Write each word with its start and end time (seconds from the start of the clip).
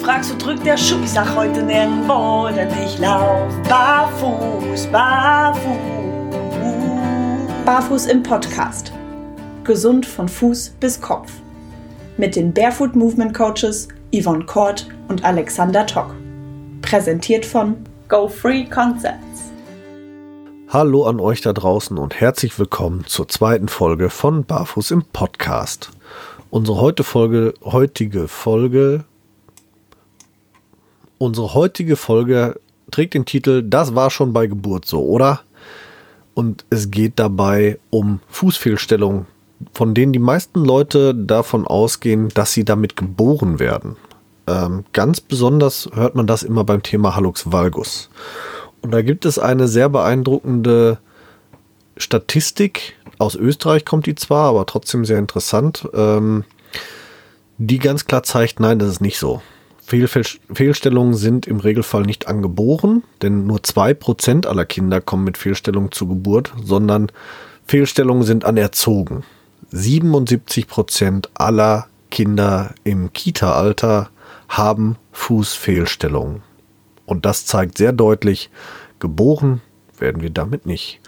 fragst, 0.00 0.32
wo 0.32 0.38
drückt 0.38 0.64
der 0.64 0.78
Schuh? 0.78 1.00
Ich 1.04 1.10
sag 1.10 1.36
heute 1.36 1.62
nirgendwo, 1.62 2.48
denn 2.54 2.68
ich 2.84 2.98
lauf 2.98 3.52
barfuß, 3.68 4.86
barfuß. 4.86 5.60
Barfuß 7.66 8.06
im 8.06 8.22
Podcast. 8.22 8.92
Gesund 9.64 10.06
von 10.06 10.28
Fuß 10.28 10.70
bis 10.80 11.00
Kopf. 11.00 11.30
Mit 12.16 12.34
den 12.34 12.52
Barefoot 12.52 12.96
Movement 12.96 13.34
Coaches 13.34 13.88
Yvonne 14.14 14.44
Kort 14.46 14.88
und 15.08 15.22
Alexander 15.22 15.86
Tock. 15.86 16.14
Präsentiert 16.80 17.44
von 17.44 17.76
Go 18.08 18.26
Free 18.26 18.64
Concepts. 18.64 19.52
Hallo 20.68 21.04
an 21.04 21.20
euch 21.20 21.42
da 21.42 21.52
draußen 21.52 21.98
und 21.98 22.20
herzlich 22.20 22.58
willkommen 22.58 23.04
zur 23.06 23.28
zweiten 23.28 23.68
Folge 23.68 24.08
von 24.08 24.44
Barfuß 24.44 24.92
im 24.92 25.04
Podcast. 25.12 25.90
Unsere 26.48 26.80
heute 26.80 27.04
Folge, 27.04 27.54
heutige 27.62 28.28
Folge, 28.28 29.04
unsere 31.20 31.52
heutige 31.54 31.96
Folge 31.96 32.58
trägt 32.90 33.14
den 33.14 33.26
Titel 33.26 33.62
Das 33.62 33.94
war 33.94 34.10
schon 34.10 34.32
bei 34.32 34.46
Geburt 34.46 34.86
so, 34.86 35.04
oder? 35.04 35.42
Und 36.34 36.64
es 36.70 36.90
geht 36.90 37.18
dabei 37.18 37.78
um 37.90 38.20
Fußfehlstellungen, 38.28 39.26
von 39.74 39.94
denen 39.94 40.12
die 40.12 40.18
meisten 40.18 40.64
Leute 40.64 41.14
davon 41.14 41.66
ausgehen, 41.66 42.30
dass 42.30 42.52
sie 42.52 42.64
damit 42.64 42.96
geboren 42.96 43.58
werden. 43.58 43.96
Ähm, 44.46 44.84
ganz 44.92 45.20
besonders 45.20 45.90
hört 45.92 46.14
man 46.14 46.26
das 46.26 46.42
immer 46.42 46.64
beim 46.64 46.82
Thema 46.82 47.14
Hallux 47.14 47.52
valgus. 47.52 48.08
Und 48.80 48.92
da 48.92 49.02
gibt 49.02 49.26
es 49.26 49.38
eine 49.38 49.68
sehr 49.68 49.90
beeindruckende 49.90 50.98
Statistik, 51.98 52.94
aus 53.18 53.34
Österreich 53.34 53.84
kommt 53.84 54.06
die 54.06 54.14
zwar, 54.14 54.48
aber 54.48 54.64
trotzdem 54.64 55.04
sehr 55.04 55.18
interessant, 55.18 55.86
ähm, 55.92 56.44
die 57.58 57.78
ganz 57.78 58.06
klar 58.06 58.22
zeigt, 58.22 58.58
nein, 58.58 58.78
das 58.78 58.88
ist 58.88 59.00
nicht 59.02 59.18
so. 59.18 59.42
Fehl 59.90 60.06
Fehlstellungen 60.06 61.14
sind 61.14 61.48
im 61.48 61.58
Regelfall 61.58 62.02
nicht 62.02 62.28
angeboren, 62.28 63.02
denn 63.22 63.48
nur 63.48 63.58
2% 63.58 64.46
aller 64.46 64.64
Kinder 64.64 65.00
kommen 65.00 65.24
mit 65.24 65.36
Fehlstellungen 65.36 65.90
zur 65.90 66.08
Geburt, 66.10 66.52
sondern 66.62 67.10
Fehlstellungen 67.66 68.22
sind 68.22 68.44
anerzogen. 68.44 69.24
77% 69.72 71.26
aller 71.34 71.88
Kinder 72.08 72.72
im 72.84 73.12
Kita-Alter 73.12 74.10
haben 74.48 74.94
Fußfehlstellungen. 75.10 76.42
Und 77.04 77.26
das 77.26 77.46
zeigt 77.46 77.76
sehr 77.76 77.92
deutlich, 77.92 78.48
geboren 79.00 79.60
werden 79.98 80.22
wir 80.22 80.30
damit 80.30 80.66
nicht. 80.66 81.00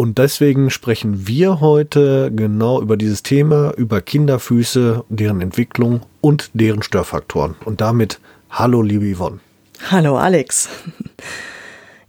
Und 0.00 0.16
deswegen 0.16 0.70
sprechen 0.70 1.28
wir 1.28 1.60
heute 1.60 2.32
genau 2.34 2.80
über 2.80 2.96
dieses 2.96 3.22
Thema, 3.22 3.74
über 3.76 4.00
Kinderfüße, 4.00 5.04
deren 5.10 5.42
Entwicklung 5.42 6.00
und 6.22 6.48
deren 6.54 6.82
Störfaktoren. 6.82 7.54
Und 7.66 7.82
damit 7.82 8.18
hallo, 8.48 8.80
liebe 8.80 9.14
Yvonne. 9.14 9.40
Hallo, 9.90 10.16
Alex. 10.16 10.70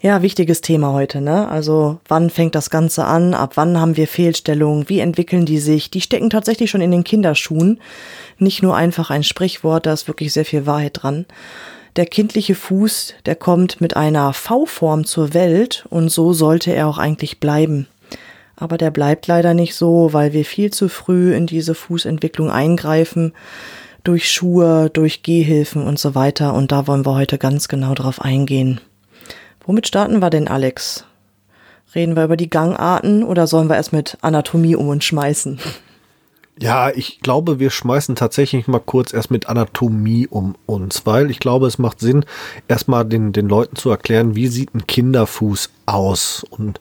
Ja, 0.03 0.23
wichtiges 0.23 0.61
Thema 0.61 0.93
heute, 0.93 1.21
ne? 1.21 1.47
Also, 1.47 1.99
wann 2.07 2.31
fängt 2.31 2.55
das 2.55 2.71
Ganze 2.71 3.05
an? 3.05 3.35
Ab 3.35 3.51
wann 3.53 3.79
haben 3.79 3.97
wir 3.97 4.07
Fehlstellungen? 4.07 4.89
Wie 4.89 4.97
entwickeln 4.97 5.45
die 5.45 5.59
sich? 5.59 5.91
Die 5.91 6.01
stecken 6.01 6.31
tatsächlich 6.31 6.71
schon 6.71 6.81
in 6.81 6.89
den 6.89 7.03
Kinderschuhen. 7.03 7.79
Nicht 8.39 8.63
nur 8.63 8.75
einfach 8.75 9.11
ein 9.11 9.23
Sprichwort, 9.23 9.85
da 9.85 9.93
ist 9.93 10.07
wirklich 10.07 10.33
sehr 10.33 10.43
viel 10.43 10.65
Wahrheit 10.65 11.03
dran. 11.03 11.27
Der 11.97 12.05
kindliche 12.05 12.55
Fuß, 12.55 13.15
der 13.25 13.35
kommt 13.35 13.81
mit 13.81 13.97
einer 13.97 14.31
V-Form 14.31 15.03
zur 15.03 15.33
Welt 15.33 15.85
und 15.89 16.09
so 16.09 16.31
sollte 16.31 16.73
er 16.73 16.87
auch 16.87 16.97
eigentlich 16.97 17.41
bleiben. 17.41 17.87
Aber 18.55 18.77
der 18.77 18.91
bleibt 18.91 19.27
leider 19.27 19.53
nicht 19.53 19.75
so, 19.75 20.13
weil 20.13 20.31
wir 20.31 20.45
viel 20.45 20.71
zu 20.71 20.87
früh 20.87 21.33
in 21.33 21.47
diese 21.47 21.75
Fußentwicklung 21.75 22.49
eingreifen, 22.49 23.33
durch 24.03 24.31
Schuhe, 24.31 24.89
durch 24.89 25.21
Gehhilfen 25.21 25.83
und 25.83 25.99
so 25.99 26.15
weiter. 26.15 26.53
Und 26.53 26.71
da 26.71 26.87
wollen 26.87 27.05
wir 27.05 27.15
heute 27.15 27.37
ganz 27.37 27.67
genau 27.67 27.93
drauf 27.93 28.21
eingehen. 28.21 28.79
Womit 29.65 29.87
starten 29.87 30.19
wir 30.19 30.29
denn, 30.29 30.47
Alex? 30.47 31.05
Reden 31.93 32.15
wir 32.15 32.23
über 32.23 32.37
die 32.37 32.49
Gangarten 32.49 33.23
oder 33.23 33.47
sollen 33.47 33.67
wir 33.67 33.75
erst 33.75 33.91
mit 33.91 34.17
Anatomie 34.21 34.77
um 34.77 34.87
uns 34.87 35.03
schmeißen? 35.03 35.59
Ja, 36.59 36.91
ich 36.91 37.21
glaube, 37.21 37.59
wir 37.59 37.71
schmeißen 37.71 38.15
tatsächlich 38.15 38.67
mal 38.67 38.79
kurz 38.79 39.13
erst 39.13 39.31
mit 39.31 39.47
Anatomie 39.47 40.27
um 40.27 40.55
uns, 40.65 41.05
weil 41.05 41.31
ich 41.31 41.39
glaube, 41.39 41.65
es 41.65 41.79
macht 41.79 41.99
Sinn, 41.99 42.25
erstmal 42.67 43.05
den, 43.05 43.31
den 43.31 43.47
Leuten 43.47 43.75
zu 43.75 43.89
erklären, 43.89 44.35
wie 44.35 44.47
sieht 44.47 44.75
ein 44.75 44.85
Kinderfuß 44.85 45.69
aus. 45.85 46.45
Und 46.49 46.79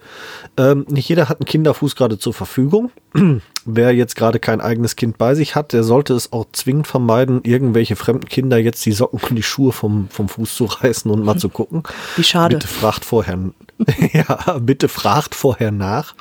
ähm, 0.56 0.84
nicht 0.88 1.08
jeder 1.08 1.28
hat 1.28 1.40
einen 1.40 1.46
Kinderfuß 1.46 1.96
gerade 1.96 2.18
zur 2.18 2.34
Verfügung. 2.34 2.90
Wer 3.64 3.94
jetzt 3.94 4.16
gerade 4.16 4.38
kein 4.40 4.60
eigenes 4.60 4.96
Kind 4.96 5.18
bei 5.18 5.34
sich 5.34 5.54
hat, 5.54 5.72
der 5.72 5.84
sollte 5.84 6.14
es 6.14 6.32
auch 6.32 6.46
zwingend 6.52 6.86
vermeiden, 6.86 7.40
irgendwelche 7.44 7.96
fremden 7.96 8.28
Kinder 8.28 8.58
jetzt 8.58 8.84
die 8.84 8.92
Socken 8.92 9.20
und 9.20 9.36
die 9.36 9.42
Schuhe 9.42 9.72
vom, 9.72 10.08
vom 10.10 10.28
Fuß 10.28 10.56
zu 10.56 10.64
reißen 10.64 11.10
und 11.10 11.24
mal 11.24 11.36
zu 11.36 11.48
gucken. 11.48 11.84
Wie 12.16 12.24
schade. 12.24 12.56
Bitte 12.56 12.68
fragt 12.68 13.04
vorher, 13.04 13.38
ja, 14.12 14.58
bitte 14.58 14.88
fragt 14.88 15.34
vorher 15.34 15.70
nach. 15.70 16.14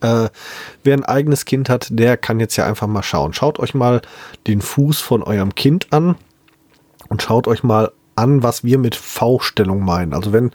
Äh, 0.00 0.28
wer 0.84 0.96
ein 0.96 1.04
eigenes 1.04 1.44
Kind 1.44 1.68
hat, 1.68 1.88
der 1.90 2.16
kann 2.16 2.40
jetzt 2.40 2.56
ja 2.56 2.66
einfach 2.66 2.86
mal 2.86 3.02
schauen. 3.02 3.32
Schaut 3.32 3.58
euch 3.58 3.74
mal 3.74 4.00
den 4.46 4.60
Fuß 4.60 5.00
von 5.00 5.22
eurem 5.22 5.54
Kind 5.54 5.92
an 5.92 6.16
und 7.08 7.22
schaut 7.22 7.48
euch 7.48 7.62
mal 7.62 7.92
an, 8.16 8.42
was 8.42 8.64
wir 8.64 8.78
mit 8.78 8.96
V-Stellung 8.96 9.84
meinen. 9.84 10.12
Also 10.12 10.32
wenn, 10.32 10.50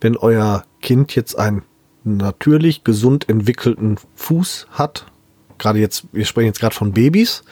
wenn 0.00 0.16
euer 0.16 0.64
Kind 0.80 1.14
jetzt 1.14 1.38
einen 1.38 1.62
natürlich 2.04 2.84
gesund 2.84 3.28
entwickelten 3.28 3.96
Fuß 4.16 4.68
hat, 4.70 5.06
gerade 5.58 5.78
jetzt, 5.78 6.06
wir 6.12 6.24
sprechen 6.24 6.46
jetzt 6.46 6.60
gerade 6.60 6.74
von 6.74 6.92
Babys, 6.92 7.44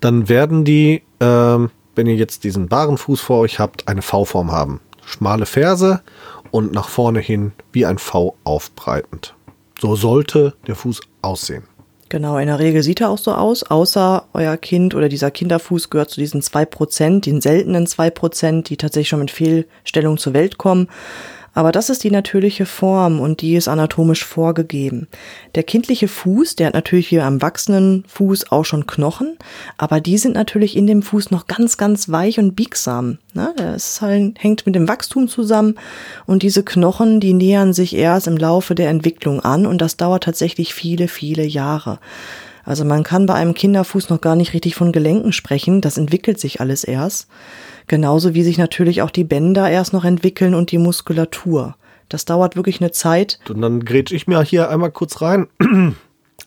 dann 0.00 0.28
werden 0.28 0.64
die, 0.64 1.02
ähm, 1.20 1.70
wenn 1.94 2.06
ihr 2.06 2.16
jetzt 2.16 2.44
diesen 2.44 2.70
wahren 2.70 2.98
Fuß 2.98 3.20
vor 3.20 3.40
euch 3.40 3.58
habt, 3.58 3.88
eine 3.88 4.02
V-Form 4.02 4.52
haben. 4.52 4.80
Schmale 5.04 5.46
Ferse 5.46 6.02
und 6.50 6.72
nach 6.72 6.88
vorne 6.88 7.20
hin 7.20 7.52
wie 7.72 7.86
ein 7.86 7.98
V 7.98 8.36
aufbreitend. 8.44 9.35
So 9.80 9.96
sollte 9.96 10.54
der 10.66 10.74
Fuß 10.74 11.00
aussehen. 11.22 11.64
Genau, 12.08 12.38
in 12.38 12.46
der 12.46 12.60
Regel 12.60 12.82
sieht 12.84 13.00
er 13.00 13.10
auch 13.10 13.18
so 13.18 13.32
aus, 13.32 13.64
außer 13.64 14.26
euer 14.32 14.56
Kind 14.56 14.94
oder 14.94 15.08
dieser 15.08 15.32
Kinderfuß 15.32 15.90
gehört 15.90 16.10
zu 16.10 16.20
diesen 16.20 16.40
zwei 16.40 16.64
Prozent, 16.64 17.26
den 17.26 17.40
seltenen 17.40 17.88
zwei 17.88 18.10
Prozent, 18.10 18.70
die 18.70 18.76
tatsächlich 18.76 19.08
schon 19.08 19.20
mit 19.20 19.32
Fehlstellung 19.32 20.16
zur 20.16 20.32
Welt 20.32 20.56
kommen. 20.56 20.88
Aber 21.56 21.72
das 21.72 21.88
ist 21.88 22.04
die 22.04 22.10
natürliche 22.10 22.66
Form 22.66 23.18
und 23.18 23.40
die 23.40 23.56
ist 23.56 23.66
anatomisch 23.66 24.26
vorgegeben. 24.26 25.08
Der 25.54 25.62
kindliche 25.62 26.06
Fuß, 26.06 26.54
der 26.54 26.66
hat 26.66 26.74
natürlich 26.74 27.10
wie 27.10 27.18
am 27.18 27.40
wachsenden 27.40 28.04
Fuß 28.08 28.52
auch 28.52 28.66
schon 28.66 28.86
Knochen, 28.86 29.38
aber 29.78 30.02
die 30.02 30.18
sind 30.18 30.34
natürlich 30.34 30.76
in 30.76 30.86
dem 30.86 31.00
Fuß 31.00 31.30
noch 31.30 31.46
ganz, 31.46 31.78
ganz 31.78 32.10
weich 32.10 32.38
und 32.38 32.56
biegsam. 32.56 33.16
Ne? 33.32 33.54
Das 33.56 34.02
halt, 34.02 34.34
hängt 34.38 34.66
mit 34.66 34.74
dem 34.74 34.86
Wachstum 34.86 35.28
zusammen 35.28 35.76
und 36.26 36.42
diese 36.42 36.62
Knochen, 36.62 37.20
die 37.20 37.32
nähern 37.32 37.72
sich 37.72 37.96
erst 37.96 38.26
im 38.26 38.36
Laufe 38.36 38.74
der 38.74 38.90
Entwicklung 38.90 39.40
an 39.40 39.64
und 39.64 39.80
das 39.80 39.96
dauert 39.96 40.24
tatsächlich 40.24 40.74
viele, 40.74 41.08
viele 41.08 41.46
Jahre. 41.46 42.00
Also 42.66 42.84
man 42.84 43.02
kann 43.02 43.24
bei 43.24 43.32
einem 43.32 43.54
Kinderfuß 43.54 44.10
noch 44.10 44.20
gar 44.20 44.36
nicht 44.36 44.52
richtig 44.52 44.74
von 44.74 44.92
Gelenken 44.92 45.32
sprechen, 45.32 45.80
das 45.80 45.96
entwickelt 45.96 46.38
sich 46.38 46.60
alles 46.60 46.84
erst. 46.84 47.28
Genauso 47.86 48.34
wie 48.34 48.42
sich 48.42 48.58
natürlich 48.58 49.02
auch 49.02 49.10
die 49.10 49.24
Bänder 49.24 49.70
erst 49.70 49.92
noch 49.92 50.04
entwickeln 50.04 50.54
und 50.54 50.70
die 50.72 50.78
Muskulatur. 50.78 51.76
Das 52.08 52.24
dauert 52.24 52.56
wirklich 52.56 52.80
eine 52.80 52.92
Zeit. 52.92 53.38
Und 53.48 53.60
dann 53.60 53.84
grätsch 53.84 54.12
ich 54.12 54.26
mir 54.26 54.42
hier 54.42 54.70
einmal 54.70 54.90
kurz 54.90 55.20
rein. 55.22 55.48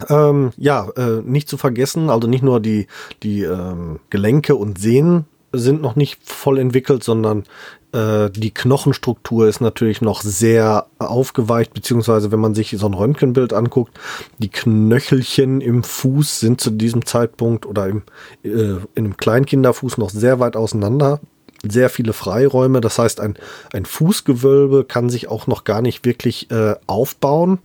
ähm, 0.10 0.52
ja, 0.58 0.90
äh, 0.96 1.22
nicht 1.24 1.50
zu 1.50 1.58
vergessen, 1.58 2.10
also 2.10 2.28
nicht 2.28 2.44
nur 2.44 2.60
die, 2.60 2.88
die 3.24 3.44
ähm, 3.44 4.00
Gelenke 4.10 4.56
und 4.56 4.80
Sehnen 4.80 5.26
sind 5.52 5.82
noch 5.82 5.96
nicht 5.96 6.20
voll 6.24 6.60
entwickelt, 6.60 7.04
sondern 7.04 7.44
die 7.92 8.54
Knochenstruktur 8.54 9.48
ist 9.48 9.62
natürlich 9.62 10.02
noch 10.02 10.22
sehr 10.22 10.86
aufgeweicht, 11.00 11.74
beziehungsweise 11.74 12.32
wenn 12.32 12.40
man 12.40 12.54
sich 12.54 12.76
so 12.78 12.86
ein 12.86 12.94
Röntgenbild 12.94 13.52
anguckt, 13.52 14.00
die 14.38 14.50
Knöchelchen 14.50 15.60
im 15.60 15.84
Fuß 15.84 16.40
sind 16.40 16.62
zu 16.62 16.70
diesem 16.70 17.06
Zeitpunkt 17.06 17.66
oder 17.66 17.88
im, 17.88 18.04
äh, 18.44 18.76
in 18.96 19.06
einem 19.06 19.18
Kleinkinderfuß 19.18 19.98
noch 19.98 20.10
sehr 20.10 20.40
weit 20.40 20.56
auseinander. 20.56 21.20
Sehr 21.68 21.90
viele 21.90 22.14
Freiräume, 22.14 22.80
das 22.80 23.00
heißt, 23.00 23.20
ein, 23.20 23.38
ein 23.74 23.86
Fußgewölbe 23.86 24.86
kann 24.86 25.10
sich 25.10 25.28
auch 25.28 25.46
noch 25.46 25.66
gar 25.66 25.82
nicht 25.82 26.06
wirklich 26.06 26.50
äh, 26.52 26.76
aufbauen. 26.88 27.60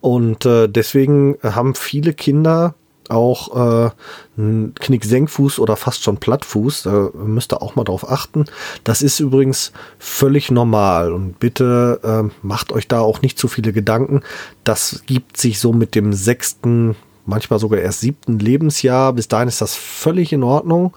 Und 0.00 0.46
äh, 0.46 0.68
deswegen 0.68 1.38
haben 1.42 1.74
viele 1.74 2.12
Kinder 2.12 2.74
auch 3.12 3.86
äh, 3.86 3.90
ein 4.36 4.74
Knicksenkfuß 4.74 5.58
oder 5.58 5.76
fast 5.76 6.02
schon 6.02 6.16
Plattfuß. 6.16 6.82
Da 6.84 7.10
müsst 7.14 7.52
ihr 7.52 7.62
auch 7.62 7.76
mal 7.76 7.84
drauf 7.84 8.10
achten. 8.10 8.46
Das 8.84 9.02
ist 9.02 9.20
übrigens 9.20 9.72
völlig 9.98 10.50
normal 10.50 11.12
und 11.12 11.38
bitte 11.38 12.00
äh, 12.02 12.46
macht 12.46 12.72
euch 12.72 12.88
da 12.88 13.00
auch 13.00 13.22
nicht 13.22 13.38
zu 13.38 13.48
viele 13.48 13.72
Gedanken. 13.72 14.22
Das 14.64 15.02
gibt 15.06 15.36
sich 15.36 15.60
so 15.60 15.72
mit 15.72 15.94
dem 15.94 16.12
sechsten 16.12 16.96
manchmal 17.24 17.58
sogar 17.58 17.80
erst 17.80 18.00
siebten 18.00 18.38
Lebensjahr. 18.38 19.12
Bis 19.12 19.28
dahin 19.28 19.48
ist 19.48 19.60
das 19.60 19.74
völlig 19.74 20.32
in 20.32 20.42
Ordnung. 20.42 20.96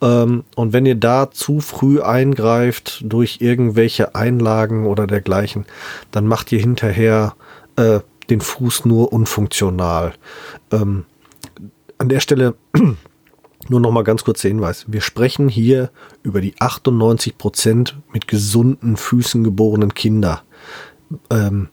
Ähm, 0.00 0.44
und 0.54 0.72
wenn 0.72 0.86
ihr 0.86 0.94
da 0.94 1.30
zu 1.30 1.60
früh 1.60 2.00
eingreift 2.00 3.02
durch 3.04 3.38
irgendwelche 3.40 4.14
Einlagen 4.14 4.86
oder 4.86 5.06
dergleichen, 5.06 5.64
dann 6.10 6.26
macht 6.26 6.52
ihr 6.52 6.60
hinterher 6.60 7.34
äh, 7.76 8.00
den 8.30 8.40
Fuß 8.40 8.84
nur 8.84 9.12
unfunktional. 9.12 10.12
Ähm, 10.70 11.04
an 12.02 12.08
der 12.08 12.20
Stelle 12.20 12.54
Nur 13.68 13.78
noch 13.78 13.92
mal 13.92 14.02
ganz 14.02 14.24
kurz 14.24 14.42
der 14.42 14.50
Hinweis. 14.50 14.86
Wir 14.88 15.00
sprechen 15.00 15.48
hier 15.48 15.90
über 16.24 16.40
die 16.40 16.54
98 16.58 17.38
Prozent 17.38 17.96
mit 18.12 18.26
gesunden 18.26 18.96
Füßen 18.96 19.44
geborenen 19.44 19.94
Kinder. 19.94 20.42
Ähm, 21.30 21.68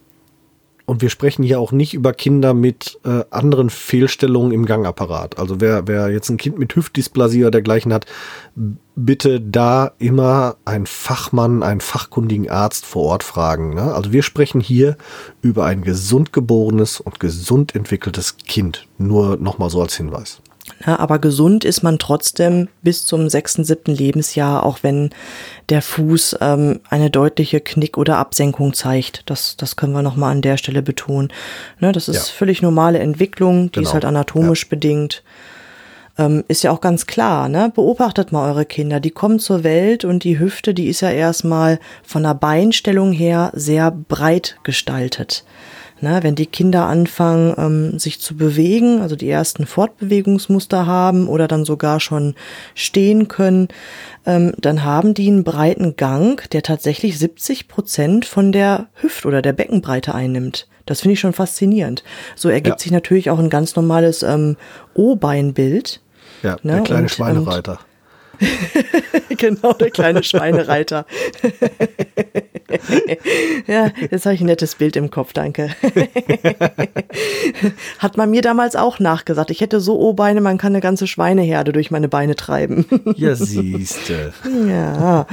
und 0.89 1.03
wir 1.03 1.11
sprechen 1.11 1.43
hier 1.43 1.59
auch 1.59 1.71
nicht 1.71 1.93
über 1.93 2.13
Kinder 2.13 2.55
mit 2.55 2.99
äh, 3.05 3.23
anderen 3.29 3.69
Fehlstellungen 3.69 4.51
im 4.51 4.65
Gangapparat. 4.65 5.37
Also 5.37 5.61
wer, 5.61 5.87
wer 5.87 6.09
jetzt 6.09 6.29
ein 6.29 6.37
Kind 6.37 6.57
mit 6.57 6.75
Hüftdysplasie 6.75 7.43
oder 7.43 7.51
dergleichen 7.51 7.93
hat, 7.93 8.07
bitte 8.95 9.39
da 9.39 9.91
immer 9.99 10.55
einen 10.65 10.87
Fachmann, 10.87 11.61
einen 11.61 11.79
fachkundigen 11.79 12.49
Arzt 12.49 12.87
vor 12.87 13.03
Ort 13.03 13.23
fragen. 13.23 13.75
Ne? 13.75 13.93
Also 13.93 14.11
wir 14.11 14.23
sprechen 14.23 14.61
hier 14.61 14.97
über 15.43 15.65
ein 15.65 15.83
gesund 15.83 16.33
geborenes 16.33 16.99
und 16.99 17.19
gesund 17.19 17.75
entwickeltes 17.75 18.37
Kind. 18.37 18.87
Nur 18.97 19.37
nochmal 19.37 19.69
so 19.69 19.83
als 19.83 19.95
Hinweis. 19.95 20.41
Ja, 20.85 20.99
aber 20.99 21.19
gesund 21.19 21.65
ist 21.65 21.83
man 21.83 21.99
trotzdem 21.99 22.69
bis 22.81 23.05
zum 23.05 23.29
sechsten, 23.29 23.63
siebten 23.63 23.93
Lebensjahr, 23.93 24.65
auch 24.65 24.79
wenn 24.81 25.09
der 25.69 25.81
Fuß 25.81 26.37
ähm, 26.41 26.79
eine 26.89 27.09
deutliche 27.09 27.59
Knick- 27.59 27.97
oder 27.97 28.17
Absenkung 28.17 28.73
zeigt. 28.73 29.23
Das, 29.29 29.57
das 29.57 29.75
können 29.75 29.93
wir 29.93 30.01
nochmal 30.01 30.31
an 30.31 30.41
der 30.41 30.57
Stelle 30.57 30.81
betonen. 30.81 31.29
Ne, 31.79 31.91
das 31.91 32.07
ist 32.07 32.15
ja. 32.15 32.33
völlig 32.33 32.61
normale 32.61 32.99
Entwicklung, 32.99 33.71
die 33.71 33.79
genau. 33.79 33.89
ist 33.89 33.93
halt 33.93 34.05
anatomisch 34.05 34.63
ja. 34.63 34.69
bedingt. 34.69 35.23
Ähm, 36.17 36.43
ist 36.47 36.63
ja 36.63 36.71
auch 36.71 36.81
ganz 36.81 37.07
klar, 37.07 37.47
ne? 37.47 37.71
Beobachtet 37.73 38.31
mal 38.31 38.49
eure 38.49 38.65
Kinder. 38.65 38.99
Die 38.99 39.11
kommen 39.11 39.39
zur 39.39 39.63
Welt 39.63 40.03
und 40.03 40.23
die 40.23 40.39
Hüfte, 40.39 40.73
die 40.73 40.87
ist 40.87 41.01
ja 41.01 41.11
erstmal 41.11 41.79
von 42.03 42.23
der 42.23 42.33
Beinstellung 42.33 43.11
her 43.11 43.51
sehr 43.53 43.91
breit 43.91 44.57
gestaltet. 44.63 45.45
Na, 46.01 46.23
wenn 46.23 46.35
die 46.35 46.45
Kinder 46.45 46.85
anfangen, 46.85 47.53
ähm, 47.57 47.99
sich 47.99 48.19
zu 48.21 48.35
bewegen, 48.35 49.01
also 49.01 49.15
die 49.15 49.29
ersten 49.29 49.65
Fortbewegungsmuster 49.65 50.85
haben 50.85 51.27
oder 51.27 51.47
dann 51.47 51.65
sogar 51.65 51.99
schon 51.99 52.35
stehen 52.73 53.27
können, 53.27 53.67
ähm, 54.25 54.53
dann 54.57 54.83
haben 54.83 55.13
die 55.13 55.27
einen 55.27 55.43
breiten 55.43 55.95
Gang, 55.95 56.49
der 56.51 56.63
tatsächlich 56.63 57.19
70 57.19 57.67
Prozent 57.67 58.25
von 58.25 58.51
der 58.51 58.87
Hüft- 58.95 59.25
oder 59.25 59.41
der 59.41 59.53
Beckenbreite 59.53 60.15
einnimmt. 60.15 60.67
Das 60.85 61.01
finde 61.01 61.13
ich 61.13 61.19
schon 61.19 61.33
faszinierend. 61.33 62.03
So 62.35 62.49
ergibt 62.49 62.79
ja. 62.79 62.83
sich 62.83 62.91
natürlich 62.91 63.29
auch 63.29 63.39
ein 63.39 63.49
ganz 63.49 63.75
normales 63.75 64.23
ähm, 64.23 64.57
O-Beinbild. 64.93 66.01
Ja, 66.43 66.57
ne? 66.63 66.73
der 66.73 66.81
kleine 66.81 67.01
und, 67.03 67.11
Schweinereiter. 67.11 67.79
Und 69.29 69.37
genau, 69.37 69.73
der 69.73 69.91
kleine 69.91 70.23
Schweinereiter. 70.23 71.05
ja, 73.67 73.91
jetzt 74.11 74.25
habe 74.25 74.35
ich 74.35 74.41
ein 74.41 74.47
nettes 74.47 74.75
Bild 74.75 74.95
im 74.95 75.09
Kopf, 75.09 75.33
danke. 75.33 75.69
Hat 77.99 78.17
man 78.17 78.29
mir 78.29 78.41
damals 78.41 78.75
auch 78.75 78.99
nachgesagt. 78.99 79.51
Ich 79.51 79.61
hätte 79.61 79.79
so 79.79 79.99
O-Beine, 79.99 80.41
man 80.41 80.57
kann 80.57 80.73
eine 80.73 80.81
ganze 80.81 81.07
Schweineherde 81.07 81.73
durch 81.73 81.91
meine 81.91 82.07
Beine 82.07 82.35
treiben. 82.35 82.85
ja, 83.15 83.35
siehste. 83.35 84.33
Ja, 84.67 85.25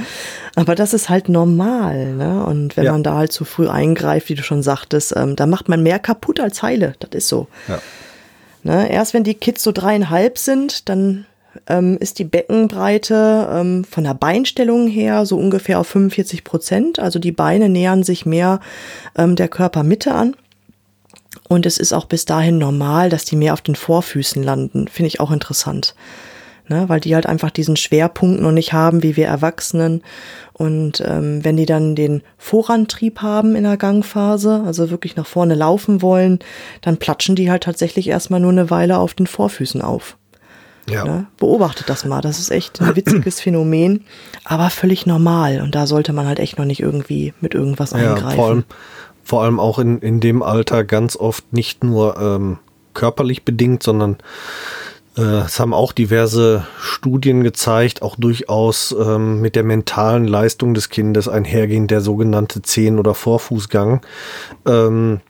aber 0.55 0.75
das 0.75 0.93
ist 0.93 1.09
halt 1.09 1.29
normal. 1.29 2.13
Ne? 2.13 2.45
Und 2.45 2.77
wenn 2.77 2.85
ja. 2.85 2.91
man 2.91 3.03
da 3.03 3.15
halt 3.15 3.31
zu 3.31 3.45
früh 3.45 3.67
eingreift, 3.67 4.29
wie 4.29 4.35
du 4.35 4.43
schon 4.43 4.63
sagtest, 4.63 5.15
ähm, 5.15 5.35
da 5.35 5.45
macht 5.45 5.69
man 5.69 5.83
mehr 5.83 5.99
kaputt 5.99 6.39
als 6.39 6.63
heile. 6.63 6.93
Das 6.99 7.11
ist 7.11 7.27
so. 7.27 7.47
Ja. 7.67 7.79
Ne? 8.63 8.91
Erst 8.91 9.13
wenn 9.13 9.23
die 9.23 9.35
Kids 9.35 9.63
so 9.63 9.71
dreieinhalb 9.71 10.37
sind, 10.37 10.89
dann 10.89 11.25
ähm, 11.67 11.97
ist 11.99 12.19
die 12.19 12.23
Beckenbreite 12.23 13.49
ähm, 13.51 13.83
von 13.83 14.03
der 14.03 14.13
Beinstellung 14.13 14.87
her 14.87 15.25
so 15.25 15.37
ungefähr 15.37 15.79
auf 15.79 15.87
45 15.87 16.43
Prozent. 16.43 16.99
Also 16.99 17.19
die 17.19 17.31
Beine 17.31 17.69
nähern 17.69 18.03
sich 18.03 18.25
mehr 18.25 18.59
ähm, 19.17 19.35
der 19.35 19.47
Körpermitte 19.47 20.13
an. 20.13 20.35
Und 21.47 21.65
es 21.65 21.77
ist 21.77 21.93
auch 21.93 22.05
bis 22.05 22.25
dahin 22.25 22.57
normal, 22.57 23.09
dass 23.09 23.25
die 23.25 23.35
mehr 23.35 23.53
auf 23.53 23.61
den 23.61 23.75
Vorfüßen 23.75 24.43
landen. 24.43 24.87
Finde 24.87 25.07
ich 25.07 25.19
auch 25.19 25.31
interessant. 25.31 25.95
Ne, 26.69 26.89
weil 26.89 26.99
die 26.99 27.15
halt 27.15 27.27
einfach 27.27 27.49
diesen 27.49 27.77
Schwerpunkt 27.77 28.41
noch 28.41 28.51
nicht 28.51 28.73
haben, 28.73 29.01
wie 29.01 29.15
wir 29.15 29.25
Erwachsenen. 29.25 30.03
Und 30.51 31.01
ähm, 31.05 31.45
wenn 31.45 31.55
die 31.55 31.65
dann 31.65 31.95
den 31.95 32.23
Vorantrieb 32.37 33.21
haben 33.21 33.55
in 33.55 33.63
der 33.63 33.77
Gangphase, 33.77 34.63
also 34.65 34.89
wirklich 34.89 35.15
nach 35.15 35.27
vorne 35.27 35.55
laufen 35.55 36.01
wollen, 36.01 36.39
dann 36.81 36.97
platschen 36.97 37.37
die 37.37 37.49
halt 37.49 37.63
tatsächlich 37.63 38.09
erstmal 38.09 38.41
nur 38.41 38.51
eine 38.51 38.69
Weile 38.69 38.97
auf 38.97 39.13
den 39.13 39.27
Vorfüßen 39.27 39.81
auf. 39.81 40.17
Ja. 40.89 41.03
Ne? 41.03 41.27
Beobachtet 41.37 41.89
das 41.89 42.05
mal. 42.05 42.21
Das 42.21 42.39
ist 42.39 42.49
echt 42.49 42.81
ein 42.81 42.95
witziges 42.95 43.41
Phänomen, 43.41 44.05
aber 44.43 44.69
völlig 44.69 45.05
normal. 45.05 45.61
Und 45.61 45.75
da 45.75 45.87
sollte 45.87 46.13
man 46.13 46.27
halt 46.27 46.39
echt 46.39 46.57
noch 46.57 46.65
nicht 46.65 46.81
irgendwie 46.81 47.33
mit 47.41 47.53
irgendwas 47.53 47.91
ja, 47.91 47.97
eingreifen. 47.97 48.35
Vor 48.35 48.47
allem, 48.47 48.63
vor 49.23 49.43
allem 49.43 49.59
auch 49.59 49.79
in, 49.79 49.99
in 49.99 50.19
dem 50.19 50.41
Alter 50.41 50.83
ganz 50.83 51.17
oft 51.17 51.51
nicht 51.51 51.83
nur 51.83 52.17
ähm, 52.19 52.59
körperlich 52.93 53.43
bedingt, 53.43 53.83
sondern 53.83 54.17
äh, 55.17 55.21
es 55.21 55.59
haben 55.59 55.73
auch 55.73 55.91
diverse 55.91 56.65
Studien 56.79 57.43
gezeigt, 57.43 58.01
auch 58.01 58.15
durchaus 58.15 58.95
ähm, 58.97 59.41
mit 59.41 59.55
der 59.55 59.63
mentalen 59.63 60.27
Leistung 60.27 60.73
des 60.73 60.89
Kindes 60.89 61.27
einhergehend 61.27 61.91
der 61.91 62.01
sogenannte 62.01 62.61
Zehen- 62.61 62.99
oder 62.99 63.13
Vorfußgang. 63.13 64.01
Ähm, 64.65 65.21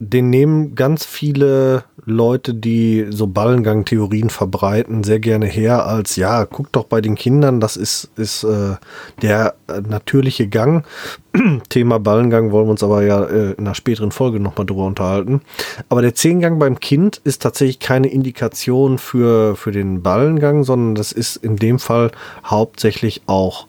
den 0.00 0.30
nehmen 0.30 0.74
ganz 0.76 1.04
viele 1.04 1.84
Leute, 2.04 2.54
die 2.54 3.06
so 3.10 3.26
Ballengang-Theorien 3.26 4.30
verbreiten, 4.30 5.02
sehr 5.04 5.18
gerne 5.18 5.46
her 5.46 5.86
als, 5.86 6.16
ja, 6.16 6.46
guck 6.46 6.72
doch 6.72 6.84
bei 6.84 7.00
den 7.00 7.16
Kindern, 7.16 7.60
das 7.60 7.76
ist, 7.76 8.10
ist 8.16 8.44
äh, 8.44 8.76
der 9.20 9.54
äh, 9.66 9.80
natürliche 9.80 10.48
Gang. 10.48 10.84
Thema 11.68 11.98
Ballengang 11.98 12.52
wollen 12.52 12.66
wir 12.66 12.70
uns 12.70 12.82
aber 12.82 13.02
ja 13.02 13.24
äh, 13.24 13.52
in 13.52 13.66
einer 13.66 13.74
späteren 13.74 14.12
Folge 14.12 14.40
nochmal 14.40 14.66
drüber 14.66 14.86
unterhalten. 14.86 15.42
Aber 15.88 16.00
der 16.00 16.14
Zehngang 16.14 16.58
beim 16.58 16.80
Kind 16.80 17.20
ist 17.24 17.42
tatsächlich 17.42 17.80
keine 17.80 18.08
Indikation 18.08 18.98
für, 18.98 19.56
für 19.56 19.72
den 19.72 20.02
Ballengang, 20.02 20.64
sondern 20.64 20.94
das 20.94 21.12
ist 21.12 21.36
in 21.36 21.56
dem 21.56 21.78
Fall 21.78 22.12
hauptsächlich 22.44 23.22
auch 23.26 23.66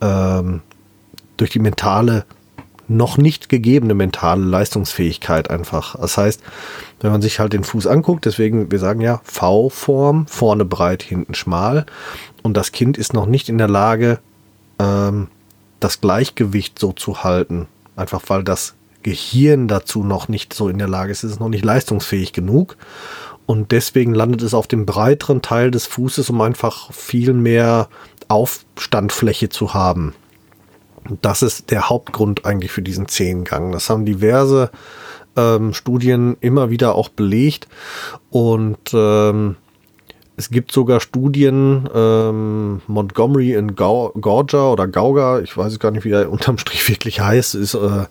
ähm, 0.00 0.62
durch 1.36 1.50
die 1.50 1.58
mentale 1.58 2.24
noch 2.88 3.18
nicht 3.18 3.48
gegebene 3.48 3.94
mentale 3.94 4.44
Leistungsfähigkeit 4.44 5.50
einfach. 5.50 5.96
Das 5.98 6.16
heißt, 6.16 6.42
wenn 7.00 7.12
man 7.12 7.22
sich 7.22 7.40
halt 7.40 7.52
den 7.52 7.64
Fuß 7.64 7.86
anguckt, 7.86 8.24
deswegen, 8.24 8.70
wir 8.70 8.78
sagen 8.78 9.00
ja 9.00 9.20
V-Form, 9.24 10.26
vorne 10.26 10.64
breit, 10.64 11.02
hinten 11.02 11.34
schmal. 11.34 11.86
Und 12.42 12.56
das 12.56 12.72
Kind 12.72 12.96
ist 12.98 13.12
noch 13.12 13.26
nicht 13.26 13.48
in 13.48 13.58
der 13.58 13.68
Lage, 13.68 14.18
ähm, 14.78 15.28
das 15.80 16.00
Gleichgewicht 16.00 16.78
so 16.78 16.92
zu 16.92 17.24
halten. 17.24 17.66
Einfach 17.96 18.22
weil 18.28 18.44
das 18.44 18.74
Gehirn 19.02 19.68
dazu 19.68 20.02
noch 20.04 20.28
nicht 20.28 20.52
so 20.52 20.68
in 20.68 20.78
der 20.78 20.88
Lage 20.88 21.12
ist. 21.12 21.24
Es 21.24 21.32
ist 21.32 21.40
noch 21.40 21.48
nicht 21.48 21.64
leistungsfähig 21.64 22.32
genug. 22.32 22.76
Und 23.46 23.70
deswegen 23.70 24.12
landet 24.12 24.42
es 24.42 24.54
auf 24.54 24.66
dem 24.66 24.86
breiteren 24.86 25.42
Teil 25.42 25.70
des 25.70 25.86
Fußes, 25.86 26.30
um 26.30 26.40
einfach 26.40 26.92
viel 26.92 27.32
mehr 27.32 27.88
Aufstandfläche 28.28 29.48
zu 29.48 29.74
haben. 29.74 30.14
Das 31.22 31.42
ist 31.42 31.70
der 31.70 31.88
Hauptgrund 31.88 32.44
eigentlich 32.44 32.72
für 32.72 32.82
diesen 32.82 33.08
Zehngang. 33.08 33.72
Das 33.72 33.90
haben 33.90 34.04
diverse 34.04 34.70
ähm, 35.36 35.74
Studien 35.74 36.36
immer 36.40 36.70
wieder 36.70 36.94
auch 36.94 37.08
belegt. 37.08 37.68
Und 38.30 38.92
ähm, 38.92 39.56
es 40.38 40.50
gibt 40.50 40.70
sogar 40.70 41.00
Studien, 41.00 41.88
ähm, 41.94 42.82
Montgomery 42.86 43.54
in 43.54 43.74
Gorga 43.74 44.70
oder 44.70 44.86
Gauga, 44.86 45.40
ich 45.40 45.56
weiß 45.56 45.78
gar 45.78 45.90
nicht, 45.90 46.04
wie 46.04 46.10
er 46.10 46.30
unterm 46.30 46.58
Strich 46.58 46.88
wirklich 46.88 47.20
heißt, 47.20 47.54
ist, 47.54 47.74
äh, 47.74 48.04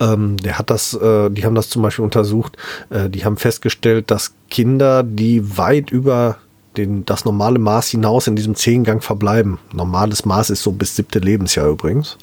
ähm, 0.00 0.36
der 0.38 0.58
hat 0.58 0.70
das, 0.70 0.94
äh, 0.94 1.30
die 1.30 1.44
haben 1.44 1.54
das 1.54 1.68
zum 1.68 1.82
Beispiel 1.82 2.04
untersucht, 2.04 2.56
äh, 2.90 3.08
die 3.08 3.24
haben 3.24 3.36
festgestellt, 3.36 4.10
dass 4.10 4.34
Kinder, 4.48 5.04
die 5.04 5.56
weit 5.56 5.90
über 5.90 6.38
den, 6.76 7.04
das 7.04 7.24
normale 7.24 7.58
Maß 7.58 7.88
hinaus 7.88 8.26
in 8.26 8.36
diesem 8.36 8.54
Zehngang 8.54 9.00
verbleiben. 9.00 9.58
Normales 9.72 10.24
Maß 10.24 10.50
ist 10.50 10.62
so 10.62 10.72
bis 10.72 10.96
siebte 10.96 11.18
Lebensjahr 11.18 11.68
übrigens. 11.68 12.16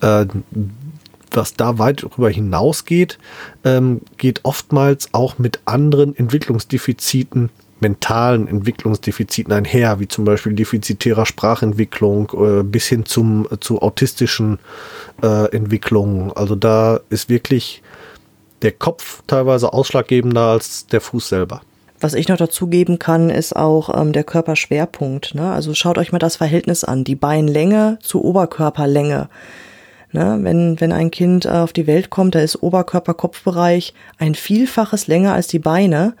Äh, 0.00 0.26
was 1.30 1.54
da 1.54 1.78
weit 1.78 2.02
darüber 2.02 2.30
hinausgeht, 2.30 3.18
ähm, 3.64 4.02
geht 4.18 4.40
oftmals 4.44 5.08
auch 5.12 5.38
mit 5.38 5.60
anderen 5.64 6.16
Entwicklungsdefiziten, 6.16 7.50
mentalen 7.80 8.48
Entwicklungsdefiziten 8.48 9.52
einher, 9.52 9.98
wie 9.98 10.08
zum 10.08 10.24
Beispiel 10.24 10.52
defizitärer 10.52 11.26
Sprachentwicklung 11.26 12.30
äh, 12.34 12.62
bis 12.62 12.86
hin 12.86 13.06
zum, 13.06 13.48
zu 13.60 13.80
autistischen 13.82 14.58
äh, 15.22 15.50
Entwicklungen. 15.54 16.32
Also 16.32 16.54
da 16.54 17.00
ist 17.10 17.28
wirklich 17.28 17.82
der 18.62 18.72
Kopf 18.72 19.22
teilweise 19.26 19.72
ausschlaggebender 19.72 20.42
als 20.42 20.86
der 20.86 21.00
Fuß 21.00 21.28
selber. 21.28 21.62
Was 22.02 22.14
ich 22.14 22.28
noch 22.28 22.36
dazugeben 22.36 22.98
kann, 22.98 23.30
ist 23.30 23.54
auch 23.54 23.96
ähm, 23.96 24.12
der 24.12 24.24
Körperschwerpunkt. 24.24 25.36
Ne? 25.36 25.52
Also 25.52 25.72
schaut 25.72 25.98
euch 25.98 26.10
mal 26.10 26.18
das 26.18 26.34
Verhältnis 26.34 26.82
an, 26.82 27.04
die 27.04 27.14
Beinlänge 27.14 27.98
zu 28.02 28.24
Oberkörperlänge. 28.24 29.28
Ne? 30.10 30.38
Wenn, 30.42 30.80
wenn 30.80 30.90
ein 30.90 31.12
Kind 31.12 31.46
äh, 31.46 31.50
auf 31.50 31.72
die 31.72 31.86
Welt 31.86 32.10
kommt, 32.10 32.34
da 32.34 32.40
ist 32.40 32.60
Oberkörper-Kopfbereich 32.60 33.94
ein 34.18 34.34
Vielfaches 34.34 35.06
länger 35.06 35.32
als 35.32 35.46
die 35.46 35.60
Beine. 35.60 36.14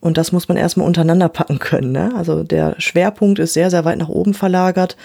Und 0.00 0.18
das 0.18 0.32
muss 0.32 0.48
man 0.48 0.56
erstmal 0.56 0.86
untereinander 0.86 1.28
packen 1.28 1.60
können. 1.60 1.92
Ne? 1.92 2.12
Also 2.16 2.42
der 2.42 2.74
Schwerpunkt 2.78 3.38
ist 3.38 3.52
sehr, 3.52 3.70
sehr 3.70 3.84
weit 3.84 3.98
nach 3.98 4.08
oben 4.08 4.34
verlagert 4.34 4.96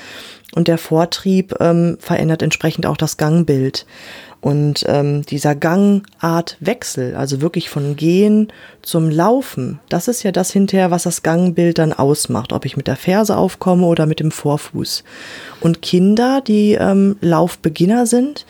und 0.55 0.67
der 0.67 0.79
Vortrieb 0.79 1.53
ähm, 1.60 1.98
verändert 2.00 2.41
entsprechend 2.41 2.88
auch 2.88 2.98
das 2.98 3.17
Gangbild. 3.17 3.86
Und 4.45 4.85
ähm, 4.87 5.23
dieser 5.23 5.55
Gangartwechsel, 5.55 7.15
also 7.15 7.41
wirklich 7.41 7.67
von 7.67 7.95
Gehen 7.95 8.53
zum 8.83 9.09
Laufen, 9.09 9.79
das 9.89 10.07
ist 10.07 10.21
ja 10.21 10.31
das 10.31 10.51
hinterher, 10.51 10.91
was 10.91 11.01
das 11.01 11.23
Gangbild 11.23 11.79
dann 11.79 11.93
ausmacht, 11.93 12.53
ob 12.53 12.63
ich 12.65 12.77
mit 12.77 12.85
der 12.85 12.95
Ferse 12.95 13.37
aufkomme 13.37 13.87
oder 13.87 14.05
mit 14.05 14.19
dem 14.19 14.29
Vorfuß. 14.29 15.03
Und 15.61 15.81
Kinder, 15.81 16.41
die 16.45 16.73
ähm, 16.73 17.15
Laufbeginner 17.21 18.05
sind, 18.05 18.45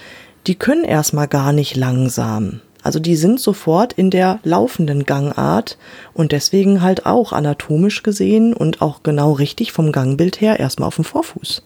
die 0.47 0.55
können 0.55 0.83
erstmal 0.83 1.29
gar 1.29 1.53
nicht 1.53 1.77
langsam. 1.77 2.59
Also 2.83 2.99
die 2.99 3.15
sind 3.15 3.39
sofort 3.39 3.93
in 3.93 4.09
der 4.09 4.39
laufenden 4.43 5.05
Gangart 5.05 5.77
und 6.13 6.33
deswegen 6.33 6.81
halt 6.81 7.05
auch 7.05 7.31
anatomisch 7.31 8.03
gesehen 8.03 8.53
und 8.53 8.81
auch 8.81 9.01
genau 9.01 9.31
richtig 9.31 9.71
vom 9.71 9.93
Gangbild 9.93 10.41
her 10.41 10.59
erstmal 10.59 10.87
auf 10.87 10.95
dem 10.95 11.05
Vorfuß. 11.05 11.63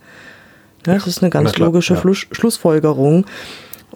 Ja, 0.86 0.94
das 0.94 1.08
ist 1.08 1.24
eine 1.24 1.30
ganz 1.32 1.58
logische 1.58 1.96
ja. 1.96 2.14
Schlussfolgerung. 2.14 3.26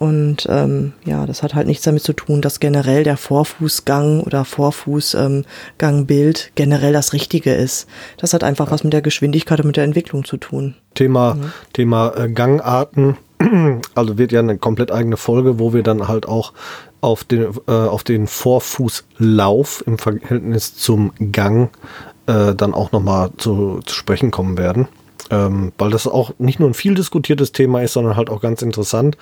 Und 0.04 0.48
ähm, 0.50 0.92
ja, 1.06 1.26
das 1.26 1.44
hat 1.44 1.56
halt 1.56 1.66
nichts 1.66 1.86
damit 1.86 2.04
zu 2.04 2.12
tun, 2.12 2.42
dass 2.42 2.60
generell 2.60 3.06
der 3.06 3.16
Vorfußgang 3.16 4.20
oder 4.20 4.44
Vorfußgangbild 4.44 6.46
ähm, 6.46 6.52
generell 6.56 6.92
das 6.92 7.14
Richtige 7.14 7.54
ist. 7.54 7.88
Das 8.18 8.34
hat 8.34 8.44
einfach 8.44 8.70
was 8.70 8.84
mit 8.84 8.92
der 8.92 9.02
Geschwindigkeit 9.02 9.62
und 9.62 9.68
mit 9.68 9.78
der 9.78 9.86
Entwicklung 9.86 10.26
zu 10.26 10.36
tun. 10.36 10.76
Thema, 10.94 11.36
mhm. 11.36 11.54
Thema 11.72 12.14
äh, 12.18 12.30
Gangarten. 12.30 13.16
Also 13.96 14.18
wird 14.18 14.34
ja 14.34 14.42
eine 14.42 14.58
komplett 14.58 14.92
eigene 14.92 15.16
Folge, 15.16 15.58
wo 15.58 15.74
wir 15.74 15.84
dann 15.84 16.10
halt 16.10 16.28
auch 16.28 16.52
auf 17.00 17.24
den, 17.24 17.54
äh, 17.68 17.72
auf 17.72 18.04
den 18.04 18.28
Vorfußlauf 18.28 19.86
im 19.88 19.98
Verhältnis 19.98 20.76
zum 20.76 21.14
Gang 21.32 21.70
äh, 22.28 22.54
dann 22.56 22.74
auch 22.74 22.92
nochmal 22.92 23.30
zu, 23.38 23.80
zu 23.86 23.96
sprechen 23.96 24.32
kommen 24.32 24.58
werden. 24.58 24.90
Ähm, 25.30 25.72
weil 25.78 25.90
das 25.90 26.06
auch 26.06 26.34
nicht 26.38 26.60
nur 26.60 26.70
ein 26.70 26.74
viel 26.74 26.96
diskutiertes 26.96 27.54
Thema 27.54 27.82
ist, 27.82 27.94
sondern 27.94 28.18
halt 28.18 28.30
auch 28.30 28.42
ganz 28.42 28.62
interessant, 28.62 29.18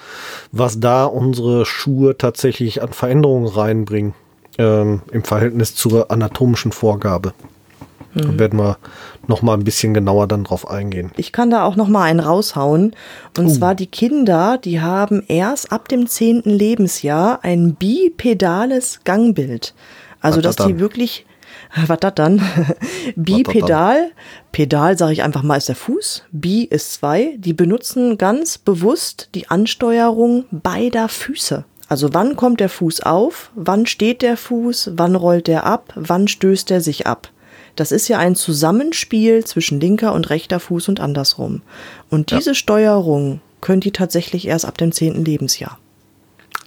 was 0.52 0.80
da 0.80 1.06
unsere 1.06 1.66
Schuhe 1.66 2.18
tatsächlich 2.18 2.82
an 2.82 2.92
Veränderungen 2.92 3.48
reinbringen 3.48 4.16
ähm, 4.58 5.02
im 5.12 5.24
Verhältnis 5.24 5.76
zur 5.76 6.10
anatomischen 6.10 6.72
Vorgabe. 6.72 7.34
Mhm. 8.14 8.22
Da 8.22 8.40
werden 8.40 8.60
wir 8.60 8.78
noch 9.28 9.42
mal 9.42 9.54
ein 9.54 9.64
bisschen 9.64 9.94
genauer 9.94 10.28
dann 10.28 10.44
drauf 10.44 10.70
eingehen. 10.70 11.12
Ich 11.18 11.32
kann 11.32 11.50
da 11.50 11.64
auch 11.64 11.76
noch 11.76 11.88
mal 11.88 12.04
einen 12.04 12.20
raushauen. 12.20 12.96
Und 13.38 13.46
uh. 13.46 13.54
zwar 13.54 13.76
die 13.76 13.88
Kinder, 13.88 14.58
die 14.58 14.82
haben 14.82 15.24
erst 15.28 15.72
ab 15.72 15.88
dem 15.88 16.08
zehnten 16.08 16.50
Lebensjahr 16.50 17.40
ein 17.44 17.76
bipedales 17.76 19.02
Gangbild. 19.04 19.74
Also, 20.20 20.42
dass 20.42 20.56
das 20.56 20.68
die 20.68 20.80
wirklich, 20.80 21.26
was 21.88 22.00
das 22.00 22.16
dann? 22.16 22.42
Bipedal, 23.16 24.12
Pedal 24.52 24.98
sage 24.98 25.14
ich 25.14 25.24
einfach 25.24 25.44
mal 25.44 25.58
ist 25.58 25.70
der 25.70 25.76
Fuß, 25.76 26.24
Bi 26.32 26.66
ist 26.66 26.94
zwei. 26.94 27.36
Die 27.38 27.54
benutzen 27.54 28.18
ganz 28.18 28.58
bewusst 28.58 29.30
die 29.36 29.50
Ansteuerung 29.50 30.46
beider 30.52 31.08
Füße. 31.08 31.66
Also 31.88 32.14
wann 32.14 32.38
kommt 32.38 32.60
der 32.60 32.70
Fuß 32.70 33.02
auf, 33.02 33.52
wann 33.56 33.86
steht 33.86 34.22
der 34.22 34.38
Fuß, 34.38 34.92
wann 34.96 35.16
rollt 35.16 35.50
er 35.50 35.66
ab, 35.66 35.94
wann 35.96 36.28
stößt 36.28 36.72
er 36.72 36.82
sich 36.82 37.06
ab. 37.06 37.30
Das 37.76 37.92
ist 37.92 38.08
ja 38.08 38.18
ein 38.18 38.36
Zusammenspiel 38.36 39.44
zwischen 39.46 39.80
linker 39.80 40.14
und 40.14 40.30
rechter 40.30 40.60
Fuß 40.60 40.90
und 40.90 41.00
andersrum. 41.00 41.62
Und 42.10 42.32
diese 42.32 42.52
ja. 42.52 42.56
Steuerung 42.56 43.42
können 43.60 43.82
die 43.82 43.92
tatsächlich 43.92 44.48
erst 44.48 44.66
ab 44.66 44.78
dem 44.78 44.92
zehnten 44.92 45.24
Lebensjahr. 45.24 45.78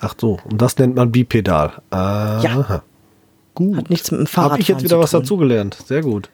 Ach 0.01 0.15
so, 0.19 0.39
und 0.45 0.61
das 0.61 0.79
nennt 0.79 0.97
man 0.97 1.13
Bipedal. 1.13 1.73
Aha. 1.91 2.41
Ja. 2.43 2.83
Gut. 3.55 3.77
Hat 3.77 3.91
nichts 3.91 4.11
mit 4.11 4.21
dem 4.21 4.27
Fahrrad 4.27 4.53
Habe 4.53 4.63
ich 4.63 4.69
jetzt 4.69 4.83
wieder 4.83 4.99
was 4.99 5.11
dazugelernt. 5.13 5.77
Sehr 5.87 6.03
gut. 6.03 6.31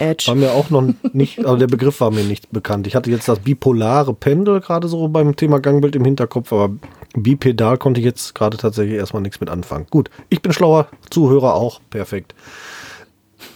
Edge. 0.00 0.24
War 0.26 0.34
mir 0.34 0.52
auch 0.52 0.70
noch 0.70 0.92
nicht, 1.12 1.38
also 1.38 1.56
der 1.56 1.68
Begriff 1.68 2.00
war 2.00 2.10
mir 2.10 2.24
nicht 2.24 2.50
bekannt. 2.50 2.88
Ich 2.88 2.96
hatte 2.96 3.10
jetzt 3.10 3.28
das 3.28 3.38
bipolare 3.38 4.12
Pendel 4.12 4.60
gerade 4.60 4.88
so 4.88 5.06
beim 5.06 5.36
Thema 5.36 5.60
Gangbild 5.60 5.94
im 5.94 6.04
Hinterkopf, 6.04 6.52
aber 6.52 6.74
bipedal 7.14 7.78
konnte 7.78 8.00
ich 8.00 8.04
jetzt 8.04 8.34
gerade 8.34 8.56
tatsächlich 8.56 8.96
erstmal 8.96 9.22
nichts 9.22 9.38
mit 9.38 9.50
anfangen. 9.50 9.86
Gut, 9.90 10.10
ich 10.30 10.42
bin 10.42 10.52
schlauer, 10.52 10.88
Zuhörer 11.10 11.54
auch, 11.54 11.80
perfekt 11.90 12.34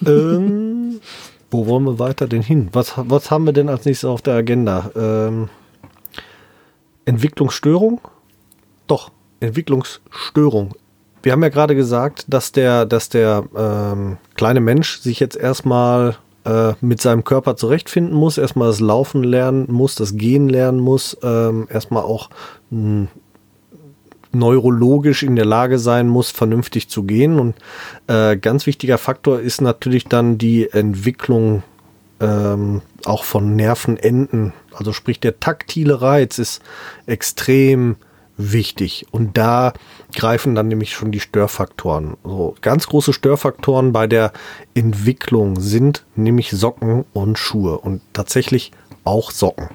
ähm, 0.06 1.00
wo 1.50 1.66
wollen 1.66 1.84
wir 1.84 1.98
weiter 1.98 2.26
denn 2.26 2.42
hin? 2.42 2.68
Was, 2.72 2.94
was 2.96 3.30
haben 3.30 3.46
wir 3.46 3.52
denn 3.52 3.68
als 3.68 3.84
nächstes 3.84 4.08
auf 4.08 4.22
der 4.22 4.34
Agenda? 4.34 4.90
Ähm, 4.94 5.48
Entwicklungsstörung? 7.04 8.00
Doch, 8.86 9.10
Entwicklungsstörung. 9.40 10.74
Wir 11.22 11.32
haben 11.32 11.42
ja 11.42 11.48
gerade 11.48 11.74
gesagt, 11.74 12.24
dass 12.28 12.52
der, 12.52 12.86
dass 12.86 13.08
der 13.08 13.44
ähm, 13.56 14.18
kleine 14.36 14.60
Mensch 14.60 15.00
sich 15.00 15.20
jetzt 15.20 15.36
erstmal 15.36 16.16
äh, 16.44 16.72
mit 16.80 17.00
seinem 17.00 17.24
Körper 17.24 17.56
zurechtfinden 17.56 18.14
muss, 18.14 18.38
erstmal 18.38 18.68
das 18.68 18.80
Laufen 18.80 19.22
lernen 19.22 19.66
muss, 19.68 19.94
das 19.94 20.16
Gehen 20.16 20.48
lernen 20.48 20.78
muss, 20.78 21.16
ähm, 21.22 21.66
erstmal 21.70 22.04
auch 22.04 22.30
mh, 22.70 23.08
neurologisch 24.32 25.22
in 25.22 25.36
der 25.36 25.44
Lage 25.44 25.78
sein 25.78 26.08
muss, 26.08 26.30
vernünftig 26.30 26.88
zu 26.88 27.02
gehen. 27.02 27.38
Und 27.38 27.56
äh, 28.06 28.36
ganz 28.36 28.66
wichtiger 28.66 28.98
Faktor 28.98 29.40
ist 29.40 29.60
natürlich 29.60 30.04
dann 30.04 30.38
die 30.38 30.70
Entwicklung 30.70 31.62
ähm, 32.20 32.82
auch 33.04 33.24
von 33.24 33.56
Nervenenden. 33.56 34.52
Also 34.72 34.92
sprich, 34.92 35.20
der 35.20 35.40
taktile 35.40 36.00
Reiz 36.00 36.38
ist 36.38 36.62
extrem 37.06 37.96
wichtig. 38.36 39.06
Und 39.10 39.36
da 39.36 39.72
greifen 40.14 40.54
dann 40.54 40.68
nämlich 40.68 40.92
schon 40.92 41.12
die 41.12 41.20
Störfaktoren. 41.20 42.16
So 42.24 42.54
ganz 42.60 42.86
große 42.86 43.12
Störfaktoren 43.12 43.92
bei 43.92 44.06
der 44.06 44.32
Entwicklung 44.74 45.60
sind 45.60 46.04
nämlich 46.16 46.50
Socken 46.50 47.04
und 47.12 47.38
Schuhe 47.38 47.78
und 47.78 48.00
tatsächlich 48.12 48.72
auch 49.04 49.30
Socken. 49.30 49.68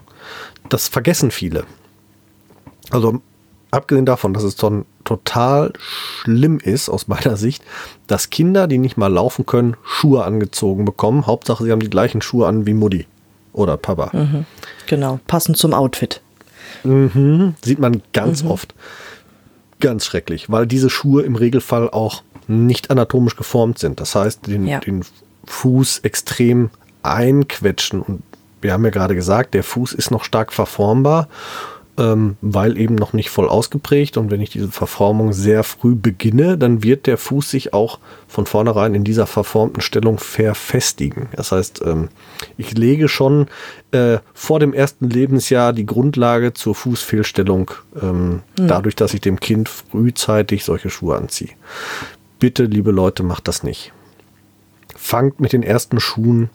Das 0.70 0.88
vergessen 0.88 1.32
viele. 1.32 1.66
Also 2.90 3.22
abgesehen 3.72 4.06
davon, 4.06 4.34
dass 4.34 4.44
es 4.44 4.56
dann 4.56 4.86
total 5.04 5.74
schlimm 5.80 6.60
ist 6.60 6.90
aus 6.90 7.08
meiner 7.08 7.36
Sicht, 7.38 7.64
dass 8.08 8.30
Kinder, 8.30 8.68
die 8.68 8.78
nicht 8.78 8.98
mal 8.98 9.12
laufen 9.12 9.46
können, 9.46 9.76
Schuhe 9.84 10.24
angezogen 10.24 10.86
bekommen. 10.86 11.28
Hauptsache, 11.28 11.64
sie 11.64 11.72
haben 11.72 11.80
die 11.80 11.90
gleichen 11.90 12.22
Schuhe 12.22 12.48
an 12.48 12.66
wie 12.66 12.74
Mutti 12.74 13.08
oder 13.52 13.78
Papa. 13.78 14.10
Mhm. 14.14 14.46
Genau, 14.88 15.20
passend 15.28 15.58
zum 15.58 15.74
Outfit. 15.74 16.22
Mhm. 16.84 17.56
Sieht 17.64 17.80
man 17.80 18.02
ganz 18.14 18.44
mhm. 18.44 18.52
oft. 18.52 18.74
Ganz 19.84 20.06
schrecklich, 20.06 20.50
weil 20.50 20.66
diese 20.66 20.90
Schuhe 20.90 21.24
im 21.24 21.36
Regelfall 21.36 21.90
auch 21.90 22.24
nicht 22.48 22.90
anatomisch 22.90 23.36
geformt 23.36 23.80
sind. 23.80 24.00
Das 24.00 24.16
heißt, 24.16 24.48
den, 24.48 24.66
ja. 24.66 24.80
den 24.80 25.04
Fuß 25.46 26.00
extrem 26.00 26.70
einquetschen. 27.04 28.02
Und 28.02 28.24
wir 28.62 28.74
haben 28.74 28.84
ja 28.86 28.92
gerade 28.92 29.16
gesagt, 29.16 29.54
der 29.54 29.64
Fuß 29.64 29.94
ist 29.94 30.10
noch 30.10 30.24
stark 30.24 30.54
verformbar 30.54 31.28
ähm, 31.98 32.38
weil 32.42 32.78
eben 32.78 32.96
noch 32.96 33.14
nicht 33.14 33.30
voll 33.30 33.48
ausgeprägt. 33.48 34.18
Und 34.18 34.32
wenn 34.32 34.42
ich 34.42 34.50
diese 34.50 34.70
Verformung 34.70 35.32
sehr 35.32 35.64
früh 35.64 35.96
beginne, 35.96 36.58
dann 36.58 36.84
wird 36.84 37.06
der 37.06 37.18
Fuß 37.18 37.50
sich 37.50 37.74
auch 37.74 38.00
von 38.28 38.46
vornherein 38.46 38.96
in 38.96 39.04
dieser 39.04 39.28
verformten 39.28 39.82
Stellung 39.82 40.18
verfestigen. 40.18 41.28
Das 41.36 41.52
heißt, 41.52 41.82
ähm, 41.86 42.10
ich 42.58 42.76
lege 42.76 43.08
schon 43.08 43.48
äh, 43.92 44.18
vor 44.34 44.60
dem 44.60 44.74
ersten 44.74 45.10
Lebensjahr 45.10 45.72
die 45.72 45.86
Grundlage 45.86 46.54
zur 46.54 46.74
Fußfehlstellung, 46.74 47.72
ähm, 48.02 48.42
mhm. 48.58 48.68
dadurch, 48.68 48.96
dass 48.96 49.14
ich 49.14 49.22
dem 49.22 49.40
Kind 49.40 49.70
frühzeitig 49.70 50.66
solche 50.66 50.90
Schuhe 50.90 51.16
anziehe. 51.16 51.52
Bitte, 52.40 52.66
liebe 52.66 52.92
Leute, 52.92 53.24
macht 53.24 53.48
das 53.48 53.64
nicht. 53.64 53.94
Fangt 54.96 55.40
mit 55.40 55.54
den 55.54 55.64
ersten 55.64 56.00
Schuhen 56.00 56.50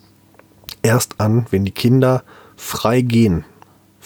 erst 0.83 1.21
an, 1.21 1.47
wenn 1.50 1.64
die 1.64 1.71
Kinder 1.71 2.25
frei 2.57 3.02
gehen. 3.02 3.45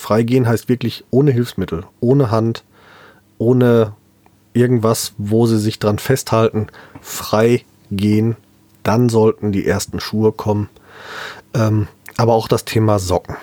Freigehen 0.02 0.48
heißt 0.48 0.68
wirklich 0.68 1.04
ohne 1.10 1.30
Hilfsmittel, 1.30 1.84
ohne 2.00 2.32
Hand, 2.32 2.64
ohne 3.38 3.94
irgendwas, 4.52 5.14
wo 5.16 5.46
sie 5.46 5.60
sich 5.60 5.78
dran 5.78 6.00
festhalten. 6.00 6.66
Frei 7.00 7.64
gehen, 7.92 8.36
dann 8.82 9.08
sollten 9.08 9.52
die 9.52 9.64
ersten 9.64 10.00
Schuhe 10.00 10.32
kommen. 10.32 10.68
Ähm, 11.54 11.86
aber 12.16 12.34
auch 12.34 12.48
das 12.48 12.64
Thema 12.64 12.98
Socken. 12.98 13.36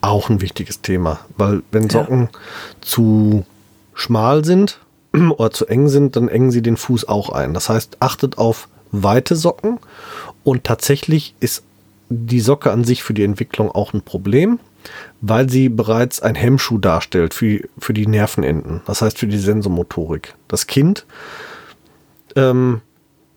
Auch 0.00 0.28
ein 0.28 0.40
wichtiges 0.40 0.82
Thema, 0.82 1.20
weil 1.36 1.62
wenn 1.70 1.88
Socken 1.88 2.22
ja. 2.32 2.38
zu 2.80 3.46
schmal 3.94 4.44
sind 4.44 4.80
oder 5.12 5.52
zu 5.52 5.66
eng 5.66 5.88
sind, 5.88 6.16
dann 6.16 6.28
engen 6.28 6.50
sie 6.50 6.62
den 6.62 6.76
Fuß 6.76 7.06
auch 7.08 7.30
ein. 7.30 7.54
Das 7.54 7.68
heißt, 7.68 7.98
achtet 8.00 8.38
auf 8.38 8.68
weite 8.90 9.36
Socken 9.36 9.78
und 10.42 10.64
tatsächlich 10.64 11.36
ist 11.38 11.62
die 12.08 12.40
Socke 12.40 12.72
an 12.72 12.82
sich 12.82 13.04
für 13.04 13.14
die 13.14 13.22
Entwicklung 13.22 13.70
auch 13.70 13.92
ein 13.92 14.02
Problem 14.02 14.58
weil 15.20 15.48
sie 15.48 15.68
bereits 15.68 16.20
ein 16.20 16.34
Hemmschuh 16.34 16.78
darstellt 16.78 17.34
für, 17.34 17.60
für 17.78 17.94
die 17.94 18.06
Nervenenden, 18.06 18.82
das 18.86 19.02
heißt 19.02 19.18
für 19.18 19.26
die 19.26 19.38
Sensomotorik. 19.38 20.34
Das 20.48 20.66
Kind 20.66 21.06
ähm, 22.36 22.80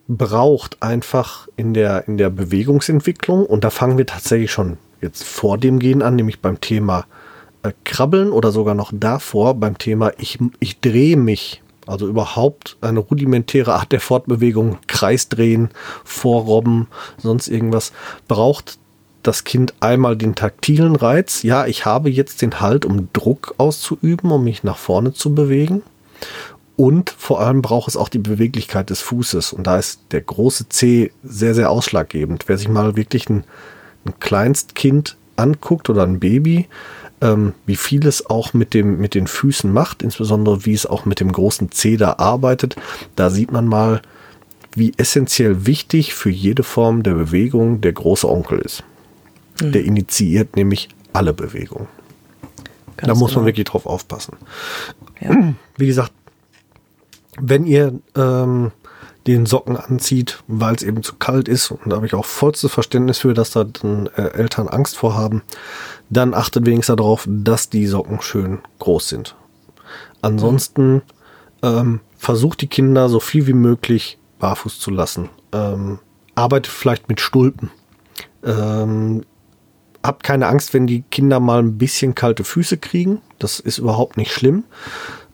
braucht 0.08 0.82
einfach 0.82 1.48
in 1.56 1.74
der, 1.74 2.08
in 2.08 2.18
der 2.18 2.30
Bewegungsentwicklung, 2.30 3.46
und 3.46 3.64
da 3.64 3.70
fangen 3.70 3.98
wir 3.98 4.06
tatsächlich 4.06 4.52
schon 4.52 4.78
jetzt 5.02 5.24
vor 5.24 5.58
dem 5.58 5.80
Gehen 5.80 6.02
an, 6.02 6.16
nämlich 6.16 6.42
beim 6.42 6.62
Thema 6.62 7.06
äh, 7.64 7.72
Krabbeln 7.84 8.32
oder 8.32 8.52
sogar 8.52 8.76
noch 8.76 8.92
davor 8.94 9.56
beim 9.56 9.78
Thema 9.78 10.12
ich, 10.18 10.40
ich 10.60 10.80
drehe 10.80 11.18
mich 11.18 11.62
also 11.88 12.08
überhaupt 12.08 12.78
eine 12.82 13.00
rudimentäre 13.00 13.74
Art 13.74 13.92
der 13.92 14.00
Fortbewegung, 14.00 14.78
Kreisdrehen, 14.88 15.70
Vorrobben, 16.04 16.88
sonst 17.18 17.48
irgendwas, 17.48 17.92
braucht 18.28 18.78
das 19.24 19.44
Kind 19.44 19.74
einmal 19.80 20.16
den 20.16 20.36
taktilen 20.36 20.96
Reiz. 20.96 21.44
Ja, 21.44 21.66
ich 21.66 21.86
habe 21.86 22.10
jetzt 22.10 22.42
den 22.42 22.60
Halt, 22.60 22.86
um 22.86 23.10
Druck 23.14 23.56
auszuüben, 23.58 24.32
um 24.32 24.44
mich 24.44 24.64
nach 24.64 24.78
vorne 24.78 25.14
zu 25.14 25.34
bewegen. 25.34 25.84
Und 26.76 27.12
vor 27.12 27.42
allem 27.42 27.62
braucht 27.62 27.90
es 27.90 27.98
auch 27.98 28.10
die 28.10 28.18
Beweglichkeit 28.18 28.90
des 28.90 29.02
Fußes. 29.02 29.54
Und 29.54 29.68
da 29.68 29.78
ist 29.78 30.02
der 30.12 30.22
große 30.22 30.70
C 30.70 31.12
sehr, 31.24 31.54
sehr 31.54 31.70
ausschlaggebend. 31.70 32.46
Wer 32.48 32.58
sich 32.58 32.70
mal 32.70 32.96
wirklich 32.96 33.30
ein, 33.30 33.44
ein 34.06 34.20
Kleinstkind 34.20 35.18
anguckt 35.36 35.90
oder 35.90 36.04
ein 36.04 36.20
Baby, 36.20 36.68
ähm, 37.22 37.54
wie 37.66 37.76
viel 37.76 38.06
es 38.08 38.30
auch 38.30 38.54
mit, 38.54 38.74
dem, 38.74 39.00
mit 39.00 39.14
den 39.14 39.28
Füßen 39.28 39.72
macht, 39.72 40.02
insbesondere 40.02 40.66
wie 40.66 40.74
es 40.74 40.86
auch 40.86 41.06
mit 41.06 41.20
dem 41.20 41.32
großen 41.32 41.72
C 41.72 41.98
da 41.98 42.16
arbeitet, 42.18 42.76
da 43.16 43.30
sieht 43.30 43.52
man 43.52 43.68
mal, 43.68 44.02
wie 44.74 44.94
essentiell 44.98 45.66
wichtig 45.66 46.14
für 46.14 46.30
jede 46.30 46.64
Form 46.64 47.04
der 47.04 47.14
Bewegung 47.14 47.82
der 47.82 47.94
große 47.94 48.28
Onkel 48.28 48.60
ist. 48.60 48.84
Mhm. 49.62 49.72
Der 49.72 49.84
initiiert 49.84 50.56
nämlich 50.56 50.90
alle 51.14 51.34
Bewegungen. 51.34 51.88
Ganz 52.98 53.08
da 53.08 53.16
muss 53.16 53.32
genau. 53.32 53.42
man 53.42 53.48
wirklich 53.48 53.66
drauf 53.66 53.86
aufpassen. 53.86 54.38
Ja. 55.20 55.54
Wie 55.78 55.88
gesagt, 55.88 56.12
wenn 57.40 57.66
ihr 57.66 58.00
ähm, 58.16 58.72
den 59.28 59.46
Socken 59.46 59.78
anzieht, 59.78 60.44
weil 60.48 60.76
es 60.76 60.84
eben 60.84 61.04
zu 61.04 61.16
kalt 61.16 61.48
ist, 61.48 61.72
und 61.72 61.90
da 61.90 61.96
habe 61.96 62.06
ich 62.06 62.14
auch 62.14 62.26
vollstes 62.26 62.72
Verständnis 62.72 63.20
für, 63.20 63.34
dass 63.34 63.52
da 63.52 63.64
dann 63.64 64.08
äh, 64.16 64.30
Eltern 64.34 64.68
Angst 64.68 64.98
vor 64.98 65.16
haben, 65.16 65.44
dann 66.10 66.34
achtet 66.34 66.66
wenigstens 66.66 66.96
darauf, 66.98 67.28
dass 67.30 67.70
die 67.70 67.88
Socken 67.88 68.22
schön 68.22 68.60
groß 68.80 69.10
sind. 69.10 69.36
Ansonsten 70.22 71.02
ähm, 71.64 72.02
versucht 72.18 72.62
die 72.62 72.68
Kinder 72.68 73.10
so 73.10 73.20
viel 73.20 73.48
wie 73.48 73.54
möglich 73.54 74.18
barfuß 74.40 74.80
zu 74.80 74.92
lassen. 74.92 75.30
Ähm, 75.52 76.00
arbeitet 76.36 76.72
vielleicht 76.72 77.10
mit 77.10 77.22
Stulpen. 77.22 77.72
Ähm, 78.44 79.24
habt 80.04 80.24
keine 80.24 80.48
Angst, 80.48 80.74
wenn 80.74 80.88
die 80.88 81.04
Kinder 81.12 81.40
mal 81.40 81.60
ein 81.60 81.78
bisschen 81.78 82.16
kalte 82.16 82.44
Füße 82.44 82.78
kriegen. 82.78 83.22
Das 83.40 83.60
ist 83.60 83.78
überhaupt 83.78 84.18
nicht 84.18 84.32
schlimm. 84.32 84.64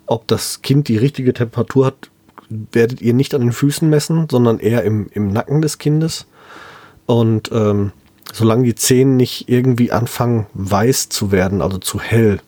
Ob 0.06 0.28
das 0.28 0.62
Kind 0.62 0.88
die 0.88 0.98
richtige 0.98 1.34
Temperatur 1.34 1.88
hat, 1.88 2.10
werdet 2.50 3.02
ihr 3.02 3.14
nicht 3.14 3.34
an 3.34 3.42
den 3.42 3.52
Füßen 3.52 3.90
messen, 3.90 4.28
sondern 4.30 4.60
eher 4.60 4.84
im, 4.84 5.08
im 5.14 5.28
Nacken 5.28 5.62
des 5.62 5.78
Kindes. 5.78 6.26
Und 7.06 7.52
ähm, 7.52 7.92
solange 8.34 8.64
die 8.64 8.76
Zehen 8.76 9.18
nicht 9.18 9.50
irgendwie 9.50 9.92
anfangen 9.92 10.48
weiß 10.54 11.10
zu 11.10 11.32
werden, 11.32 11.62
also 11.62 11.78
zu 11.78 12.00
hell, 12.00 12.40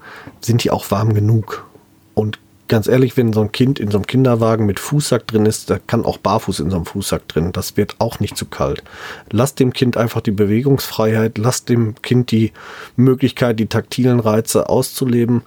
sind 0.41 0.63
die 0.63 0.71
auch 0.71 0.91
warm 0.91 1.13
genug. 1.13 1.65
Und 2.13 2.39
ganz 2.69 2.87
ehrlich, 2.87 3.17
wenn 3.17 3.33
so 3.33 3.41
ein 3.41 3.51
Kind 3.51 3.79
in 3.79 3.91
so 3.91 3.97
einem 3.97 4.07
Kinderwagen 4.07 4.65
mit 4.65 4.79
Fußsack 4.79 5.27
drin 5.27 5.45
ist, 5.45 5.69
da 5.69 5.79
kann 5.79 6.05
auch 6.05 6.17
barfuß 6.17 6.61
in 6.61 6.69
so 6.69 6.77
einem 6.77 6.85
Fußsack 6.85 7.27
drin. 7.27 7.51
Das 7.51 7.75
wird 7.75 7.95
auch 7.99 8.21
nicht 8.21 8.37
zu 8.37 8.45
kalt. 8.45 8.83
Lasst 9.31 9.59
dem 9.59 9.73
Kind 9.73 9.97
einfach 9.97 10.21
die 10.21 10.31
Bewegungsfreiheit, 10.31 11.37
lasst 11.37 11.67
dem 11.67 12.01
Kind 12.01 12.31
die 12.31 12.53
Möglichkeit, 12.95 13.59
die 13.59 13.67
taktilen 13.67 14.21
Reize 14.21 14.69
auszuleben. 14.69 15.41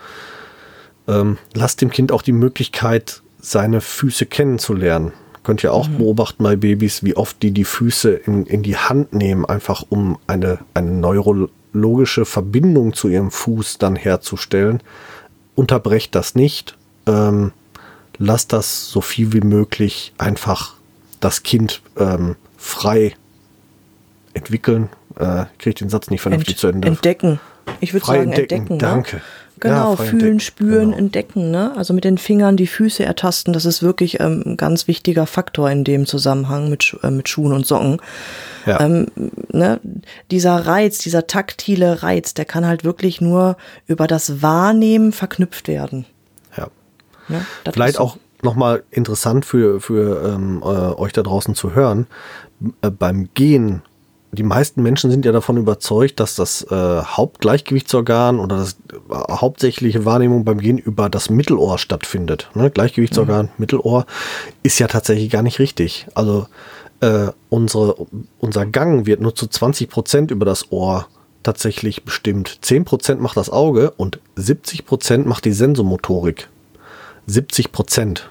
Ähm, 1.09 1.39
lasst 1.55 1.81
dem 1.81 1.91
Kind 1.91 2.13
auch 2.13 2.23
die 2.23 2.33
Möglichkeit, 2.33 3.23
seine 3.41 3.81
Füße 3.81 4.27
kennenzulernen. 4.27 5.13
Könnt 5.45 5.65
ihr 5.65 5.73
auch 5.73 5.89
mhm. 5.89 5.99
beobachten 5.99 6.45
bei 6.45 6.57
Babys, 6.57 7.03
wie 7.03 7.17
oft 7.17 7.43
die 7.43 7.51
die 7.51 7.65
Füße 7.65 8.11
in, 8.13 8.47
in 8.47 8.63
die 8.63 8.77
Hand 8.77 9.13
nehmen, 9.13 9.45
einfach 9.45 9.85
um 9.89 10.19
eine, 10.27 10.59
eine 10.75 10.91
neurologische 10.91 12.25
Verbindung 12.25 12.93
zu 12.93 13.09
ihrem 13.09 13.31
Fuß 13.31 13.79
dann 13.79 13.97
herzustellen. 13.97 14.83
Unterbrecht 15.55 16.15
das 16.15 16.35
nicht. 16.35 16.77
Ähm, 17.07 17.53
lasst 18.19 18.53
das 18.53 18.89
so 18.89 19.01
viel 19.01 19.33
wie 19.33 19.41
möglich 19.41 20.13
einfach 20.19 20.75
das 21.21 21.43
Kind 21.43 21.83
ähm, 21.97 22.37
frei 22.57 23.15
entwickeln. 24.35 24.89
Äh, 25.19 25.45
kriege 25.59 25.75
den 25.75 25.89
Satz 25.89 26.11
nicht 26.11 26.23
vernünftig 26.23 26.55
Ent, 26.55 26.61
zu 26.61 26.67
Ende. 26.69 26.89
Entdecken. 26.89 27.41
Ich 27.81 27.93
würde 27.93 28.07
sagen 28.07 28.33
entdecken. 28.33 28.55
entdecken. 28.55 28.75
Ne? 28.75 28.79
Danke. 28.79 29.21
Genau, 29.61 29.91
ja, 29.91 29.97
fühlen, 29.97 30.13
entdecken. 30.13 30.41
spüren, 30.41 30.85
genau. 30.87 30.97
entdecken. 30.97 31.51
Ne? 31.53 31.73
Also 31.77 31.95
mit 31.95 32.03
den 32.03 32.19
Fingern 32.19 32.57
die 32.57 32.67
Füße 32.67 33.05
ertasten, 33.05 33.53
das 33.53 33.65
ist 33.65 33.81
wirklich 33.81 34.19
ähm, 34.19 34.43
ein 34.45 34.57
ganz 34.57 34.89
wichtiger 34.89 35.25
Faktor 35.27 35.71
in 35.71 35.85
dem 35.85 36.05
Zusammenhang 36.07 36.69
mit, 36.69 36.97
äh, 37.05 37.11
mit 37.11 37.29
Schuhen 37.29 37.53
und 37.53 37.65
Socken. 37.65 38.01
Ja. 38.67 38.81
Ähm, 38.81 39.07
ne? 39.53 39.79
Dieser 40.33 40.67
Reiz, 40.67 40.99
dieser 40.99 41.29
taktile 41.29 42.03
Reiz, 42.03 42.35
der 42.35 42.45
kann 42.45 42.67
halt 42.67 42.83
wirklich 42.83 43.21
nur 43.21 43.57
über 43.87 44.09
das 44.09 44.43
Wahrnehmen 44.43 45.13
verknüpft 45.13 45.69
werden. 45.69 46.07
Ja. 47.29 47.43
Vielleicht 47.73 47.97
so. 47.97 48.03
auch 48.03 48.17
nochmal 48.43 48.83
interessant 48.91 49.45
für, 49.45 49.81
für 49.81 50.35
ähm, 50.35 50.63
äh, 50.63 50.67
euch 50.67 51.13
da 51.13 51.23
draußen 51.23 51.55
zu 51.55 51.75
hören. 51.75 52.07
Äh, 52.81 52.91
beim 52.91 53.29
Gehen 53.35 53.83
die 54.35 54.43
meisten 54.43 54.83
Menschen 54.83 55.11
sind 55.11 55.27
ja 55.27 55.33
davon 55.33 55.59
überzeugt, 55.59 56.19
dass 56.19 56.35
das 56.37 56.63
äh, 56.71 56.75
Hauptgleichgewichtsorgan 56.75 58.41
oder 58.41 58.57
das 58.57 58.77
äh, 58.91 59.15
hauptsächliche 59.15 60.07
Wahrnehmung 60.07 60.45
beim 60.45 60.59
Gehen 60.59 60.79
über 60.79 61.11
das 61.11 61.29
Mittelohr 61.29 61.77
stattfindet. 61.77 62.51
Ne? 62.55 62.71
Gleichgewichtsorgan, 62.71 63.47
mhm. 63.47 63.53
Mittelohr 63.59 64.07
ist 64.63 64.79
ja 64.79 64.87
tatsächlich 64.87 65.31
gar 65.31 65.43
nicht 65.43 65.59
richtig. 65.59 66.07
Also 66.15 66.47
äh, 67.01 67.29
unsere, 67.51 68.07
unser 68.39 68.65
Gang 68.65 69.05
wird 69.07 69.21
nur 69.21 69.35
zu 69.35 69.47
20 69.47 69.91
Prozent 69.91 70.31
über 70.31 70.47
das 70.47 70.73
Ohr 70.73 71.09
tatsächlich 71.43 72.05
bestimmt. 72.05 72.59
10 72.63 72.87
Prozent 72.87 73.21
macht 73.21 73.37
das 73.37 73.51
Auge 73.51 73.91
und 73.91 74.19
70 74.37 74.87
Prozent 74.87 75.27
macht 75.27 75.45
die 75.45 75.53
Sensomotorik. 75.53 76.49
70 77.27 77.73
Prozent. 77.73 78.29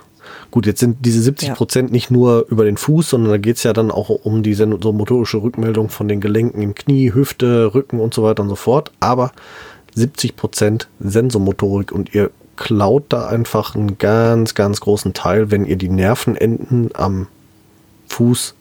Gut, 0.49 0.65
jetzt 0.65 0.80
sind 0.80 0.97
diese 1.06 1.21
70 1.21 1.54
Prozent 1.54 1.89
ja. 1.89 1.93
nicht 1.93 2.12
nur 2.12 2.45
über 2.49 2.65
den 2.65 2.77
Fuß, 2.77 3.10
sondern 3.10 3.32
da 3.32 3.38
geht 3.38 3.58
es 3.58 3.63
ja 3.63 3.73
dann 3.73 3.89
auch 3.89 4.10
um 4.10 4.43
die 4.43 4.54
so 4.54 4.65
motorische 4.65 5.41
Rückmeldung 5.41 5.89
von 5.89 6.08
den 6.08 6.19
Gelenken 6.19 6.62
im 6.62 6.75
Knie, 6.75 7.13
Hüfte, 7.13 7.73
Rücken 7.73 7.99
und 7.99 8.13
so 8.13 8.23
weiter 8.23 8.43
und 8.43 8.49
so 8.49 8.56
fort. 8.56 8.91
Aber 8.99 9.32
70 9.95 10.36
Prozent 10.36 10.88
Sensomotorik 10.99 11.91
und 11.91 12.13
ihr 12.13 12.32
klaut 12.58 13.06
da 13.10 13.27
einfach 13.27 13.75
einen 13.75 13.97
ganz, 13.97 14.54
ganz 14.54 14.82
großen 14.82 15.13
Teil, 15.13 15.51
wenn 15.51 15.65
ihr 15.65 15.77
die 15.77 15.89
Nervenenden 15.89 16.91
am 16.93 17.27
Fuß 18.08 18.56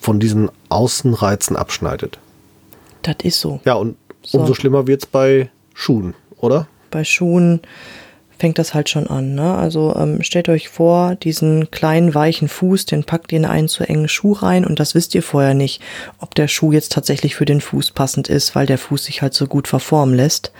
von 0.00 0.20
diesen 0.20 0.48
Außenreizen 0.68 1.56
abschneidet. 1.56 2.18
Das 3.02 3.16
ist 3.22 3.40
so. 3.40 3.60
Ja, 3.64 3.74
und 3.74 3.96
so. 4.22 4.38
umso 4.38 4.54
schlimmer 4.54 4.86
wird 4.86 5.02
es 5.02 5.06
bei 5.06 5.50
Schuhen, 5.74 6.14
oder? 6.38 6.68
Bei 6.90 7.04
Schuhen 7.04 7.60
fängt 8.38 8.58
das 8.58 8.74
halt 8.74 8.88
schon 8.88 9.06
an. 9.06 9.34
Ne? 9.34 9.54
Also 9.54 9.94
ähm, 9.96 10.22
stellt 10.22 10.48
euch 10.48 10.68
vor, 10.68 11.14
diesen 11.14 11.70
kleinen 11.70 12.14
weichen 12.14 12.48
Fuß, 12.48 12.86
den 12.86 13.04
packt 13.04 13.32
ihr 13.32 13.38
in 13.38 13.44
einen 13.44 13.68
zu 13.68 13.84
engen 13.84 14.08
Schuh 14.08 14.32
rein 14.32 14.64
und 14.64 14.78
das 14.78 14.94
wisst 14.94 15.14
ihr 15.14 15.22
vorher 15.22 15.54
nicht, 15.54 15.80
ob 16.18 16.34
der 16.34 16.48
Schuh 16.48 16.72
jetzt 16.72 16.92
tatsächlich 16.92 17.34
für 17.34 17.44
den 17.44 17.60
Fuß 17.60 17.92
passend 17.92 18.28
ist, 18.28 18.54
weil 18.54 18.66
der 18.66 18.78
Fuß 18.78 19.04
sich 19.04 19.22
halt 19.22 19.34
so 19.34 19.46
gut 19.46 19.68
verformen 19.68 20.14
lässt. 20.14 20.52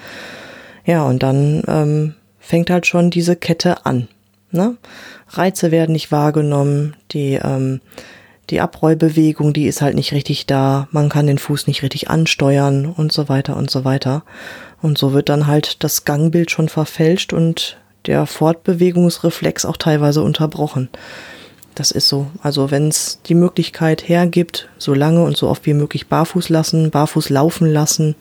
Ja, 0.85 1.05
und 1.05 1.23
dann 1.23 1.63
ähm, 1.67 2.15
fängt 2.39 2.71
halt 2.71 2.87
schon 2.87 3.11
diese 3.11 3.37
Kette 3.37 3.85
an. 3.85 4.09
Ne? 4.53 4.77
Reize 5.31 5.71
werden 5.71 5.93
nicht 5.93 6.13
wahrgenommen, 6.13 6.97
die 7.13 7.35
ähm, 7.43 7.81
die 8.51 8.61
Abrollbewegung, 8.61 9.53
die 9.53 9.67
ist 9.67 9.83
halt 9.83 9.97
nicht 9.97 10.13
richtig 10.13 10.47
da, 10.47 10.87
man 10.93 11.09
kann 11.09 11.27
den 11.27 11.39
Fuß 11.39 11.67
nicht 11.67 11.83
richtig 11.83 12.11
ansteuern 12.11 12.87
und 12.87 13.11
so 13.13 13.29
weiter 13.29 13.57
und 13.57 13.71
so 13.71 13.85
weiter. 13.85 14.23
Und 14.83 14.99
so 14.99 15.13
wird 15.13 15.29
dann 15.29 15.47
halt 15.47 15.83
das 15.85 16.05
Gangbild 16.05 16.51
schon 16.51 16.69
verfälscht 16.69 17.33
und 17.33 17.77
der 18.07 18.27
Fortbewegungsreflex 18.27 19.65
auch 19.65 19.77
teilweise 19.77 20.23
unterbrochen. 20.23 20.89
Das 21.75 21.91
ist 21.91 22.09
so. 22.09 22.29
Also 22.43 22.71
wenn 22.71 22.89
es 22.89 23.21
die 23.27 23.35
Möglichkeit 23.35 24.09
hergibt, 24.09 24.69
so 24.79 24.95
lange 24.95 25.23
und 25.25 25.37
so 25.37 25.49
oft 25.49 25.67
wie 25.67 25.75
möglich 25.75 26.09
barfuß 26.09 26.49
lassen, 26.49 26.91
barfuß 26.91 27.29
laufen 27.31 27.67
lassen, 27.67 28.15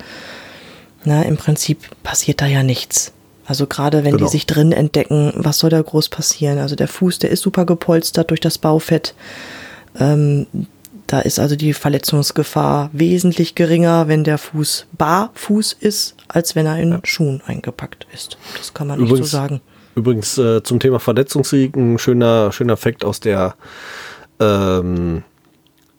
na, 1.06 1.22
im 1.22 1.38
Prinzip 1.38 1.80
passiert 2.04 2.42
da 2.42 2.48
ja 2.48 2.64
nichts. 2.64 3.14
Also 3.46 3.68
gerade 3.68 4.04
wenn 4.04 4.18
genau. 4.18 4.26
die 4.26 4.32
sich 4.32 4.48
drin 4.48 4.72
entdecken, 4.72 5.32
was 5.36 5.60
soll 5.60 5.70
da 5.70 5.82
groß 5.82 6.10
passieren? 6.10 6.58
Also 6.58 6.76
der 6.76 6.88
Fuß, 6.88 7.20
der 7.20 7.30
ist 7.30 7.42
super 7.42 7.66
gepolstert 7.66 8.32
durch 8.32 8.42
das 8.42 8.58
Baufett. 8.58 9.14
Ähm, 10.00 10.48
da 11.08 11.20
ist 11.20 11.40
also 11.40 11.56
die 11.56 11.74
Verletzungsgefahr 11.74 12.90
wesentlich 12.94 13.56
geringer, 13.56 14.08
wenn 14.08 14.24
der 14.24 14.38
Fuß 14.38 14.88
barfuß 14.98 15.74
ist, 15.74 16.16
als 16.28 16.56
wenn 16.56 16.66
er 16.66 16.80
in 16.80 16.92
ja. 16.92 17.00
Schuhen 17.04 17.42
eingepackt 17.46 18.08
ist. 18.14 18.38
Das 18.58 18.74
kann 18.74 18.88
man 18.88 19.00
übrigens, 19.00 19.20
nicht 19.20 19.30
so 19.30 19.38
sagen. 19.38 19.62
Übrigens 19.96 20.38
äh, 20.38 20.64
zum 20.64 20.80
Thema 20.80 21.00
Verletzungsrisiken, 21.00 22.00
schöner, 22.00 22.52
schöner 22.52 22.78
Fakt 22.78 23.06
aus 23.06 23.20
der 23.20 23.56
ähm, 24.40 25.24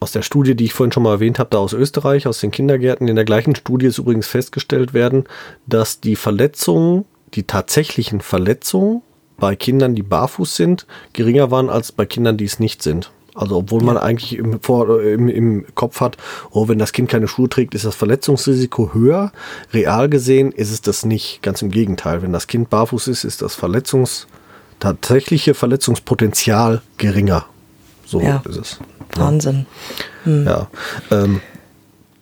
aus 0.00 0.12
der 0.12 0.22
Studie, 0.22 0.54
die 0.54 0.64
ich 0.64 0.74
vorhin 0.74 0.92
schon 0.92 1.04
mal 1.04 1.12
erwähnt 1.12 1.38
habe, 1.38 1.50
da 1.50 1.58
aus 1.58 1.72
Österreich, 1.72 2.26
aus 2.26 2.40
den 2.40 2.50
Kindergärten. 2.50 3.08
In 3.08 3.16
der 3.16 3.24
gleichen 3.24 3.54
Studie 3.54 3.86
ist 3.86 3.98
übrigens 3.98 4.26
festgestellt 4.26 4.92
werden, 4.92 5.24
dass 5.66 6.00
die 6.00 6.16
Verletzungen, 6.16 7.06
die 7.34 7.44
tatsächlichen 7.44 8.20
Verletzungen 8.20 9.02
bei 9.38 9.56
Kindern, 9.56 9.94
die 9.94 10.02
barfuß 10.02 10.54
sind, 10.54 10.86
geringer 11.12 11.50
waren 11.50 11.70
als 11.70 11.92
bei 11.92 12.04
Kindern, 12.04 12.36
die 12.36 12.44
es 12.44 12.58
nicht 12.58 12.82
sind. 12.82 13.10
Also 13.36 13.56
obwohl 13.56 13.82
man 13.82 13.98
eigentlich 13.98 14.38
im, 14.38 14.60
vor, 14.60 15.02
im, 15.02 15.28
im 15.28 15.66
Kopf 15.74 16.00
hat, 16.00 16.16
oh, 16.50 16.68
wenn 16.68 16.78
das 16.78 16.92
Kind 16.92 17.10
keine 17.10 17.28
Schuhe 17.28 17.48
trägt, 17.48 17.74
ist 17.74 17.84
das 17.84 17.94
Verletzungsrisiko 17.94 18.94
höher. 18.94 19.30
Real 19.72 20.08
gesehen 20.08 20.52
ist 20.52 20.72
es 20.72 20.80
das 20.80 21.04
nicht. 21.04 21.42
Ganz 21.42 21.60
im 21.60 21.70
Gegenteil. 21.70 22.22
Wenn 22.22 22.32
das 22.32 22.46
Kind 22.46 22.70
barfuß 22.70 23.08
ist, 23.08 23.24
ist 23.24 23.42
das 23.42 23.54
Verletzungs 23.54 24.26
tatsächliche 24.80 25.54
Verletzungspotenzial 25.54 26.82
geringer. 26.98 27.44
So 28.06 28.20
Ja. 28.20 28.42
ist 28.48 28.56
es. 28.56 28.78
Wahnsinn. 29.16 29.66
Ja. 30.24 30.68
Ähm, 31.10 31.40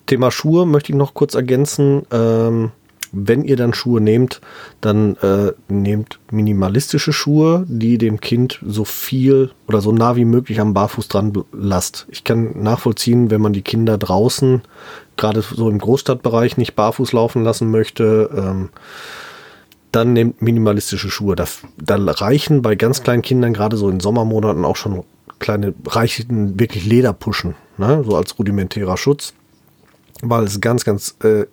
Thema 0.07 0.31
Schuhe 0.31 0.67
möchte 0.67 0.93
ich 0.93 0.99
noch 0.99 1.15
kurz 1.15 1.35
ergänzen. 1.35 2.03
Ähm, 2.11 2.73
wenn 3.15 3.45
ihr 3.45 3.57
dann 3.57 3.75
Schuhe 3.75 4.01
nehmt, 4.01 4.41
dann 4.81 5.17
äh, 5.17 5.53
nehmt 5.69 6.19
minimalistische 6.31 7.13
Schuhe, 7.13 7.65
die 7.69 7.99
dem 7.99 8.21
Kind 8.21 8.61
so 8.67 8.85
viel 8.85 9.53
oder 9.69 9.81
so 9.81 9.93
nah 9.93 10.17
wie 10.17 10.25
möglich 10.25 10.61
am 10.61 10.75
Barfuß 10.75 11.09
dran 11.09 11.33
lasst. 11.53 12.07
Ich 12.11 12.25
kann 12.25 12.63
nachvollziehen, 12.63 13.31
wenn 13.31 13.41
man 13.41 13.53
die 13.53 13.63
Kinder 13.63 13.99
draußen, 13.99 14.63
gerade 15.17 15.43
so 15.43 15.71
im 15.71 15.79
Großstadtbereich, 15.79 16.57
nicht 16.57 16.75
barfuß 16.75 17.13
laufen 17.13 17.45
lassen 17.45 17.71
möchte. 17.71 18.31
Ähm, 18.37 18.71
dann 19.93 20.13
nehmt 20.13 20.43
minimalistische 20.43 21.09
Schuhe. 21.09 21.37
Da, 21.37 21.47
da 21.77 21.97
reichen 21.97 22.63
bei 22.63 22.75
ganz 22.75 23.03
kleinen 23.03 23.23
Kindern, 23.23 23.53
gerade 23.53 23.77
so 23.77 23.89
in 23.89 24.01
Sommermonaten, 24.01 24.65
auch 24.65 24.77
schon 24.77 25.05
kleine, 25.39 25.75
reichen 25.87 26.59
wirklich 26.59 26.85
Lederpuschen, 26.85 27.55
ne? 27.79 28.03
so 28.05 28.17
als 28.17 28.39
rudimentärer 28.39 28.97
Schutz, 28.97 29.35
weil 30.23 30.45
es 30.45 30.61
ganz, 30.61 30.85
ganz 30.85 31.17
äh, 31.23 31.45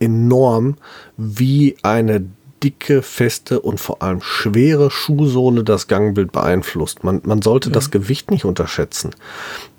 enorm, 0.00 0.76
wie 1.16 1.76
eine 1.82 2.24
dicke, 2.62 3.02
feste 3.02 3.60
und 3.60 3.78
vor 3.78 4.02
allem 4.02 4.20
schwere 4.20 4.90
Schuhsohle 4.90 5.64
das 5.64 5.86
Gangbild 5.86 6.32
beeinflusst. 6.32 7.04
Man, 7.04 7.20
man 7.24 7.42
sollte 7.42 7.70
das 7.70 7.90
Gewicht 7.90 8.30
nicht 8.30 8.44
unterschätzen. 8.44 9.10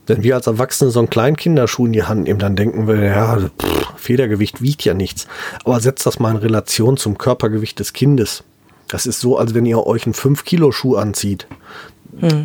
Wenn 0.08 0.24
wir 0.24 0.36
als 0.36 0.48
Erwachsene 0.48 0.90
so 0.90 1.00
einen 1.00 1.10
kleinen 1.10 1.36
Kinderschuh 1.36 1.86
in 1.86 1.94
die 1.94 2.04
Hand 2.04 2.24
nehmen, 2.24 2.40
dann 2.40 2.56
denken 2.56 2.88
wir, 2.88 3.04
ja, 3.04 3.38
pff, 3.38 3.94
Federgewicht 3.98 4.62
wiegt 4.62 4.84
ja 4.84 4.94
nichts. 4.94 5.28
Aber 5.66 5.80
setzt 5.82 6.06
das 6.06 6.20
mal 6.20 6.32
in 6.32 6.38
Relation 6.38 6.98
zum 6.98 7.18
Körpergewicht 7.18 7.80
des 7.80 7.94
Kindes. 7.94 8.44
Das 8.88 9.06
ist 9.06 9.20
so, 9.20 9.38
als 9.38 9.54
wenn 9.54 9.68
ihr 9.68 9.86
euch 9.86 10.06
einen 10.06 10.16
5-Kilo-Schuh 10.16 10.96
anzieht. 10.96 11.48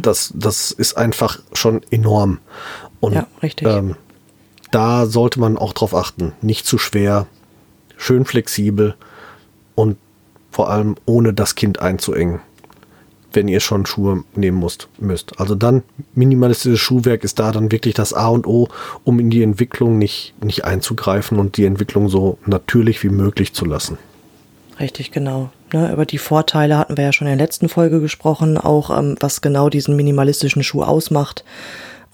Das, 0.02 0.30
das 0.37 0.72
ist 0.72 0.98
einfach 0.98 1.38
schon 1.54 1.80
enorm. 1.90 2.38
Und 3.00 3.14
Ja, 3.14 3.26
richtig. 3.42 3.66
Ähm, 3.66 3.96
da 4.70 5.06
sollte 5.06 5.40
man 5.40 5.56
auch 5.56 5.72
drauf 5.72 5.94
achten. 5.94 6.32
Nicht 6.42 6.66
zu 6.66 6.76
schwer, 6.76 7.26
schön 7.96 8.24
flexibel 8.24 8.94
und 9.74 9.96
vor 10.50 10.70
allem 10.70 10.96
ohne 11.04 11.33
das 11.33 11.54
Kind 11.54 11.80
einzuengen, 11.80 12.40
wenn 13.33 13.48
ihr 13.48 13.61
schon 13.61 13.87
Schuhe 13.87 14.24
nehmen 14.35 14.59
musst, 14.59 14.88
müsst. 14.98 15.40
Also 15.40 15.54
dann 15.54 15.83
minimalistisches 16.14 16.78
Schuhwerk 16.78 17.24
ist 17.24 17.38
da 17.38 17.50
dann 17.50 17.72
wirklich 17.72 17.94
das 17.94 18.12
A 18.12 18.28
und 18.28 18.46
O, 18.46 18.68
um 19.02 19.18
in 19.18 19.30
die 19.30 19.42
Entwicklung 19.42 19.98
nicht, 19.98 20.35
nicht 20.42 20.64
einzugreifen 20.64 21.38
und 21.38 21.57
die 21.57 21.64
Entwicklung 21.64 22.09
so 22.09 22.38
natürlich 22.46 23.02
wie 23.02 23.09
möglich 23.09 23.52
zu 23.52 23.64
lassen. 23.64 23.98
Richtig, 24.78 25.11
genau. 25.11 25.50
Ne, 25.72 25.92
über 25.92 26.07
die 26.07 26.18
Vorteile 26.18 26.78
hatten 26.78 26.96
wir 26.96 27.04
ja 27.04 27.12
schon 27.12 27.26
in 27.26 27.37
der 27.37 27.44
letzten 27.44 27.68
Folge 27.68 28.00
gesprochen, 28.00 28.59
auch 28.59 28.96
ähm, 28.96 29.16
was 29.20 29.40
genau 29.40 29.68
diesen 29.68 29.96
minimalistischen 29.96 30.62
Schuh 30.62 30.83
ausmacht. 30.83 31.44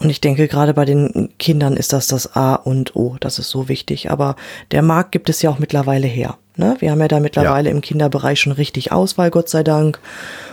Und 0.01 0.09
ich 0.09 0.21
denke, 0.23 0.49
gerade 0.49 0.73
bei 0.73 0.87
den 0.87 1.29
Kindern 1.39 1.77
ist 1.77 1.93
das 1.93 2.07
das 2.07 2.35
A 2.35 2.55
und 2.55 2.97
O. 2.97 3.17
Das 3.21 3.39
ist 3.39 3.51
so 3.51 3.69
wichtig. 3.69 4.11
Aber 4.11 4.35
der 4.71 4.81
Markt 4.81 5.13
gibt 5.13 5.29
es 5.29 5.43
ja 5.43 5.51
auch 5.51 5.59
mittlerweile 5.59 6.07
her. 6.07 6.39
Ne? 6.57 6.77
Wir 6.79 6.91
haben 6.91 7.01
ja 7.01 7.09
da 7.09 7.21
mittlerweile 7.21 7.69
Ja. 7.69 7.75
im 7.75 7.83
Kinderbereich 7.83 8.41
schon 8.41 8.53
richtig 8.53 8.93
Auswahl, 8.93 9.31
Gott 9.31 9.51
sei 9.51 9.63
Dank. 9.63 10.01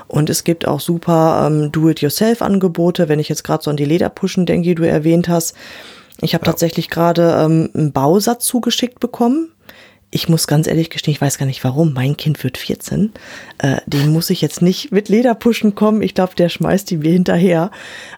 Und 0.08 0.30
es 0.30 0.44
gibt 0.44 0.68
auch 0.68 0.82
super 0.82 1.48
ähm, 1.48 1.72
Do-it-yourself-Angebote. 1.72 3.08
Wenn 3.08 3.20
ich 3.20 3.30
jetzt 3.30 3.44
gerade 3.46 3.64
so 3.64 3.72
an 3.72 3.78
die 3.78 3.86
Lederpuschen 3.86 4.46
denke, 4.46 4.68
die 4.68 4.76
du 4.76 4.88
erwähnt 4.88 5.30
hast. 5.30 5.56
Ich 6.20 6.34
habe 6.34 6.44
tatsächlich 6.46 6.90
gerade 6.90 7.38
ähm, 7.42 7.70
einen 7.74 7.92
Bausatz 7.94 8.46
zugeschickt 8.46 9.00
bekommen. 9.00 9.50
Ich 10.10 10.30
muss 10.30 10.48
ganz 10.48 10.67
ehrlich 10.67 10.89
gestehen, 10.89 11.13
ich 11.13 11.20
weiß 11.20 11.38
gar 11.38 11.46
nicht 11.46 11.65
warum. 11.65 11.91
Mein 11.91 12.15
Kind 12.15 12.41
wird 12.43 12.58
14. 12.58 13.12
Äh, 13.58 13.78
den 13.88 14.13
muss 14.13 14.30
ich 14.30 14.39
jetzt 14.39 14.62
nicht 14.62 14.91
mit 14.91 15.10
Lederpuschen 15.10 15.76
kommen. 15.76 16.02
Ich 16.02 16.15
glaube, 16.15 16.34
der 16.36 16.48
schmeißt 16.48 16.89
die 16.89 16.98
mir 16.98 17.12
hinterher. 17.12 17.72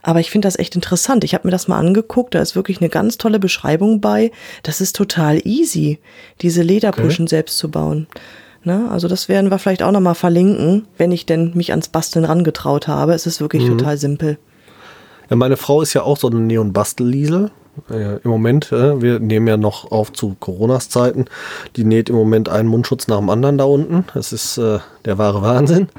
Aber 0.04 0.20
ich 0.20 0.30
finde 0.30 0.48
das 0.48 0.60
echt 0.60 0.76
interessant. 0.76 1.24
Ich 1.24 1.34
habe 1.34 1.48
mir 1.48 1.52
das 1.52 1.68
mal 1.68 1.80
angeguckt. 1.80 2.36
Da 2.36 2.42
ist 2.42 2.56
wirklich 2.56 2.80
eine 2.80 2.90
ganz 2.90 3.18
tolle 3.18 3.40
Beschreibung 3.40 4.02
bei. 4.02 4.32
Das 4.62 4.82
ist 4.82 4.96
total 4.96 5.42
easy, 5.48 5.98
diese 6.42 6.62
Lederpuschen 6.62 7.26
selbst 7.26 7.58
zu 7.58 7.72
bauen. 7.72 8.08
Ne? 8.64 8.88
Also 8.92 9.08
das 9.08 9.28
werden 9.28 9.50
wir 9.50 9.58
vielleicht 9.58 9.82
auch 9.82 9.92
nochmal 9.92 10.16
verlinken, 10.16 10.88
wenn 10.98 11.12
ich 11.12 11.26
denn 11.26 11.54
mich 11.56 11.72
ans 11.72 11.88
Basteln 11.88 12.26
rangetraut 12.26 12.88
habe. 12.88 13.14
Es 13.14 13.26
ist 13.26 13.42
wirklich 13.42 13.66
total 13.66 13.98
simpel. 13.98 14.38
Ja, 15.30 15.36
meine 15.36 15.58
Frau 15.58 15.82
ist 15.82 15.94
ja 15.94 16.04
auch 16.04 16.18
so 16.18 16.28
eine 16.28 16.40
Neon-Bastelliesel. 16.40 17.52
Äh, 17.90 18.18
Im 18.18 18.32
Moment, 18.32 18.72
äh, 18.72 19.02
wir 19.02 19.20
nehmen 19.20 19.48
ja 19.48 19.58
noch 19.58 19.92
auf 19.92 20.14
zu 20.14 20.36
Coronas 20.40 20.90
Zeiten. 20.90 21.26
Die 21.76 21.84
näht 21.84 22.10
im 22.10 22.16
Moment 22.16 22.50
einen 22.50 22.70
Mundschutz 22.70 23.08
nach 23.08 23.18
dem 23.18 23.30
anderen 23.30 23.58
da 23.58 23.66
unten. 23.66 24.06
Das 24.14 24.34
ist 24.34 24.58
äh, 24.58 24.80
der 25.06 25.18
wahre 25.18 25.42
Wahnsinn. 25.42 25.90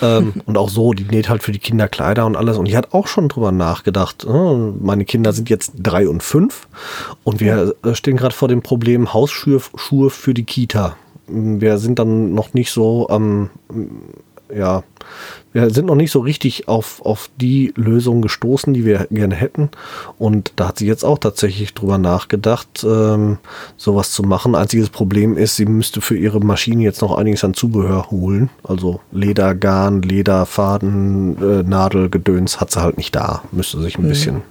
Ähm, 0.00 0.34
und 0.46 0.58
auch 0.58 0.68
so, 0.68 0.92
die 0.92 1.04
näht 1.04 1.28
halt 1.28 1.42
für 1.42 1.52
die 1.52 1.58
Kinder 1.58 1.88
Kleider 1.88 2.26
und 2.26 2.36
alles. 2.36 2.56
Und 2.58 2.68
die 2.68 2.76
hat 2.76 2.92
auch 2.92 3.06
schon 3.06 3.28
drüber 3.28 3.52
nachgedacht. 3.52 4.24
äh, 4.24 4.28
Meine 4.28 5.04
Kinder 5.04 5.32
sind 5.32 5.50
jetzt 5.50 5.72
drei 5.76 6.08
und 6.08 6.22
fünf. 6.22 6.68
Und 7.24 7.40
wir 7.40 7.74
äh, 7.84 7.94
stehen 7.94 8.16
gerade 8.16 8.34
vor 8.34 8.48
dem 8.48 8.62
Problem 8.62 9.12
Hausschuhe 9.12 9.60
Schuhe 9.76 10.10
für 10.10 10.34
die 10.34 10.44
Kita. 10.44 10.96
Wir 11.26 11.78
sind 11.78 11.98
dann 11.98 12.34
noch 12.34 12.52
nicht 12.52 12.70
so 12.72 13.08
am 13.08 13.50
ja, 14.54 14.82
wir 15.52 15.70
sind 15.70 15.86
noch 15.86 15.94
nicht 15.94 16.10
so 16.10 16.20
richtig 16.20 16.68
auf, 16.68 17.02
auf 17.04 17.30
die 17.36 17.72
Lösung 17.76 18.22
gestoßen, 18.22 18.72
die 18.72 18.84
wir 18.84 19.06
gerne 19.10 19.34
hätten. 19.34 19.70
Und 20.18 20.52
da 20.56 20.68
hat 20.68 20.78
sie 20.78 20.86
jetzt 20.86 21.04
auch 21.04 21.18
tatsächlich 21.18 21.74
drüber 21.74 21.98
nachgedacht, 21.98 22.84
ähm, 22.84 23.38
sowas 23.76 24.12
zu 24.12 24.22
machen. 24.22 24.54
Einziges 24.54 24.88
Problem 24.88 25.36
ist, 25.36 25.56
sie 25.56 25.66
müsste 25.66 26.00
für 26.00 26.16
ihre 26.16 26.40
Maschine 26.40 26.82
jetzt 26.82 27.02
noch 27.02 27.16
einiges 27.16 27.44
an 27.44 27.54
Zubehör 27.54 28.10
holen. 28.10 28.50
Also 28.64 29.00
Leder, 29.10 29.54
Garn, 29.54 30.02
Lederfaden, 30.02 31.36
äh, 31.36 31.62
Nadel, 31.62 32.08
Gedöns 32.08 32.60
hat 32.60 32.70
sie 32.70 32.80
halt 32.80 32.96
nicht 32.96 33.14
da. 33.14 33.42
Müsste 33.52 33.80
sich 33.80 33.98
ein 33.98 34.08
bisschen 34.08 34.42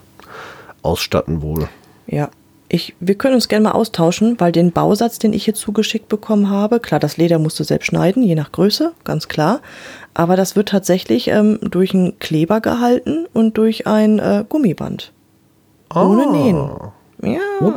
ausstatten 0.84 1.42
wohl. 1.42 1.68
Ja. 2.08 2.30
Ich, 2.74 2.96
wir 3.02 3.16
können 3.16 3.36
uns 3.36 3.50
gerne 3.50 3.64
mal 3.64 3.72
austauschen, 3.74 4.40
weil 4.40 4.54
den 4.54 4.72
Bausatz, 4.72 5.20
den 5.20 5.34
ich 5.34 5.44
hier 5.44 5.54
zugeschickt 5.54 6.08
bekommen 6.08 6.50
habe, 6.50 6.80
klar, 6.80 7.02
das 7.02 7.18
Leder 7.18 7.38
musst 7.38 7.60
du 7.60 7.66
selbst 7.66 7.88
schneiden, 7.88 8.24
je 8.24 8.34
nach 8.34 8.54
Größe, 8.54 8.94
ganz 9.04 9.28
klar. 9.28 9.60
Aber 10.14 10.38
das 10.38 10.56
wird 10.56 10.70
tatsächlich 10.70 11.28
ähm, 11.28 11.60
durch 11.62 11.94
einen 11.94 12.18
Kleber 12.20 12.62
gehalten 12.62 13.26
und 13.34 13.58
durch 13.58 13.88
ein 13.88 14.20
äh, 14.20 14.46
Gummiband. 14.48 15.12
Ohne 15.94 16.32
Nähen. 16.32 16.70
Ja. 17.22 17.40
Gut, 17.60 17.74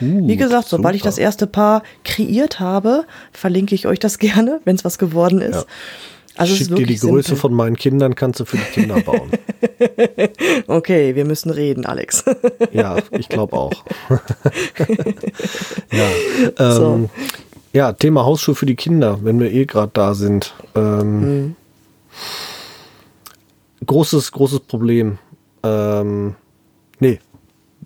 Wie 0.00 0.36
gesagt, 0.36 0.68
sobald 0.68 0.96
ich 0.96 1.02
das 1.02 1.18
erste 1.18 1.46
Paar 1.46 1.82
kreiert 2.02 2.60
habe, 2.60 3.04
verlinke 3.32 3.74
ich 3.74 3.86
euch 3.86 3.98
das 3.98 4.18
gerne, 4.18 4.62
wenn 4.64 4.76
es 4.76 4.86
was 4.86 4.96
geworden 4.96 5.42
ist. 5.42 5.66
Also 6.38 6.54
Schick 6.54 6.68
dir 6.68 6.74
die 6.74 6.80
wirklich 6.82 7.00
Größe 7.00 7.28
simpel. 7.28 7.40
von 7.40 7.54
meinen 7.54 7.76
Kindern, 7.76 8.14
kannst 8.14 8.40
du 8.40 8.44
für 8.44 8.56
die 8.56 8.62
Kinder 8.80 9.00
bauen. 9.00 9.30
Okay, 10.66 11.14
wir 11.14 11.24
müssen 11.24 11.50
reden, 11.50 11.84
Alex. 11.86 12.24
Ja, 12.72 12.96
ich 13.12 13.28
glaube 13.28 13.54
auch. 13.56 13.84
ja, 15.92 16.08
ähm, 16.58 16.72
So. 16.72 17.10
ja, 17.72 17.92
Thema 17.92 18.24
Hausschuhe 18.24 18.54
für 18.54 18.66
die 18.66 18.76
Kinder, 18.76 19.18
wenn 19.22 19.40
wir 19.40 19.52
eh 19.52 19.64
gerade 19.66 19.90
da 19.92 20.14
sind. 20.14 20.54
Ähm, 20.74 21.56
Großes, 23.86 24.32
großes 24.32 24.60
Problem. 24.60 25.18
Ähm, 25.62 26.34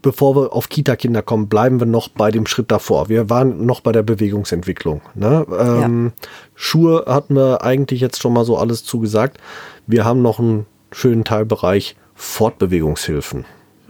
bevor 0.02 0.36
wir 0.36 0.52
auf 0.52 0.68
Kita-Kinder 0.68 1.22
kommen, 1.22 1.48
bleiben 1.48 1.80
wir 1.80 1.86
noch 1.86 2.08
bei 2.08 2.30
dem 2.30 2.46
Schritt 2.46 2.70
davor. 2.70 3.08
Wir 3.08 3.30
waren 3.30 3.64
noch 3.64 3.80
bei 3.80 3.92
der 3.92 4.02
Bewegungsentwicklung. 4.02 5.00
Ne? 5.14 5.46
Ähm, 5.58 6.12
Schuhe 6.54 7.04
hatten 7.06 7.34
wir 7.36 7.62
eigentlich 7.62 8.00
jetzt 8.00 8.20
schon 8.20 8.32
mal 8.32 8.44
so 8.44 8.56
alles 8.58 8.84
zugesagt. 8.84 9.38
Wir 9.86 10.04
haben 10.04 10.20
noch 10.22 10.38
einen 10.38 10.66
schönen 10.90 11.24
Teilbereich 11.24 11.96
Fortbewegungshilfen. 12.14 13.44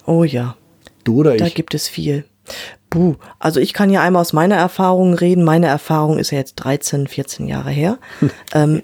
Oh 0.07 0.25
ja. 0.25 0.57
Du 1.05 1.16
oder 1.20 1.37
Da 1.37 1.46
ich? 1.46 1.55
gibt 1.55 1.75
es 1.75 1.88
viel. 1.88 2.25
Buh, 2.90 3.14
also 3.38 3.61
ich 3.61 3.72
kann 3.72 3.90
ja 3.90 4.03
einmal 4.03 4.20
aus 4.20 4.33
meiner 4.33 4.57
Erfahrung 4.57 5.14
reden. 5.14 5.44
Meine 5.44 5.66
Erfahrung 5.66 6.18
ist 6.18 6.31
ja 6.31 6.38
jetzt 6.38 6.57
13, 6.57 7.07
14 7.07 7.48
Jahre 7.48 7.70
her. 7.70 7.98
ähm, 8.55 8.83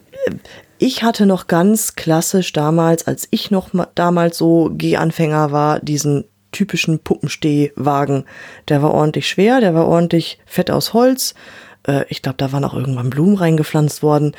ich 0.78 1.02
hatte 1.02 1.26
noch 1.26 1.46
ganz 1.46 1.94
klassisch 1.96 2.52
damals, 2.52 3.06
als 3.06 3.28
ich 3.30 3.50
noch 3.50 3.72
ma- 3.72 3.88
damals 3.94 4.38
so 4.38 4.70
Gehanfänger 4.72 5.50
war, 5.52 5.80
diesen 5.80 6.24
typischen 6.52 6.98
Puppenstehwagen. 6.98 8.24
Der 8.68 8.82
war 8.82 8.92
ordentlich 8.92 9.28
schwer, 9.28 9.60
der 9.60 9.74
war 9.74 9.86
ordentlich 9.86 10.38
fett 10.46 10.70
aus 10.70 10.92
Holz. 10.92 11.34
Äh, 11.86 12.04
ich 12.08 12.22
glaube, 12.22 12.38
da 12.38 12.52
waren 12.52 12.64
auch 12.64 12.74
irgendwann 12.74 13.10
Blumen 13.10 13.36
reingepflanzt 13.36 14.02
worden. 14.02 14.32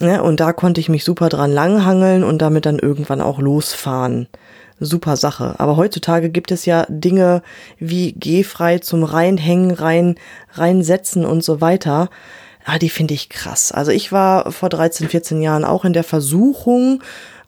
Ja, 0.00 0.20
und 0.20 0.40
da 0.40 0.52
konnte 0.52 0.80
ich 0.80 0.88
mich 0.88 1.04
super 1.04 1.28
dran 1.28 1.52
langhangeln 1.52 2.24
und 2.24 2.40
damit 2.40 2.64
dann 2.64 2.78
irgendwann 2.78 3.20
auch 3.20 3.38
losfahren. 3.38 4.26
Super 4.80 5.16
Sache. 5.16 5.54
Aber 5.58 5.76
heutzutage 5.76 6.30
gibt 6.30 6.50
es 6.50 6.64
ja 6.64 6.86
Dinge 6.88 7.42
wie 7.78 8.14
gehfrei 8.14 8.78
zum 8.78 9.04
Reinhängen, 9.04 9.70
rein, 9.70 10.16
reinsetzen 10.54 11.24
und 11.24 11.44
so 11.44 11.60
weiter. 11.60 12.08
Ah, 12.64 12.78
die 12.78 12.88
finde 12.88 13.14
ich 13.14 13.28
krass. 13.28 13.70
Also 13.70 13.90
ich 13.90 14.12
war 14.12 14.50
vor 14.50 14.68
13, 14.68 15.08
14 15.08 15.42
Jahren 15.42 15.64
auch 15.64 15.84
in 15.84 15.92
der 15.92 16.04
Versuchung, 16.04 17.02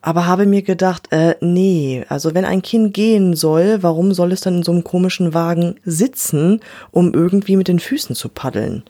aber 0.06 0.26
habe 0.26 0.44
mir 0.44 0.60
gedacht, 0.60 1.06
äh, 1.12 1.34
nee, 1.40 2.04
also 2.10 2.34
wenn 2.34 2.44
ein 2.44 2.60
Kind 2.60 2.92
gehen 2.92 3.34
soll, 3.34 3.78
warum 3.82 4.12
soll 4.12 4.32
es 4.32 4.42
dann 4.42 4.58
in 4.58 4.62
so 4.62 4.70
einem 4.70 4.84
komischen 4.84 5.32
Wagen 5.32 5.76
sitzen, 5.86 6.60
um 6.90 7.14
irgendwie 7.14 7.56
mit 7.56 7.68
den 7.68 7.78
Füßen 7.78 8.14
zu 8.14 8.28
paddeln? 8.28 8.82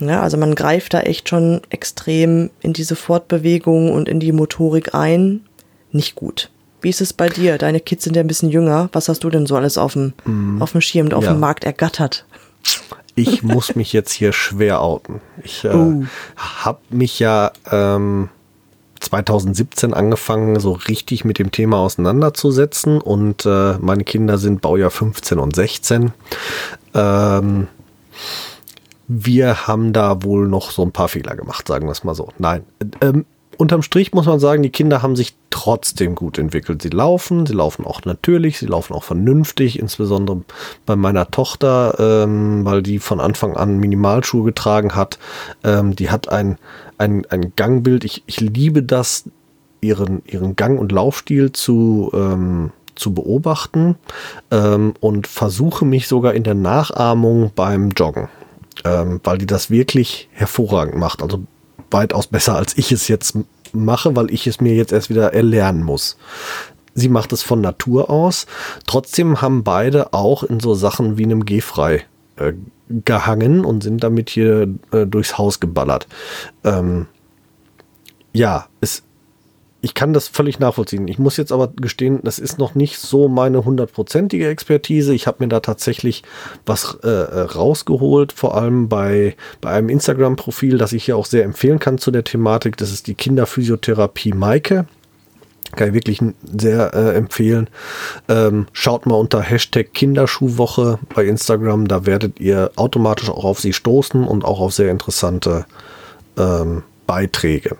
Ja, 0.00 0.20
also 0.20 0.36
man 0.36 0.54
greift 0.54 0.92
da 0.92 1.00
echt 1.00 1.30
schon 1.30 1.62
extrem 1.70 2.50
in 2.60 2.74
diese 2.74 2.94
Fortbewegung 2.94 3.90
und 3.90 4.06
in 4.06 4.20
die 4.20 4.32
Motorik 4.32 4.94
ein. 4.94 5.40
Nicht 5.92 6.14
gut. 6.14 6.50
Wie 6.82 6.90
ist 6.90 7.00
es 7.00 7.14
bei 7.14 7.30
dir? 7.30 7.56
Deine 7.56 7.80
Kids 7.80 8.04
sind 8.04 8.14
ja 8.14 8.20
ein 8.20 8.28
bisschen 8.28 8.50
jünger. 8.50 8.90
Was 8.92 9.08
hast 9.08 9.24
du 9.24 9.30
denn 9.30 9.46
so 9.46 9.56
alles 9.56 9.78
auf 9.78 9.94
dem, 9.94 10.12
mm, 10.26 10.60
auf 10.60 10.72
dem 10.72 10.82
Schirm 10.82 11.06
und 11.06 11.14
auf 11.14 11.24
ja. 11.24 11.32
dem 11.32 11.40
Markt 11.40 11.64
ergattert? 11.64 12.26
Ich 13.14 13.42
muss 13.42 13.74
mich 13.76 13.94
jetzt 13.94 14.12
hier 14.12 14.34
schwer 14.34 14.82
outen. 14.82 15.22
Ich 15.42 15.64
äh, 15.64 15.74
uh. 15.74 16.04
habe 16.36 16.80
mich 16.90 17.18
ja 17.18 17.50
ähm, 17.72 18.28
2017 19.00 19.94
angefangen, 19.94 20.58
so 20.60 20.72
richtig 20.72 21.24
mit 21.24 21.38
dem 21.38 21.50
Thema 21.50 21.78
auseinanderzusetzen 21.78 23.00
und 23.00 23.46
äh, 23.46 23.78
meine 23.78 24.04
Kinder 24.04 24.38
sind 24.38 24.60
Baujahr 24.60 24.90
15 24.90 25.38
und 25.38 25.54
16. 25.54 26.12
Ähm, 26.94 27.68
wir 29.06 29.66
haben 29.66 29.92
da 29.92 30.22
wohl 30.22 30.48
noch 30.48 30.70
so 30.70 30.82
ein 30.82 30.92
paar 30.92 31.08
Fehler 31.08 31.34
gemacht, 31.34 31.66
sagen 31.66 31.86
wir 31.86 31.92
es 31.92 32.04
mal 32.04 32.14
so. 32.14 32.28
Nein. 32.38 32.64
Ähm, 33.00 33.24
unterm 33.58 33.82
Strich 33.82 34.12
muss 34.12 34.26
man 34.26 34.38
sagen, 34.38 34.62
die 34.62 34.70
Kinder 34.70 35.02
haben 35.02 35.16
sich 35.16 35.34
trotzdem 35.50 36.14
gut 36.14 36.38
entwickelt. 36.38 36.80
Sie 36.80 36.88
laufen, 36.88 37.44
sie 37.44 37.52
laufen 37.52 37.84
auch 37.84 38.04
natürlich, 38.04 38.58
sie 38.58 38.66
laufen 38.66 38.94
auch 38.94 39.02
vernünftig, 39.02 39.78
insbesondere 39.78 40.42
bei 40.86 40.96
meiner 40.96 41.30
Tochter, 41.30 41.96
ähm, 41.98 42.64
weil 42.64 42.82
die 42.82 43.00
von 43.00 43.20
Anfang 43.20 43.56
an 43.56 43.78
Minimalschuhe 43.78 44.44
getragen 44.44 44.94
hat. 44.94 45.18
Ähm, 45.64 45.96
die 45.96 46.10
hat 46.10 46.28
ein, 46.28 46.56
ein, 46.96 47.26
ein 47.28 47.52
Gangbild. 47.56 48.04
Ich, 48.04 48.22
ich 48.26 48.40
liebe 48.40 48.82
das, 48.82 49.24
ihren, 49.80 50.22
ihren 50.24 50.54
Gang- 50.56 50.78
und 50.78 50.92
Laufstil 50.92 51.52
zu, 51.52 52.10
ähm, 52.14 52.70
zu 52.94 53.12
beobachten 53.12 53.96
ähm, 54.52 54.94
und 55.00 55.26
versuche 55.26 55.84
mich 55.84 56.06
sogar 56.06 56.34
in 56.34 56.44
der 56.44 56.54
Nachahmung 56.54 57.50
beim 57.54 57.90
Joggen, 57.90 58.28
ähm, 58.84 59.20
weil 59.24 59.38
die 59.38 59.46
das 59.46 59.68
wirklich 59.68 60.28
hervorragend 60.32 60.96
macht. 60.96 61.22
Also 61.22 61.42
weitaus 61.90 62.26
besser, 62.26 62.56
als 62.56 62.76
ich 62.76 62.92
es 62.92 63.08
jetzt 63.08 63.38
mache, 63.72 64.16
weil 64.16 64.30
ich 64.30 64.46
es 64.46 64.60
mir 64.60 64.74
jetzt 64.74 64.92
erst 64.92 65.10
wieder 65.10 65.32
erlernen 65.32 65.82
muss. 65.82 66.16
Sie 66.94 67.08
macht 67.08 67.32
es 67.32 67.42
von 67.42 67.60
Natur 67.60 68.10
aus. 68.10 68.46
Trotzdem 68.86 69.40
haben 69.40 69.62
beide 69.62 70.12
auch 70.12 70.42
in 70.42 70.58
so 70.58 70.74
Sachen 70.74 71.16
wie 71.16 71.24
einem 71.24 71.44
Gehfrei 71.44 72.04
äh, 72.36 72.54
gehangen 72.88 73.64
und 73.64 73.82
sind 73.82 74.02
damit 74.02 74.30
hier 74.30 74.68
äh, 74.90 75.06
durchs 75.06 75.38
Haus 75.38 75.60
geballert. 75.60 76.06
Ähm, 76.64 77.06
ja, 78.32 78.66
es, 78.80 79.02
ich 79.88 79.94
kann 79.94 80.12
das 80.12 80.28
völlig 80.28 80.58
nachvollziehen. 80.58 81.08
Ich 81.08 81.18
muss 81.18 81.38
jetzt 81.38 81.50
aber 81.50 81.68
gestehen, 81.68 82.20
das 82.22 82.38
ist 82.38 82.58
noch 82.58 82.74
nicht 82.74 82.98
so 82.98 83.26
meine 83.26 83.64
hundertprozentige 83.64 84.46
Expertise. 84.46 85.14
Ich 85.14 85.26
habe 85.26 85.42
mir 85.42 85.48
da 85.48 85.60
tatsächlich 85.60 86.24
was 86.66 86.98
äh, 87.02 87.08
äh, 87.08 87.40
rausgeholt, 87.40 88.32
vor 88.34 88.54
allem 88.54 88.90
bei, 88.90 89.34
bei 89.62 89.70
einem 89.70 89.88
Instagram-Profil, 89.88 90.76
das 90.76 90.92
ich 90.92 91.04
hier 91.04 91.16
auch 91.16 91.24
sehr 91.24 91.44
empfehlen 91.44 91.78
kann 91.78 91.96
zu 91.96 92.10
der 92.10 92.22
Thematik. 92.22 92.76
Das 92.76 92.92
ist 92.92 93.06
die 93.06 93.14
Kinderphysiotherapie 93.14 94.34
Maike. 94.34 94.84
Kann 95.74 95.88
ich 95.88 95.94
wirklich 95.94 96.20
sehr 96.44 96.92
äh, 96.92 97.16
empfehlen. 97.16 97.70
Ähm, 98.28 98.66
schaut 98.74 99.06
mal 99.06 99.14
unter 99.14 99.40
Hashtag 99.40 99.94
Kinderschuhwoche 99.94 100.98
bei 101.14 101.24
Instagram. 101.24 101.88
Da 101.88 102.04
werdet 102.04 102.40
ihr 102.40 102.72
automatisch 102.76 103.30
auch 103.30 103.44
auf 103.44 103.58
sie 103.58 103.72
stoßen 103.72 104.22
und 104.24 104.44
auch 104.44 104.60
auf 104.60 104.74
sehr 104.74 104.90
interessante 104.90 105.64
ähm, 106.36 106.82
Beiträge. 107.06 107.78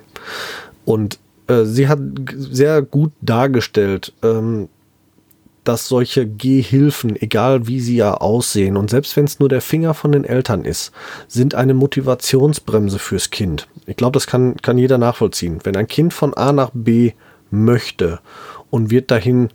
Und 0.87 1.19
äh, 1.49 1.65
sie 1.65 1.89
hat 1.89 1.99
sehr 2.35 2.83
gut 2.83 3.13
dargestellt, 3.21 4.13
ähm, 4.23 4.69
dass 5.65 5.87
solche 5.87 6.27
Gehhilfen, 6.27 7.21
egal 7.21 7.67
wie 7.67 7.81
sie 7.81 7.97
ja 7.97 8.15
aussehen, 8.15 8.77
und 8.77 8.89
selbst 8.89 9.17
wenn 9.17 9.27
es 9.27 9.39
nur 9.39 9.51
der 9.51 9.61
Finger 9.61 9.93
von 9.93 10.13
den 10.13 10.25
Eltern 10.25 10.65
ist, 10.65 10.93
sind 11.27 11.55
eine 11.55 11.75
Motivationsbremse 11.75 12.99
fürs 12.99 13.29
Kind. 13.31 13.69
Ich 13.85 13.97
glaube, 13.97 14.15
das 14.15 14.27
kann, 14.27 14.57
kann 14.57 14.79
jeder 14.79 14.97
nachvollziehen. 14.97 15.59
Wenn 15.65 15.77
ein 15.77 15.87
Kind 15.87 16.15
von 16.15 16.33
A 16.35 16.53
nach 16.53 16.71
B 16.73 17.13
möchte 17.51 18.21
und 18.71 18.91
wird 18.91 19.11
dahin 19.11 19.49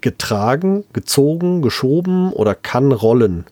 getragen, 0.00 0.84
gezogen, 0.94 1.60
geschoben 1.60 2.32
oder 2.32 2.54
kann 2.54 2.92
rollen, 2.92 3.44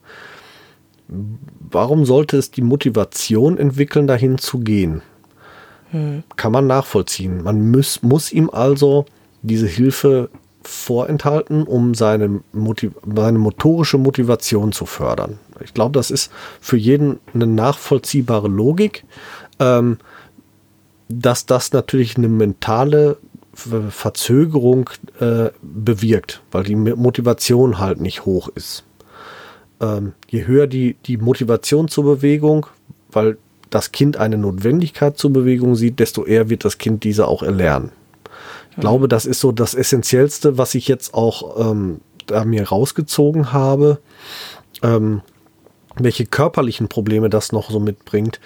warum 1.09 2.07
sollte 2.07 2.38
es 2.38 2.51
die 2.51 2.62
Motivation 2.62 3.59
entwickeln, 3.59 4.07
dahin 4.07 4.38
zu 4.38 4.61
gehen? 4.61 5.03
Kann 6.37 6.53
man 6.53 6.66
nachvollziehen. 6.66 7.42
Man 7.42 7.70
muss, 7.70 8.03
muss 8.03 8.33
ihm 8.33 8.50
also 8.50 9.07
diese 9.42 9.66
Hilfe 9.66 10.29
vorenthalten, 10.62 11.64
um 11.64 11.94
seine, 11.94 12.40
Motiv 12.53 12.92
seine 13.14 13.38
motorische 13.38 13.98
Motivation 13.98 14.72
zu 14.72 14.87
fördern. 14.87 15.38
Ich 15.64 15.74
glaube, 15.74 15.92
das 15.98 16.11
ist 16.11 16.31
für 16.61 16.76
jeden 16.76 17.18
eine 17.35 17.46
nachvollziehbare 17.46 18.48
Logik, 18.48 19.05
ähm, 19.59 19.98
dass 21.09 21.46
das 21.46 21.72
natürlich 21.72 22.16
eine 22.16 22.29
mentale 22.29 23.16
Verzögerung 23.53 24.90
äh, 25.18 25.50
bewirkt, 25.61 26.40
weil 26.53 26.64
die 26.64 26.76
Motivation 26.76 27.79
halt 27.79 28.00
nicht 28.00 28.24
hoch 28.24 28.48
ist. 28.55 28.85
Ähm, 29.81 30.12
je 30.29 30.46
höher 30.46 30.66
die, 30.66 30.96
die 31.07 31.16
Motivation 31.16 31.88
zur 31.88 32.05
Bewegung, 32.05 32.66
weil 33.11 33.38
das 33.70 33.92
Kind 33.92 34.16
eine 34.16 34.37
Notwendigkeit 34.37 35.16
zur 35.16 35.33
Bewegung 35.33 35.76
sieht, 35.76 36.00
desto 36.00 36.24
eher 36.24 36.50
wird 36.50 36.64
das 36.64 36.78
Kind 36.78 37.04
diese 37.04 37.26
auch 37.26 37.42
erlernen. 37.42 37.92
Ich 38.70 38.76
glaube, 38.76 39.09
das 39.09 39.26
ist 39.26 39.40
so 39.40 39.52
das 39.52 39.74
Essentiellste, 39.74 40.59
was 40.59 40.74
ich 40.74 40.88
jetzt 40.88 41.14
auch 41.14 41.70
ähm, 41.70 42.00
da 42.26 42.44
mir 42.44 42.68
rausgezogen 42.68 43.52
habe. 43.52 43.98
Ähm, 44.83 45.22
welche 45.96 46.26
körperlichen 46.26 46.88
Probleme 46.88 47.28
das 47.30 47.52
noch 47.52 47.70
so 47.70 47.80
mitbringt. 47.80 48.40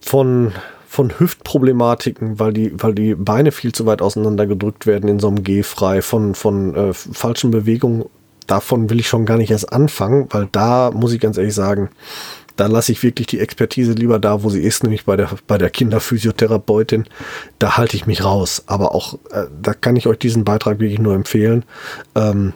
Von, 0.00 0.52
von 0.86 1.18
Hüftproblematiken, 1.18 2.38
weil 2.38 2.52
die, 2.52 2.72
weil 2.82 2.94
die 2.94 3.14
Beine 3.14 3.52
viel 3.52 3.72
zu 3.72 3.86
weit 3.86 4.00
auseinander 4.02 4.46
gedrückt 4.46 4.86
werden 4.86 5.08
in 5.08 5.18
so 5.18 5.28
einem 5.28 5.42
Gehfrei, 5.42 6.00
von, 6.00 6.34
von 6.34 6.74
äh, 6.74 6.94
falschen 6.94 7.50
Bewegungen. 7.50 8.04
Davon 8.46 8.90
will 8.90 8.98
ich 8.98 9.08
schon 9.08 9.26
gar 9.26 9.36
nicht 9.36 9.50
erst 9.50 9.72
anfangen, 9.72 10.26
weil 10.30 10.48
da 10.50 10.90
muss 10.90 11.12
ich 11.12 11.20
ganz 11.20 11.36
ehrlich 11.36 11.54
sagen, 11.54 11.90
da 12.60 12.66
lasse 12.66 12.92
ich 12.92 13.02
wirklich 13.02 13.26
die 13.26 13.40
Expertise 13.40 13.92
lieber 13.92 14.18
da, 14.18 14.42
wo 14.42 14.50
sie 14.50 14.60
ist, 14.60 14.82
nämlich 14.82 15.06
bei 15.06 15.16
der, 15.16 15.30
bei 15.46 15.56
der 15.56 15.70
Kinderphysiotherapeutin. 15.70 17.06
Da 17.58 17.78
halte 17.78 17.96
ich 17.96 18.06
mich 18.06 18.22
raus. 18.22 18.64
Aber 18.66 18.94
auch, 18.94 19.14
äh, 19.30 19.46
da 19.62 19.72
kann 19.72 19.96
ich 19.96 20.06
euch 20.06 20.18
diesen 20.18 20.44
Beitrag 20.44 20.78
wirklich 20.78 20.98
nur 20.98 21.14
empfehlen. 21.14 21.64
Ähm, 22.14 22.52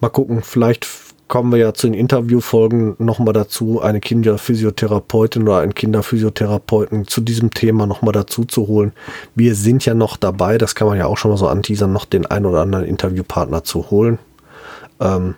mal 0.00 0.08
gucken, 0.08 0.40
vielleicht 0.42 0.88
kommen 1.28 1.52
wir 1.52 1.58
ja 1.58 1.74
zu 1.74 1.88
den 1.88 1.92
Interviewfolgen 1.92 2.96
nochmal 2.98 3.34
dazu, 3.34 3.82
eine 3.82 4.00
Kinderphysiotherapeutin 4.00 5.42
oder 5.42 5.58
einen 5.58 5.74
Kinderphysiotherapeuten 5.74 7.06
zu 7.06 7.20
diesem 7.20 7.50
Thema 7.50 7.86
nochmal 7.86 8.12
dazu 8.12 8.46
zu 8.46 8.66
holen. 8.66 8.92
Wir 9.34 9.54
sind 9.54 9.84
ja 9.84 9.92
noch 9.92 10.16
dabei, 10.16 10.56
das 10.56 10.74
kann 10.74 10.88
man 10.88 10.96
ja 10.96 11.04
auch 11.04 11.18
schon 11.18 11.32
mal 11.32 11.36
so 11.36 11.48
anteasern, 11.48 11.92
noch 11.92 12.06
den 12.06 12.24
einen 12.24 12.46
oder 12.46 12.62
anderen 12.62 12.86
Interviewpartner 12.86 13.62
zu 13.62 13.90
holen. 13.90 14.18
Ähm, 15.00 15.34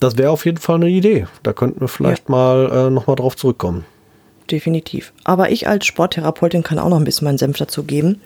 das 0.00 0.16
wäre 0.16 0.30
auf 0.30 0.44
jeden 0.44 0.58
Fall 0.58 0.76
eine 0.76 0.88
Idee. 0.88 1.26
Da 1.42 1.52
könnten 1.52 1.80
wir 1.80 1.88
vielleicht 1.88 2.28
ja. 2.28 2.32
mal 2.32 2.70
äh, 2.72 2.90
nochmal 2.90 3.16
drauf 3.16 3.36
zurückkommen. 3.36 3.84
Definitiv. 4.50 5.12
Aber 5.24 5.50
ich 5.50 5.66
als 5.68 5.86
Sporttherapeutin 5.86 6.62
kann 6.62 6.78
auch 6.78 6.88
noch 6.88 6.98
ein 6.98 7.04
bisschen 7.04 7.24
meinen 7.24 7.38
Senf 7.38 7.58
dazu 7.58 7.82
geben. 7.82 8.20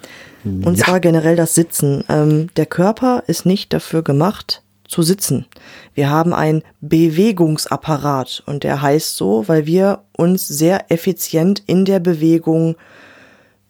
Und 0.45 0.79
ja. 0.79 0.85
zwar 0.85 1.01
generell 1.01 1.37
das 1.37 1.55
Sitzen. 1.55 2.05
Ähm, 2.09 2.49
der 2.57 2.67
Körper 2.67 3.25
ist 3.27 3.47
nicht 3.47 3.73
dafür 3.73 4.03
gemacht, 4.03 4.63
zu 4.91 5.03
sitzen. 5.03 5.47
Wir 5.95 6.11
haben 6.11 6.35
einen 6.35 6.63
Bewegungsapparat 6.81 8.43
und 8.47 8.65
der 8.65 8.83
heißt 8.83 9.17
so, 9.17 9.47
weil 9.47 9.65
wir 9.67 10.01
uns 10.17 10.49
sehr 10.49 10.91
effizient 10.91 11.63
in 11.67 11.85
der 11.85 12.01
Bewegung 12.01 12.77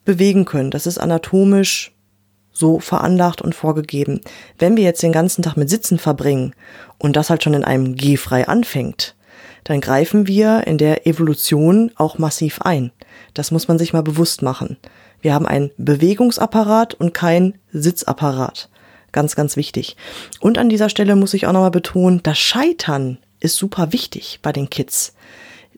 bewegen 0.03 0.45
können. 0.45 0.71
Das 0.71 0.87
ist 0.87 0.97
anatomisch 0.97 1.90
so 2.51 2.79
veranlagt 2.79 3.41
und 3.41 3.55
vorgegeben. 3.55 4.21
Wenn 4.59 4.77
wir 4.77 4.83
jetzt 4.83 5.03
den 5.03 5.11
ganzen 5.11 5.41
Tag 5.41 5.57
mit 5.57 5.69
Sitzen 5.69 5.99
verbringen 5.99 6.53
und 6.97 7.15
das 7.15 7.29
halt 7.29 7.43
schon 7.43 7.53
in 7.53 7.63
einem 7.63 7.95
G-frei 7.95 8.47
anfängt, 8.47 9.15
dann 9.63 9.81
greifen 9.81 10.27
wir 10.27 10.65
in 10.67 10.77
der 10.77 11.07
Evolution 11.07 11.91
auch 11.95 12.17
massiv 12.17 12.61
ein. 12.61 12.91
Das 13.33 13.51
muss 13.51 13.67
man 13.67 13.77
sich 13.77 13.93
mal 13.93 14.03
bewusst 14.03 14.41
machen. 14.41 14.77
Wir 15.21 15.33
haben 15.33 15.45
einen 15.45 15.71
Bewegungsapparat 15.77 16.95
und 16.95 17.13
keinen 17.13 17.55
Sitzapparat. 17.71 18.69
Ganz, 19.11 19.35
ganz 19.35 19.55
wichtig. 19.55 19.97
Und 20.39 20.57
an 20.57 20.69
dieser 20.69 20.89
Stelle 20.89 21.15
muss 21.15 21.33
ich 21.33 21.45
auch 21.45 21.51
nochmal 21.51 21.71
betonen, 21.71 22.21
das 22.23 22.39
Scheitern 22.39 23.17
ist 23.39 23.55
super 23.57 23.91
wichtig 23.91 24.39
bei 24.41 24.51
den 24.51 24.69
Kids 24.69 25.13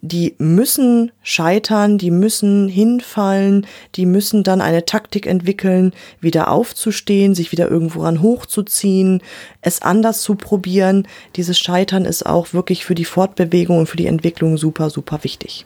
die 0.05 0.35
müssen 0.37 1.13
scheitern, 1.21 1.97
die 1.97 2.11
müssen 2.11 2.67
hinfallen, 2.67 3.65
die 3.95 4.05
müssen 4.05 4.43
dann 4.43 4.59
eine 4.59 4.85
Taktik 4.85 5.25
entwickeln, 5.25 5.93
wieder 6.19 6.51
aufzustehen, 6.51 7.35
sich 7.35 7.53
wieder 7.53 7.71
irgendwo 7.71 8.01
ran 8.03 8.21
hochzuziehen, 8.21 9.21
es 9.61 9.81
anders 9.81 10.21
zu 10.21 10.35
probieren. 10.35 11.07
Dieses 11.37 11.57
Scheitern 11.57 12.03
ist 12.03 12.25
auch 12.25 12.51
wirklich 12.53 12.83
für 12.83 12.95
die 12.95 13.05
Fortbewegung 13.05 13.77
und 13.79 13.87
für 13.87 13.95
die 13.95 14.07
Entwicklung 14.07 14.57
super, 14.57 14.89
super 14.89 15.23
wichtig. 15.23 15.65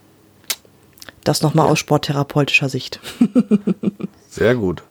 Das 1.24 1.42
nochmal 1.42 1.66
ja. 1.66 1.72
aus 1.72 1.80
sporttherapeutischer 1.80 2.70
Sicht. 2.70 3.00
Sehr 4.30 4.54
gut. 4.54 4.84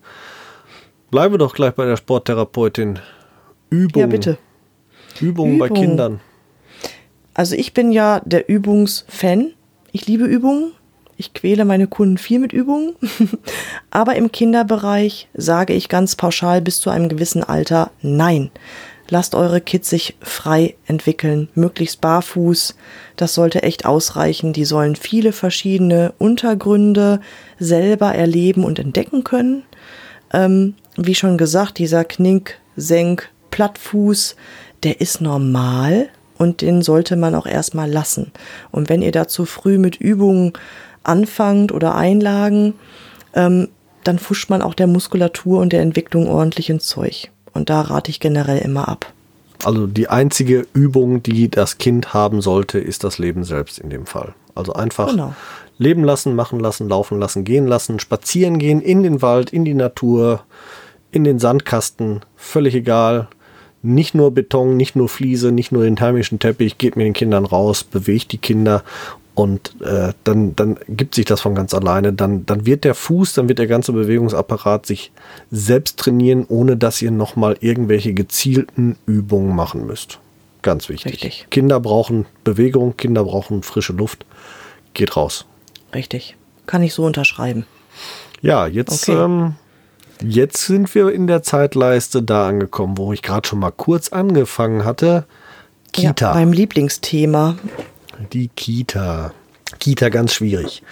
Bleibe 1.12 1.38
doch 1.38 1.54
gleich 1.54 1.72
bei 1.72 1.86
der 1.86 1.96
Sporttherapeutin. 1.96 2.98
Übung. 3.70 4.00
Ja, 4.00 4.06
bitte. 4.08 4.38
Übung, 5.20 5.54
Übung. 5.54 5.58
bei 5.60 5.68
Kindern. 5.68 6.20
Also 7.36 7.54
ich 7.54 7.74
bin 7.74 7.92
ja 7.92 8.22
der 8.24 8.48
Übungsfan. 8.48 9.52
Ich 9.92 10.06
liebe 10.06 10.24
Übungen. 10.24 10.72
Ich 11.18 11.34
quäle 11.34 11.66
meine 11.66 11.86
Kunden 11.86 12.16
viel 12.16 12.38
mit 12.38 12.54
Übungen. 12.54 12.94
Aber 13.90 14.16
im 14.16 14.32
Kinderbereich 14.32 15.28
sage 15.34 15.74
ich 15.74 15.90
ganz 15.90 16.16
pauschal 16.16 16.62
bis 16.62 16.80
zu 16.80 16.88
einem 16.88 17.10
gewissen 17.10 17.44
Alter 17.44 17.90
nein. 18.00 18.50
Lasst 19.10 19.34
eure 19.34 19.60
Kids 19.60 19.90
sich 19.90 20.16
frei 20.22 20.76
entwickeln, 20.86 21.50
möglichst 21.54 22.00
barfuß. 22.00 22.74
Das 23.16 23.34
sollte 23.34 23.62
echt 23.62 23.84
ausreichen. 23.84 24.54
Die 24.54 24.64
sollen 24.64 24.96
viele 24.96 25.32
verschiedene 25.32 26.14
Untergründe 26.16 27.20
selber 27.58 28.14
erleben 28.14 28.64
und 28.64 28.78
entdecken 28.78 29.24
können. 29.24 29.62
Ähm, 30.32 30.74
wie 30.96 31.14
schon 31.14 31.36
gesagt, 31.36 31.76
dieser 31.76 32.04
Knick, 32.04 32.58
Senk, 32.76 33.28
Plattfuß, 33.50 34.36
der 34.84 35.02
ist 35.02 35.20
normal 35.20 36.08
und 36.38 36.60
den 36.60 36.82
sollte 36.82 37.16
man 37.16 37.34
auch 37.34 37.46
erstmal 37.46 37.90
lassen. 37.90 38.32
Und 38.70 38.88
wenn 38.88 39.02
ihr 39.02 39.12
da 39.12 39.28
zu 39.28 39.44
früh 39.44 39.78
mit 39.78 39.96
Übungen 39.96 40.52
anfangt 41.02 41.72
oder 41.72 41.94
Einlagen, 41.94 42.74
ähm, 43.34 43.68
dann 44.04 44.18
fuscht 44.18 44.50
man 44.50 44.62
auch 44.62 44.74
der 44.74 44.86
Muskulatur 44.86 45.60
und 45.60 45.72
der 45.72 45.82
Entwicklung 45.82 46.28
ordentlich 46.28 46.70
ins 46.70 46.86
Zeug. 46.86 47.30
Und 47.52 47.70
da 47.70 47.80
rate 47.80 48.10
ich 48.10 48.20
generell 48.20 48.58
immer 48.58 48.88
ab. 48.88 49.12
Also 49.64 49.86
die 49.86 50.08
einzige 50.08 50.66
Übung, 50.74 51.22
die 51.22 51.50
das 51.50 51.78
Kind 51.78 52.12
haben 52.12 52.40
sollte, 52.40 52.78
ist 52.78 53.04
das 53.04 53.18
Leben 53.18 53.44
selbst 53.44 53.78
in 53.78 53.90
dem 53.90 54.06
Fall. 54.06 54.34
Also 54.54 54.74
einfach 54.74 55.08
genau. 55.08 55.34
leben 55.78 56.04
lassen, 56.04 56.34
machen 56.34 56.60
lassen, 56.60 56.88
laufen 56.88 57.18
lassen, 57.18 57.44
gehen 57.44 57.66
lassen, 57.66 57.98
spazieren 57.98 58.58
gehen 58.58 58.80
in 58.80 59.02
den 59.02 59.22
Wald, 59.22 59.52
in 59.52 59.64
die 59.64 59.74
Natur, 59.74 60.42
in 61.10 61.24
den 61.24 61.38
Sandkasten, 61.38 62.20
völlig 62.36 62.74
egal. 62.74 63.28
Nicht 63.94 64.14
nur 64.14 64.32
Beton, 64.32 64.76
nicht 64.76 64.96
nur 64.96 65.08
Fliese, 65.08 65.52
nicht 65.52 65.72
nur 65.72 65.84
den 65.84 65.96
thermischen 65.96 66.38
Teppich, 66.38 66.78
geht 66.78 66.96
mit 66.96 67.06
den 67.06 67.12
Kindern 67.12 67.44
raus, 67.44 67.84
bewegt 67.84 68.32
die 68.32 68.38
Kinder 68.38 68.82
und 69.36 69.78
äh, 69.82 70.14
dann, 70.24 70.56
dann 70.56 70.78
gibt 70.88 71.14
sich 71.14 71.26
das 71.26 71.42
von 71.42 71.54
ganz 71.54 71.74
alleine. 71.74 72.14
Dann, 72.14 72.46
dann 72.46 72.64
wird 72.64 72.84
der 72.84 72.94
Fuß, 72.94 73.34
dann 73.34 73.50
wird 73.50 73.58
der 73.58 73.66
ganze 73.66 73.92
Bewegungsapparat 73.92 74.86
sich 74.86 75.12
selbst 75.50 75.98
trainieren, 75.98 76.46
ohne 76.48 76.78
dass 76.78 77.02
ihr 77.02 77.10
nochmal 77.10 77.58
irgendwelche 77.60 78.14
gezielten 78.14 78.96
Übungen 79.04 79.54
machen 79.54 79.86
müsst. 79.86 80.20
Ganz 80.62 80.88
wichtig. 80.88 81.12
Richtig. 81.12 81.46
Kinder 81.50 81.80
brauchen 81.80 82.24
Bewegung, 82.44 82.96
Kinder 82.96 83.24
brauchen 83.24 83.62
frische 83.62 83.92
Luft. 83.92 84.24
Geht 84.94 85.18
raus. 85.18 85.44
Richtig. 85.94 86.36
Kann 86.64 86.82
ich 86.82 86.94
so 86.94 87.04
unterschreiben. 87.04 87.66
Ja, 88.40 88.66
jetzt, 88.66 89.06
okay. 89.06 89.22
ähm, 89.22 89.54
jetzt 90.22 90.66
sind 90.66 90.94
wir 90.94 91.10
in 91.12 91.26
der 91.26 91.42
Zeitleiste 91.42 92.22
da 92.22 92.48
angekommen, 92.48 92.98
wo 92.98 93.12
ich 93.12 93.22
gerade 93.22 93.46
schon 93.46 93.58
mal 93.58 93.70
kurz 93.70 94.10
angefangen 94.10 94.84
hatte. 94.84 95.24
Kita. 95.92 96.28
Ja, 96.28 96.34
beim 96.34 96.52
Lieblingsthema. 96.52 97.56
Die 98.32 98.48
Kita. 98.48 99.32
Kita 99.80 100.10
ganz 100.10 100.32
schwierig. 100.32 100.82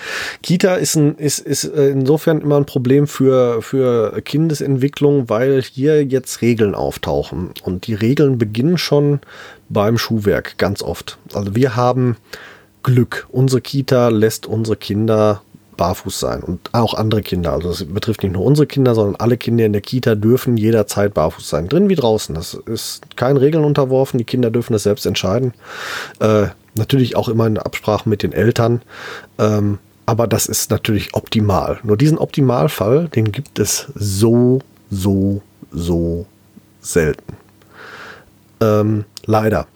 Kita 0.43 0.75
ist, 0.75 0.97
ein, 0.97 1.15
ist, 1.17 1.39
ist 1.39 1.65
äh, 1.65 1.91
insofern 1.91 2.41
immer 2.41 2.57
ein 2.57 2.67
Problem 2.67 3.07
für, 3.07 3.63
für 3.63 4.21
Kindesentwicklung, 4.23 5.29
weil 5.29 5.63
hier 5.63 6.05
jetzt 6.05 6.43
Regeln 6.43 6.75
auftauchen. 6.75 7.51
Und 7.63 7.87
die 7.87 7.95
Regeln 7.95 8.37
beginnen 8.37 8.77
schon 8.77 9.21
beim 9.69 9.97
Schuhwerk 9.97 10.59
ganz 10.59 10.83
oft. 10.83 11.19
Also 11.33 11.55
wir 11.55 11.77
haben 11.77 12.17
Glück. 12.83 13.27
Unsere 13.31 13.61
Kita 13.61 14.09
lässt 14.09 14.47
unsere 14.47 14.77
Kinder 14.77 15.43
barfuß 15.77 16.19
sein 16.19 16.43
und 16.43 16.61
auch 16.73 16.95
andere 16.95 17.23
Kinder. 17.23 17.53
Also 17.53 17.71
es 17.71 17.85
betrifft 17.85 18.23
nicht 18.23 18.33
nur 18.33 18.45
unsere 18.45 18.67
Kinder, 18.67 18.95
sondern 18.95 19.17
alle 19.17 19.37
Kinder 19.37 19.65
in 19.65 19.73
der 19.73 19.83
Kita 19.83 20.15
dürfen 20.15 20.57
jederzeit 20.57 21.15
barfuß 21.15 21.49
sein, 21.49 21.69
drin 21.69 21.89
wie 21.89 21.95
draußen. 21.95 22.35
Das 22.35 22.55
ist 22.55 23.17
keinen 23.17 23.37
Regeln 23.37 23.65
unterworfen. 23.65 24.19
Die 24.19 24.25
Kinder 24.25 24.51
dürfen 24.51 24.73
das 24.73 24.85
selbst 24.85 25.07
entscheiden. 25.07 25.55
Äh, 26.21 26.47
natürlich 26.75 27.17
auch 27.17 27.29
immer 27.29 27.47
in 27.47 27.59
Absprache 27.59 28.09
mit 28.09 28.23
den 28.23 28.33
Eltern. 28.33 28.83
Ähm, 29.39 29.79
aber 30.07 30.27
das 30.27 30.47
ist 30.47 30.71
natürlich 30.71 31.15
optimal. 31.15 31.79
Nur 31.83 31.97
diesen 31.97 32.19
Optimalfall, 32.19 33.09
den 33.09 33.33
gibt 33.33 33.59
es 33.59 33.87
so, 33.95 34.61
so, 34.91 35.41
so 35.71 36.27
selten. 36.81 37.37
Ähm, 38.61 39.05
leider. 39.25 39.67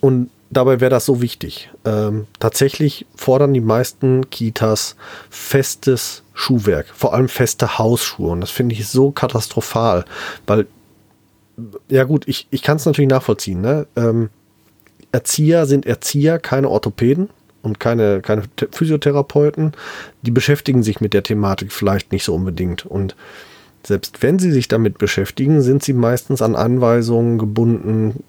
Und 0.00 0.30
dabei 0.52 0.80
wäre 0.80 0.90
das 0.90 1.06
so 1.06 1.22
wichtig. 1.22 1.70
Ähm, 1.84 2.26
tatsächlich 2.38 3.06
fordern 3.16 3.54
die 3.54 3.60
meisten 3.60 4.28
Kitas 4.30 4.96
festes 5.30 6.22
Schuhwerk, 6.34 6.86
vor 6.94 7.14
allem 7.14 7.28
feste 7.28 7.78
Hausschuhe. 7.78 8.30
Und 8.30 8.40
das 8.40 8.50
finde 8.50 8.74
ich 8.74 8.86
so 8.88 9.10
katastrophal, 9.10 10.04
weil, 10.46 10.66
ja 11.88 12.04
gut, 12.04 12.28
ich, 12.28 12.46
ich 12.50 12.62
kann 12.62 12.76
es 12.76 12.86
natürlich 12.86 13.10
nachvollziehen. 13.10 13.60
Ne? 13.60 13.86
Ähm, 13.96 14.30
Erzieher 15.10 15.66
sind 15.66 15.86
Erzieher, 15.86 16.38
keine 16.38 16.68
Orthopäden 16.68 17.30
und 17.62 17.80
keine, 17.80 18.20
keine 18.20 18.42
Physiotherapeuten. 18.72 19.72
Die 20.22 20.30
beschäftigen 20.30 20.82
sich 20.82 21.00
mit 21.00 21.14
der 21.14 21.22
Thematik 21.22 21.72
vielleicht 21.72 22.12
nicht 22.12 22.24
so 22.24 22.34
unbedingt. 22.34 22.86
Und 22.86 23.16
selbst 23.84 24.22
wenn 24.22 24.38
sie 24.38 24.52
sich 24.52 24.68
damit 24.68 24.98
beschäftigen, 24.98 25.62
sind 25.62 25.82
sie 25.82 25.92
meistens 25.92 26.42
an 26.42 26.56
Anweisungen 26.56 27.38
gebunden 27.38 28.22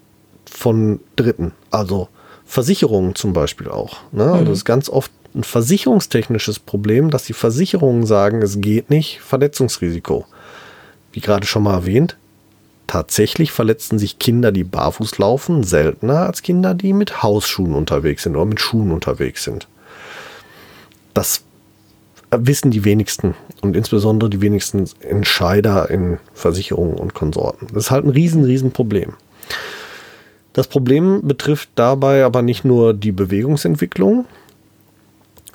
von 0.44 1.00
Dritten. 1.16 1.52
Also 1.70 2.08
Versicherungen 2.46 3.14
zum 3.14 3.32
Beispiel 3.32 3.68
auch. 3.68 3.98
Ne? 4.12 4.24
Also 4.24 4.44
mhm. 4.44 4.48
das 4.48 4.58
ist 4.58 4.64
ganz 4.64 4.88
oft 4.88 5.10
ein 5.34 5.44
versicherungstechnisches 5.44 6.58
Problem, 6.60 7.10
dass 7.10 7.24
die 7.24 7.32
Versicherungen 7.32 8.06
sagen, 8.06 8.42
es 8.42 8.60
geht 8.60 8.90
nicht, 8.90 9.20
Verletzungsrisiko. 9.20 10.26
Wie 11.12 11.20
gerade 11.20 11.46
schon 11.46 11.64
mal 11.64 11.74
erwähnt, 11.74 12.16
tatsächlich 12.86 13.50
verletzen 13.50 13.98
sich 13.98 14.18
Kinder, 14.18 14.52
die 14.52 14.64
barfuß 14.64 15.18
laufen, 15.18 15.64
seltener 15.64 16.26
als 16.26 16.42
Kinder, 16.42 16.74
die 16.74 16.92
mit 16.92 17.22
Hausschuhen 17.22 17.74
unterwegs 17.74 18.22
sind 18.22 18.36
oder 18.36 18.44
mit 18.44 18.60
Schuhen 18.60 18.92
unterwegs 18.92 19.44
sind. 19.44 19.66
Das 21.14 21.42
wissen 22.30 22.70
die 22.70 22.84
wenigsten 22.84 23.34
und 23.60 23.76
insbesondere 23.76 24.30
die 24.30 24.40
wenigsten 24.40 24.84
Entscheider 25.00 25.88
in 25.90 26.18
Versicherungen 26.32 26.96
und 26.96 27.14
Konsorten. 27.14 27.68
Das 27.72 27.84
ist 27.84 27.90
halt 27.90 28.04
ein 28.04 28.10
riesen, 28.10 28.44
riesen 28.44 28.72
Problem. 28.72 29.14
Das 30.54 30.68
Problem 30.68 31.26
betrifft 31.26 31.68
dabei 31.74 32.24
aber 32.24 32.40
nicht 32.40 32.64
nur 32.64 32.94
die 32.94 33.12
Bewegungsentwicklung 33.12 34.24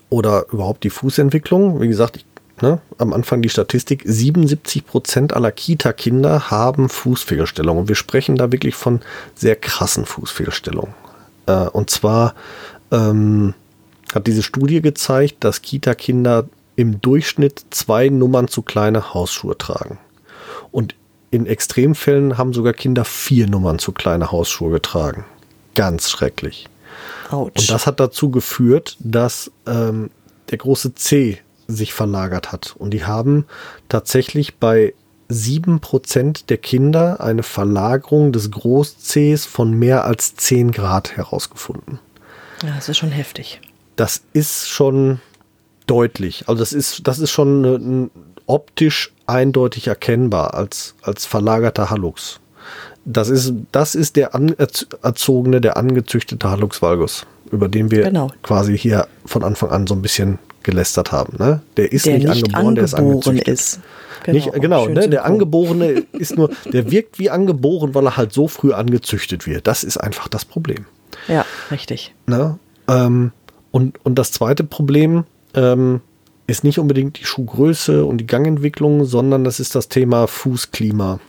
oder 0.10 0.46
überhaupt 0.52 0.84
die 0.84 0.90
Fußentwicklung. 0.90 1.82
Wie 1.82 1.88
gesagt, 1.88 2.18
ich, 2.18 2.26
ne, 2.62 2.82
am 2.98 3.14
Anfang 3.14 3.42
die 3.42 3.50
Statistik, 3.50 4.04
77 4.06 4.86
Prozent 4.86 5.34
aller 5.34 5.52
Kita-Kinder 5.52 6.52
haben 6.52 6.90
Fußfehlstellungen. 6.90 7.84
Und 7.84 7.88
wir 7.88 7.96
sprechen 7.96 8.36
da 8.36 8.52
wirklich 8.52 8.76
von 8.76 9.00
sehr 9.36 9.56
krassen 9.56 10.06
Fußfehlstellungen. 10.06 10.94
Äh, 11.46 11.70
und 11.70 11.90
zwar 11.90 12.36
ähm, 12.92 13.54
hat 14.14 14.28
diese 14.28 14.44
Studie 14.44 14.82
gezeigt, 14.82 15.38
dass 15.46 15.62
Kita-Kinder 15.62 16.50
im 16.76 17.00
Durchschnitt 17.00 17.66
zwei 17.70 18.10
Nummern 18.10 18.50
zu 18.50 18.64
kleine 18.64 19.14
Hausschuhe 19.14 19.58
tragen. 19.58 19.98
Und 20.72 20.96
in 21.32 21.46
Extremfällen 21.46 22.38
haben 22.38 22.54
sogar 22.54 22.74
Kinder 22.74 23.06
vier 23.06 23.48
Nummern 23.48 23.80
zu 23.80 23.92
kleine 23.92 24.32
Hausschuhe 24.32 24.72
getragen. 24.72 25.26
Ganz 25.76 26.10
schrecklich. 26.10 26.68
Ouch. 27.30 27.52
Und 27.56 27.70
das 27.70 27.86
hat 27.86 28.00
dazu 28.00 28.32
geführt, 28.32 28.98
dass 29.00 29.52
ähm, 29.68 30.10
der 30.50 30.58
große 30.58 30.96
C 30.96 31.40
sich 31.68 31.94
verlagert 31.94 32.52
hat. 32.52 32.76
Und 32.78 32.92
die 32.92 33.06
haben 33.06 33.46
tatsächlich 33.88 34.56
bei 34.56 34.94
sieben 35.28 35.80
Prozent 35.80 36.50
der 36.50 36.58
Kinder 36.58 37.22
eine 37.22 37.44
Verlagerung 37.44 38.32
des 38.32 38.50
Groß-Cs 38.50 39.46
von 39.46 39.72
mehr 39.72 40.06
als 40.06 40.36
zehn 40.36 40.72
Grad 40.72 41.16
herausgefunden. 41.16 42.00
Ja, 42.64 42.74
das 42.76 42.90
ist 42.90 42.98
schon 42.98 43.12
heftig. 43.12 43.62
Das 43.96 44.24
ist 44.34 44.68
schon 44.68 45.22
deutlich. 45.86 46.48
Also 46.48 46.60
das 46.60 46.74
ist, 46.74 47.08
das 47.08 47.20
ist 47.20 47.32
schon 47.32 47.64
ein 47.64 48.12
optisch 48.50 49.14
eindeutig 49.28 49.88
erkennbar 49.88 50.54
als, 50.56 50.96
als 51.02 51.26
verlagerter 51.26 51.90
Hallux. 51.90 52.40
Das 53.06 53.30
ist, 53.30 53.54
das 53.72 53.96
ist 53.96 54.16
der 54.16 54.36
anerzogene, 54.36 55.62
der 55.62 55.78
angezüchtete 55.78 56.50
Hallux 56.50 56.82
valgus, 56.82 57.26
über 57.52 57.70
den 57.70 57.92
wir 57.92 58.04
genau. 58.04 58.32
quasi 58.44 58.78
hier 58.78 59.08
von 59.26 59.44
Anfang 59.44 59.70
an 59.70 59.88
so 59.88 59.94
ein 59.94 60.02
bisschen 60.02 60.40
gelästert 60.64 61.12
haben. 61.12 61.38
Ne? 61.38 61.62
Der 61.78 61.92
ist 61.92 62.06
der 62.06 62.18
nicht, 62.18 62.28
nicht 62.28 62.56
angeboren, 62.56 62.76
der 62.76 62.84
ist 62.84 62.94
angezüchtet. 62.94 63.48
Ist. 63.48 63.80
Genau, 64.24 64.36
nicht, 64.36 64.54
genau 64.54 64.88
ne? 64.88 65.08
der 65.08 65.26
Angeborene 65.26 66.04
ist 66.12 66.36
nur, 66.36 66.52
der 66.66 66.92
wirkt 66.92 67.20
wie 67.20 67.30
angeboren, 67.30 67.96
weil 67.96 68.06
er 68.06 68.18
halt 68.18 68.34
so 68.34 68.48
früh 68.48 68.74
angezüchtet 68.74 69.48
wird. 69.48 69.66
Das 69.68 69.84
ist 69.84 69.98
einfach 69.98 70.28
das 70.28 70.44
Problem. 70.44 70.86
Ja, 71.28 71.46
richtig. 71.72 72.14
Ne? 72.28 72.60
Ähm, 72.88 73.32
und, 73.72 74.04
und 74.04 74.16
das 74.16 74.32
zweite 74.32 74.64
Problem, 74.64 75.24
ähm, 75.54 76.02
ist 76.50 76.64
nicht 76.64 76.80
unbedingt 76.80 77.20
die 77.20 77.26
Schuhgröße 77.26 78.06
und 78.06 78.20
die 78.20 78.28
Gangentwicklung, 78.28 79.06
sondern 79.06 79.44
das 79.44 79.60
ist 79.60 79.76
das 79.76 79.90
Thema 79.90 80.28
Fußklima. 80.28 81.20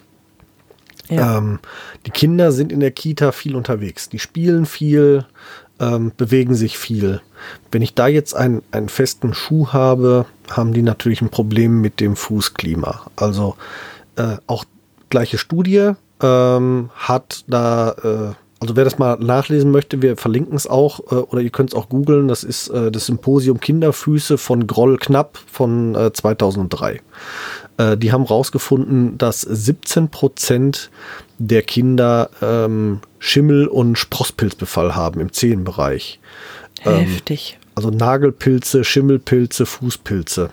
Ja. 1.08 1.38
Ähm, 1.38 1.58
die 2.06 2.10
Kinder 2.10 2.52
sind 2.52 2.72
in 2.72 2.80
der 2.80 2.92
Kita 2.92 3.32
viel 3.32 3.56
unterwegs. 3.56 4.08
Die 4.08 4.18
spielen 4.18 4.64
viel, 4.66 5.26
ähm, 5.80 6.12
bewegen 6.16 6.54
sich 6.54 6.78
viel. 6.78 7.20
Wenn 7.72 7.82
ich 7.82 7.94
da 7.94 8.06
jetzt 8.06 8.34
einen, 8.34 8.62
einen 8.70 8.88
festen 8.88 9.34
Schuh 9.34 9.68
habe, 9.68 10.26
haben 10.50 10.72
die 10.72 10.82
natürlich 10.82 11.20
ein 11.20 11.30
Problem 11.30 11.80
mit 11.80 12.00
dem 12.00 12.16
Fußklima. 12.16 13.10
Also 13.16 13.56
äh, 14.16 14.36
auch 14.46 14.64
gleiche 15.08 15.38
Studie 15.38 15.92
ähm, 16.22 16.90
hat 16.94 17.44
da 17.48 17.90
äh, 18.02 18.34
also 18.60 18.76
wer 18.76 18.84
das 18.84 18.98
mal 18.98 19.16
nachlesen 19.18 19.70
möchte, 19.70 20.02
wir 20.02 20.18
verlinken 20.18 20.54
es 20.54 20.66
auch 20.66 21.00
äh, 21.10 21.14
oder 21.14 21.40
ihr 21.40 21.50
könnt 21.50 21.70
es 21.70 21.74
auch 21.74 21.88
googeln. 21.88 22.28
Das 22.28 22.44
ist 22.44 22.68
äh, 22.68 22.92
das 22.92 23.06
Symposium 23.06 23.58
Kinderfüße 23.58 24.36
von 24.36 24.66
Groll 24.66 24.98
Knapp 24.98 25.38
von 25.50 25.94
äh, 25.94 26.12
2003. 26.12 27.00
Äh, 27.78 27.96
die 27.96 28.12
haben 28.12 28.24
rausgefunden, 28.24 29.16
dass 29.16 29.40
17 29.40 30.10
Prozent 30.10 30.90
der 31.38 31.62
Kinder 31.62 32.28
ähm, 32.42 33.00
Schimmel- 33.18 33.66
und 33.66 33.96
Sprosspilzbefall 33.96 34.94
haben 34.94 35.20
im 35.20 35.32
Zehenbereich. 35.32 36.20
Heftig. 36.80 37.54
Ähm, 37.54 37.60
also 37.74 37.88
Nagelpilze, 37.88 38.84
Schimmelpilze, 38.84 39.64
Fußpilze. 39.64 40.50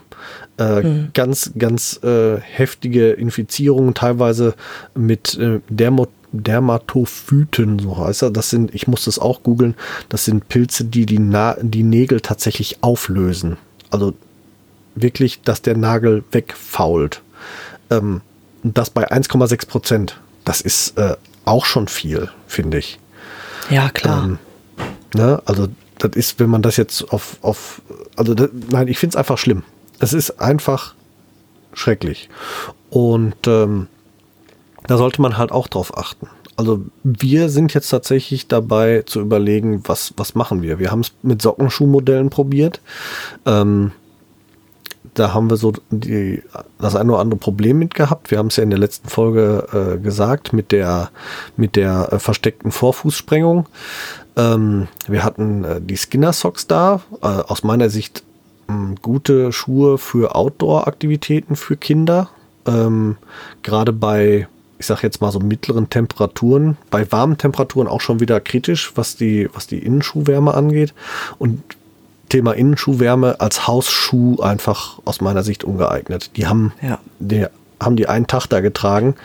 Äh, 0.55 0.81
hm. 0.81 1.09
Ganz, 1.13 1.51
ganz 1.57 1.99
äh, 2.03 2.37
heftige 2.39 3.11
Infizierungen, 3.11 3.93
teilweise 3.93 4.55
mit 4.95 5.37
äh, 5.37 5.59
Dermot 5.67 6.09
Dermatophyten, 6.43 7.79
so 7.79 7.97
heißt 7.97 8.23
er. 8.23 8.31
Das 8.31 8.49
sind, 8.49 8.73
ich 8.73 8.87
muss 8.87 9.05
das 9.05 9.19
auch 9.19 9.43
googeln, 9.43 9.75
das 10.09 10.25
sind 10.25 10.47
Pilze, 10.49 10.85
die 10.85 11.05
die, 11.05 11.19
Na 11.19 11.55
die 11.61 11.83
Nägel 11.83 12.21
tatsächlich 12.21 12.83
auflösen. 12.83 13.57
Also 13.89 14.13
wirklich, 14.95 15.41
dass 15.41 15.61
der 15.61 15.77
Nagel 15.77 16.23
wegfault. 16.31 17.21
Ähm, 17.89 18.21
das 18.63 18.89
bei 18.89 19.09
1,6 19.11 19.67
Prozent. 19.67 20.19
Das 20.43 20.61
ist 20.61 20.97
äh, 20.97 21.15
auch 21.45 21.65
schon 21.65 21.87
viel, 21.87 22.29
finde 22.47 22.79
ich. 22.79 22.99
Ja, 23.69 23.89
klar. 23.89 24.25
Ähm, 24.25 24.39
ne? 25.13 25.41
Also, 25.45 25.67
das 25.99 26.11
ist, 26.15 26.39
wenn 26.39 26.49
man 26.49 26.61
das 26.61 26.77
jetzt 26.77 27.11
auf, 27.11 27.37
auf 27.41 27.81
also, 28.15 28.33
das, 28.33 28.49
nein, 28.69 28.87
ich 28.87 28.97
finde 28.97 29.13
es 29.13 29.15
einfach 29.15 29.37
schlimm. 29.37 29.63
Es 29.99 30.13
ist 30.13 30.41
einfach 30.41 30.95
schrecklich. 31.73 32.29
Und 32.89 33.47
ähm, 33.47 33.87
da 34.87 34.97
sollte 34.97 35.21
man 35.21 35.37
halt 35.37 35.51
auch 35.51 35.67
drauf 35.67 35.97
achten. 35.97 36.27
Also 36.55 36.81
wir 37.03 37.49
sind 37.49 37.73
jetzt 37.75 37.89
tatsächlich 37.89 38.47
dabei 38.47 39.03
zu 39.05 39.19
überlegen, 39.19 39.83
was, 39.85 40.13
was 40.17 40.33
machen 40.33 40.63
wir. 40.63 40.79
Wir 40.79 40.89
haben 40.89 41.01
es 41.01 41.13
mit 41.21 41.41
Sockenschuhmodellen 41.41 42.31
probiert. 42.31 42.81
Ähm, 43.45 43.91
da 45.13 45.33
haben 45.33 45.49
wir 45.49 45.57
so 45.57 45.73
die, 45.89 46.41
das 46.79 46.95
eine 46.95 47.11
oder 47.11 47.21
andere 47.21 47.39
Problem 47.39 47.79
mit 47.79 47.93
gehabt. 47.93 48.31
Wir 48.31 48.39
haben 48.39 48.47
es 48.47 48.55
ja 48.55 48.63
in 48.63 48.69
der 48.69 48.79
letzten 48.79 49.07
Folge 49.07 49.67
äh, 49.71 49.99
gesagt 49.99 50.53
mit 50.53 50.71
der, 50.71 51.11
mit 51.57 51.75
der 51.75 52.11
äh, 52.11 52.19
versteckten 52.19 52.71
Vorfußsprengung. 52.71 53.67
Ähm, 54.35 54.87
wir 55.07 55.23
hatten 55.23 55.63
äh, 55.63 55.81
die 55.81 55.97
Skinner 55.97 56.33
Socks 56.33 56.67
da. 56.67 57.01
Äh, 57.21 57.27
aus 57.27 57.63
meiner 57.63 57.89
Sicht 57.89 58.23
ähm, 58.69 58.95
gute 59.01 59.51
Schuhe 59.51 59.97
für 59.97 60.35
Outdoor-Aktivitäten 60.35 61.55
für 61.55 61.77
Kinder. 61.77 62.29
Ähm, 62.65 63.17
Gerade 63.63 63.93
bei 63.93 64.47
ich 64.79 64.85
sage 64.85 65.01
jetzt 65.03 65.21
mal 65.21 65.31
so 65.31 65.39
mittleren 65.39 65.89
Temperaturen, 65.89 66.77
bei 66.91 67.11
warmen 67.11 67.37
Temperaturen 67.37 67.87
auch 67.87 68.01
schon 68.01 68.19
wieder 68.19 68.39
kritisch, 68.39 68.91
was 68.95 69.15
die, 69.15 69.49
was 69.53 69.67
die 69.67 69.79
Innenschuhwärme 69.79 70.53
angeht. 70.53 70.93
Und 71.37 71.61
Thema 72.29 72.53
Innenschuhwärme 72.53 73.39
als 73.39 73.67
Hausschuh 73.67 74.41
einfach 74.41 74.99
aus 75.05 75.21
meiner 75.21 75.43
Sicht 75.43 75.63
ungeeignet. 75.63 76.31
Die 76.35 76.45
haben, 76.47 76.73
ja. 76.81 76.99
die, 77.19 77.45
haben 77.79 77.95
die 77.95 78.07
einen 78.07 78.27
Tag 78.27 78.47
da 78.47 78.59
getragen, 78.59 79.15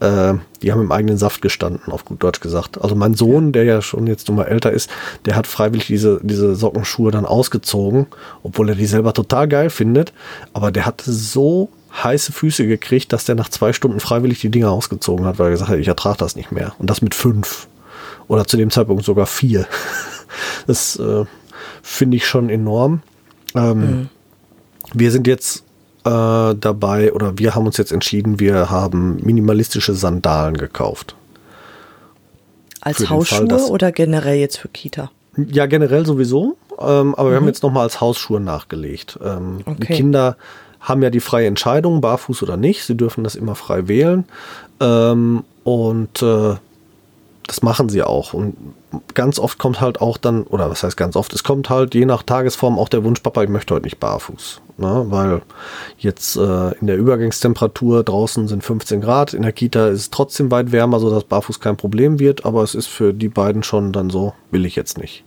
äh, 0.00 0.34
die 0.62 0.72
haben 0.72 0.80
im 0.80 0.92
eigenen 0.92 1.18
Saft 1.18 1.42
gestanden, 1.42 1.92
auf 1.92 2.04
gut 2.04 2.22
Deutsch 2.22 2.40
gesagt. 2.40 2.80
Also 2.80 2.94
mein 2.94 3.14
Sohn, 3.14 3.52
der 3.52 3.64
ja 3.64 3.82
schon 3.82 4.06
jetzt 4.06 4.28
nochmal 4.28 4.46
älter 4.46 4.72
ist, 4.72 4.90
der 5.26 5.36
hat 5.36 5.46
freiwillig 5.46 5.86
diese, 5.86 6.20
diese 6.22 6.54
Sockenschuhe 6.54 7.10
dann 7.10 7.26
ausgezogen, 7.26 8.06
obwohl 8.42 8.70
er 8.70 8.74
die 8.74 8.86
selber 8.86 9.12
total 9.12 9.48
geil 9.48 9.70
findet. 9.70 10.12
Aber 10.52 10.70
der 10.70 10.86
hatte 10.86 11.12
so 11.12 11.68
heiße 12.02 12.32
Füße 12.32 12.66
gekriegt, 12.66 13.12
dass 13.12 13.24
der 13.24 13.34
nach 13.34 13.48
zwei 13.48 13.72
Stunden 13.72 14.00
freiwillig 14.00 14.40
die 14.40 14.50
Dinger 14.50 14.70
ausgezogen 14.70 15.26
hat, 15.26 15.38
weil 15.38 15.48
er 15.48 15.50
gesagt 15.52 15.70
hat, 15.70 15.78
ich 15.78 15.88
ertrage 15.88 16.18
das 16.18 16.36
nicht 16.36 16.52
mehr. 16.52 16.74
Und 16.78 16.90
das 16.90 17.02
mit 17.02 17.14
fünf. 17.14 17.68
Oder 18.28 18.46
zu 18.46 18.56
dem 18.56 18.70
Zeitpunkt 18.70 19.04
sogar 19.04 19.26
vier. 19.26 19.66
Das 20.66 20.96
äh, 20.96 21.24
finde 21.82 22.16
ich 22.16 22.26
schon 22.26 22.50
enorm. 22.50 23.00
Ähm, 23.54 23.80
mhm. 23.80 24.08
Wir 24.92 25.10
sind 25.10 25.26
jetzt 25.26 25.64
äh, 26.04 26.54
dabei, 26.54 27.12
oder 27.12 27.38
wir 27.38 27.54
haben 27.54 27.64
uns 27.64 27.78
jetzt 27.78 27.92
entschieden, 27.92 28.38
wir 28.38 28.68
haben 28.68 29.16
minimalistische 29.22 29.94
Sandalen 29.94 30.56
gekauft. 30.56 31.14
Als 32.80 33.08
Hausschuhe 33.08 33.48
Fall, 33.48 33.70
oder 33.70 33.92
generell 33.92 34.36
jetzt 34.36 34.58
für 34.58 34.68
Kita? 34.68 35.10
Ja, 35.36 35.66
generell 35.66 36.04
sowieso. 36.04 36.56
Ähm, 36.78 37.14
aber 37.14 37.24
mhm. 37.24 37.32
wir 37.32 37.36
haben 37.36 37.46
jetzt 37.46 37.62
nochmal 37.62 37.84
als 37.84 38.00
Hausschuhe 38.00 38.40
nachgelegt. 38.40 39.18
Ähm, 39.24 39.60
okay. 39.64 39.76
Die 39.80 39.86
Kinder 39.86 40.36
haben 40.86 41.02
ja 41.02 41.10
die 41.10 41.20
freie 41.20 41.48
Entscheidung, 41.48 42.00
barfuß 42.00 42.42
oder 42.44 42.56
nicht. 42.56 42.84
Sie 42.84 42.96
dürfen 42.96 43.24
das 43.24 43.34
immer 43.34 43.56
frei 43.56 43.88
wählen. 43.88 44.24
Ähm, 44.80 45.42
und 45.64 46.22
äh, 46.22 46.54
das 47.46 47.62
machen 47.62 47.88
sie 47.88 48.02
auch. 48.04 48.32
Und 48.32 48.56
ganz 49.14 49.40
oft 49.40 49.58
kommt 49.58 49.80
halt 49.80 50.00
auch 50.00 50.16
dann, 50.16 50.44
oder 50.44 50.70
was 50.70 50.84
heißt 50.84 50.96
ganz 50.96 51.16
oft, 51.16 51.32
es 51.32 51.42
kommt 51.42 51.70
halt 51.70 51.94
je 51.94 52.06
nach 52.06 52.22
Tagesform 52.22 52.78
auch 52.78 52.88
der 52.88 53.02
Wunsch, 53.02 53.20
Papa, 53.20 53.42
ich 53.42 53.48
möchte 53.48 53.74
heute 53.74 53.84
nicht 53.84 53.98
barfuß. 53.98 54.60
Ne? 54.78 55.06
Weil 55.08 55.42
jetzt 55.98 56.36
äh, 56.36 56.70
in 56.80 56.86
der 56.86 56.96
Übergangstemperatur 56.96 58.04
draußen 58.04 58.46
sind 58.46 58.62
15 58.62 59.00
Grad, 59.00 59.34
in 59.34 59.42
der 59.42 59.52
Kita 59.52 59.88
ist 59.88 60.00
es 60.00 60.10
trotzdem 60.10 60.52
weit 60.52 60.70
wärmer, 60.70 61.00
sodass 61.00 61.24
barfuß 61.24 61.58
kein 61.58 61.76
Problem 61.76 62.20
wird, 62.20 62.44
aber 62.44 62.62
es 62.62 62.76
ist 62.76 62.86
für 62.86 63.12
die 63.12 63.28
beiden 63.28 63.64
schon 63.64 63.92
dann 63.92 64.08
so, 64.08 64.34
will 64.52 64.64
ich 64.64 64.76
jetzt 64.76 64.98
nicht 64.98 65.24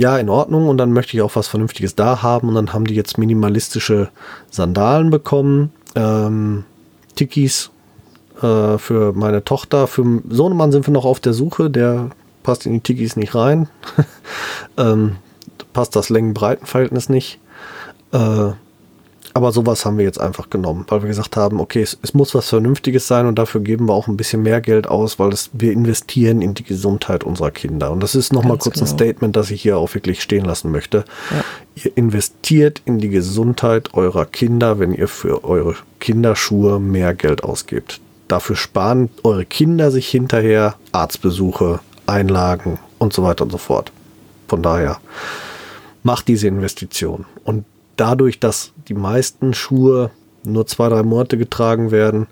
ja, 0.00 0.16
in 0.16 0.30
Ordnung. 0.30 0.68
Und 0.68 0.78
dann 0.78 0.92
möchte 0.92 1.16
ich 1.16 1.22
auch 1.22 1.36
was 1.36 1.46
Vernünftiges 1.46 1.94
da 1.94 2.22
haben. 2.22 2.48
Und 2.48 2.54
dann 2.54 2.72
haben 2.72 2.86
die 2.86 2.94
jetzt 2.94 3.18
minimalistische 3.18 4.08
Sandalen 4.50 5.10
bekommen, 5.10 5.72
ähm, 5.94 6.64
Tikis 7.16 7.70
äh, 8.40 8.78
für 8.78 9.12
meine 9.12 9.44
Tochter, 9.44 9.86
für 9.86 10.22
Sohnemann 10.28 10.72
sind 10.72 10.86
wir 10.86 10.94
noch 10.94 11.04
auf 11.04 11.20
der 11.20 11.34
Suche, 11.34 11.68
der 11.68 12.10
passt 12.42 12.64
in 12.64 12.72
die 12.72 12.80
Tikis 12.80 13.16
nicht 13.16 13.34
rein, 13.34 13.68
ähm, 14.78 15.16
passt 15.74 15.94
das 15.96 16.08
Längen-Breiten-Verhältnis 16.08 17.10
nicht. 17.10 17.38
Äh, 18.12 18.52
aber 19.34 19.52
sowas 19.52 19.84
haben 19.84 19.98
wir 19.98 20.04
jetzt 20.04 20.20
einfach 20.20 20.50
genommen, 20.50 20.84
weil 20.88 21.02
wir 21.02 21.08
gesagt 21.08 21.36
haben, 21.36 21.60
okay, 21.60 21.82
es, 21.82 21.98
es, 22.02 22.14
muss 22.14 22.34
was 22.34 22.48
Vernünftiges 22.48 23.06
sein 23.06 23.26
und 23.26 23.38
dafür 23.38 23.60
geben 23.60 23.86
wir 23.86 23.94
auch 23.94 24.08
ein 24.08 24.16
bisschen 24.16 24.42
mehr 24.42 24.60
Geld 24.60 24.86
aus, 24.86 25.18
weil 25.18 25.32
es, 25.32 25.50
wir 25.52 25.72
investieren 25.72 26.42
in 26.42 26.54
die 26.54 26.64
Gesundheit 26.64 27.24
unserer 27.24 27.50
Kinder. 27.50 27.90
Und 27.92 28.02
das 28.02 28.14
ist 28.14 28.32
nochmal 28.32 28.58
kurz 28.58 28.74
genau. 28.74 28.86
ein 28.86 28.94
Statement, 28.94 29.36
das 29.36 29.50
ich 29.50 29.62
hier 29.62 29.78
auch 29.78 29.94
wirklich 29.94 30.22
stehen 30.22 30.44
lassen 30.44 30.70
möchte. 30.70 31.04
Ja. 31.30 31.44
Ihr 31.84 31.96
investiert 31.96 32.82
in 32.84 32.98
die 32.98 33.08
Gesundheit 33.08 33.94
eurer 33.94 34.26
Kinder, 34.26 34.78
wenn 34.78 34.92
ihr 34.92 35.08
für 35.08 35.44
eure 35.44 35.76
Kinderschuhe 36.00 36.80
mehr 36.80 37.14
Geld 37.14 37.44
ausgebt. 37.44 38.00
Dafür 38.28 38.56
sparen 38.56 39.10
eure 39.22 39.44
Kinder 39.44 39.90
sich 39.90 40.08
hinterher 40.08 40.74
Arztbesuche, 40.92 41.80
Einlagen 42.06 42.78
und 42.98 43.12
so 43.12 43.22
weiter 43.22 43.44
und 43.44 43.50
so 43.50 43.58
fort. 43.58 43.92
Von 44.48 44.62
daher 44.62 44.98
macht 46.02 46.28
diese 46.28 46.48
Investition. 46.48 47.26
Und 47.44 47.64
dadurch, 48.00 48.40
dass 48.40 48.72
die 48.88 48.94
meisten 48.94 49.52
Schuhe 49.52 50.10
nur 50.44 50.66
zwei, 50.66 50.88
drei 50.88 51.02
Monate 51.02 51.36
getragen 51.36 51.90
werden 51.90 52.26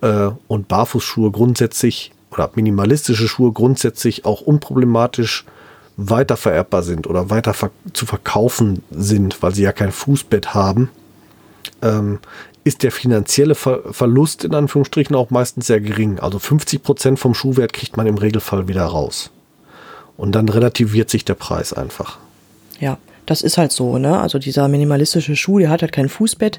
äh, 0.00 0.30
und 0.48 0.68
Barfußschuhe 0.68 1.30
grundsätzlich 1.30 2.12
oder 2.30 2.50
minimalistische 2.54 3.28
Schuhe 3.28 3.52
grundsätzlich 3.52 4.24
auch 4.24 4.40
unproblematisch 4.40 5.44
weitervererbbar 5.96 6.82
sind 6.82 7.06
oder 7.06 7.28
weiter 7.28 7.54
zu 7.92 8.06
verkaufen 8.06 8.82
sind, 8.90 9.42
weil 9.42 9.54
sie 9.54 9.62
ja 9.62 9.72
kein 9.72 9.92
Fußbett 9.92 10.54
haben, 10.54 10.88
ähm, 11.82 12.20
ist 12.64 12.82
der 12.82 12.92
finanzielle 12.92 13.54
Ver 13.54 13.80
Verlust 13.92 14.44
in 14.44 14.54
Anführungsstrichen 14.54 15.16
auch 15.16 15.30
meistens 15.30 15.66
sehr 15.66 15.80
gering. 15.80 16.18
Also 16.18 16.38
50 16.38 16.82
Prozent 16.82 17.18
vom 17.18 17.34
Schuhwert 17.34 17.72
kriegt 17.72 17.96
man 17.96 18.06
im 18.06 18.16
Regelfall 18.16 18.68
wieder 18.68 18.84
raus. 18.84 19.30
Und 20.16 20.32
dann 20.32 20.48
relativiert 20.48 21.10
sich 21.10 21.24
der 21.24 21.34
Preis 21.34 21.72
einfach. 21.72 22.18
Ja, 22.78 22.98
das 23.30 23.42
ist 23.42 23.58
halt 23.58 23.70
so, 23.70 23.96
ne? 23.96 24.18
Also 24.18 24.40
dieser 24.40 24.66
minimalistische 24.66 25.36
Schuh, 25.36 25.60
der 25.60 25.70
hat 25.70 25.82
halt 25.82 25.92
kein 25.92 26.08
Fußbett. 26.08 26.58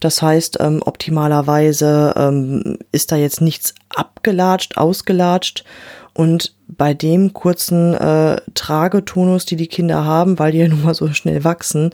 Das 0.00 0.22
heißt, 0.22 0.56
ähm, 0.60 0.80
optimalerweise 0.82 2.14
ähm, 2.16 2.78
ist 2.90 3.12
da 3.12 3.16
jetzt 3.16 3.42
nichts 3.42 3.74
abgelatscht, 3.94 4.78
ausgelatscht. 4.78 5.64
Und 6.14 6.54
bei 6.68 6.94
dem 6.94 7.34
kurzen 7.34 7.92
äh, 7.92 8.40
Tragetonus, 8.54 9.44
die 9.44 9.56
die 9.56 9.66
Kinder 9.66 10.06
haben, 10.06 10.38
weil 10.38 10.52
die 10.52 10.58
ja 10.58 10.68
nun 10.70 10.84
mal 10.84 10.94
so 10.94 11.12
schnell 11.12 11.44
wachsen, 11.44 11.90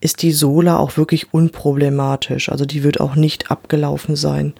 ist 0.00 0.20
die 0.20 0.32
Sohle 0.32 0.78
auch 0.78 0.98
wirklich 0.98 1.32
unproblematisch. 1.32 2.50
Also 2.50 2.66
die 2.66 2.82
wird 2.82 3.00
auch 3.00 3.14
nicht 3.14 3.50
abgelaufen 3.50 4.16
sein. 4.16 4.52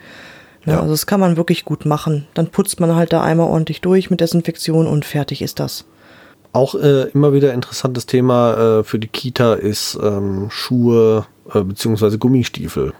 Ne? 0.64 0.72
Ja. 0.72 0.80
Also 0.80 0.92
das 0.92 1.04
kann 1.04 1.20
man 1.20 1.36
wirklich 1.36 1.66
gut 1.66 1.84
machen. 1.84 2.26
Dann 2.32 2.46
putzt 2.46 2.80
man 2.80 2.96
halt 2.96 3.12
da 3.12 3.22
einmal 3.22 3.50
ordentlich 3.50 3.82
durch 3.82 4.08
mit 4.08 4.22
Desinfektion 4.22 4.86
und 4.86 5.04
fertig 5.04 5.42
ist 5.42 5.60
das. 5.60 5.84
Auch 6.52 6.74
äh, 6.74 7.08
immer 7.10 7.32
wieder 7.32 7.54
interessantes 7.54 8.06
Thema 8.06 8.80
äh, 8.80 8.84
für 8.84 8.98
die 8.98 9.08
Kita 9.08 9.54
ist 9.54 9.98
ähm, 10.02 10.48
Schuhe 10.50 11.26
äh, 11.52 11.60
bzw. 11.60 12.18
Gummistiefel. 12.18 12.92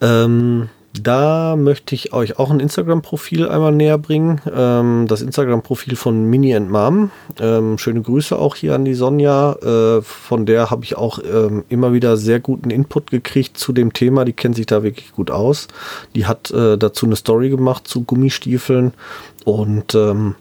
Ähm, 0.00 0.68
da 1.02 1.56
möchte 1.56 1.94
ich 1.94 2.12
euch 2.12 2.38
auch 2.38 2.50
ein 2.50 2.60
Instagram-Profil 2.60 3.48
einmal 3.48 3.72
näher 3.72 3.98
bringen. 3.98 4.40
Ähm, 4.50 5.06
das 5.08 5.22
Instagram-Profil 5.22 5.96
von 5.96 6.24
Mini 6.24 6.54
and 6.54 6.70
Mom. 6.70 7.10
Ähm, 7.38 7.78
schöne 7.78 8.02
Grüße 8.02 8.38
auch 8.38 8.54
hier 8.54 8.74
an 8.74 8.84
die 8.84 8.94
Sonja. 8.94 9.52
Äh, 9.52 10.02
von 10.02 10.46
der 10.46 10.70
habe 10.70 10.84
ich 10.84 10.96
auch 10.96 11.18
ähm, 11.18 11.64
immer 11.68 11.92
wieder 11.92 12.16
sehr 12.16 12.40
guten 12.40 12.70
Input 12.70 13.10
gekriegt 13.10 13.58
zu 13.58 13.72
dem 13.72 13.92
Thema. 13.92 14.24
Die 14.24 14.32
kennt 14.32 14.56
sich 14.56 14.66
da 14.66 14.82
wirklich 14.82 15.12
gut 15.12 15.30
aus. 15.30 15.68
Die 16.14 16.26
hat 16.26 16.50
äh, 16.50 16.78
dazu 16.78 17.06
eine 17.06 17.16
Story 17.16 17.50
gemacht 17.50 17.86
zu 17.86 18.04
Gummistiefeln 18.04 18.94
und 19.44 19.94
ähm, 19.94 20.34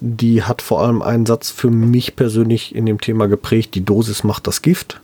die 0.00 0.42
hat 0.42 0.62
vor 0.62 0.80
allem 0.80 1.02
einen 1.02 1.26
Satz 1.26 1.50
für 1.50 1.70
mich 1.70 2.16
persönlich 2.16 2.74
in 2.74 2.86
dem 2.86 3.00
Thema 3.00 3.28
geprägt, 3.28 3.74
die 3.74 3.84
Dosis 3.84 4.24
macht 4.24 4.46
das 4.46 4.62
Gift. 4.62 5.00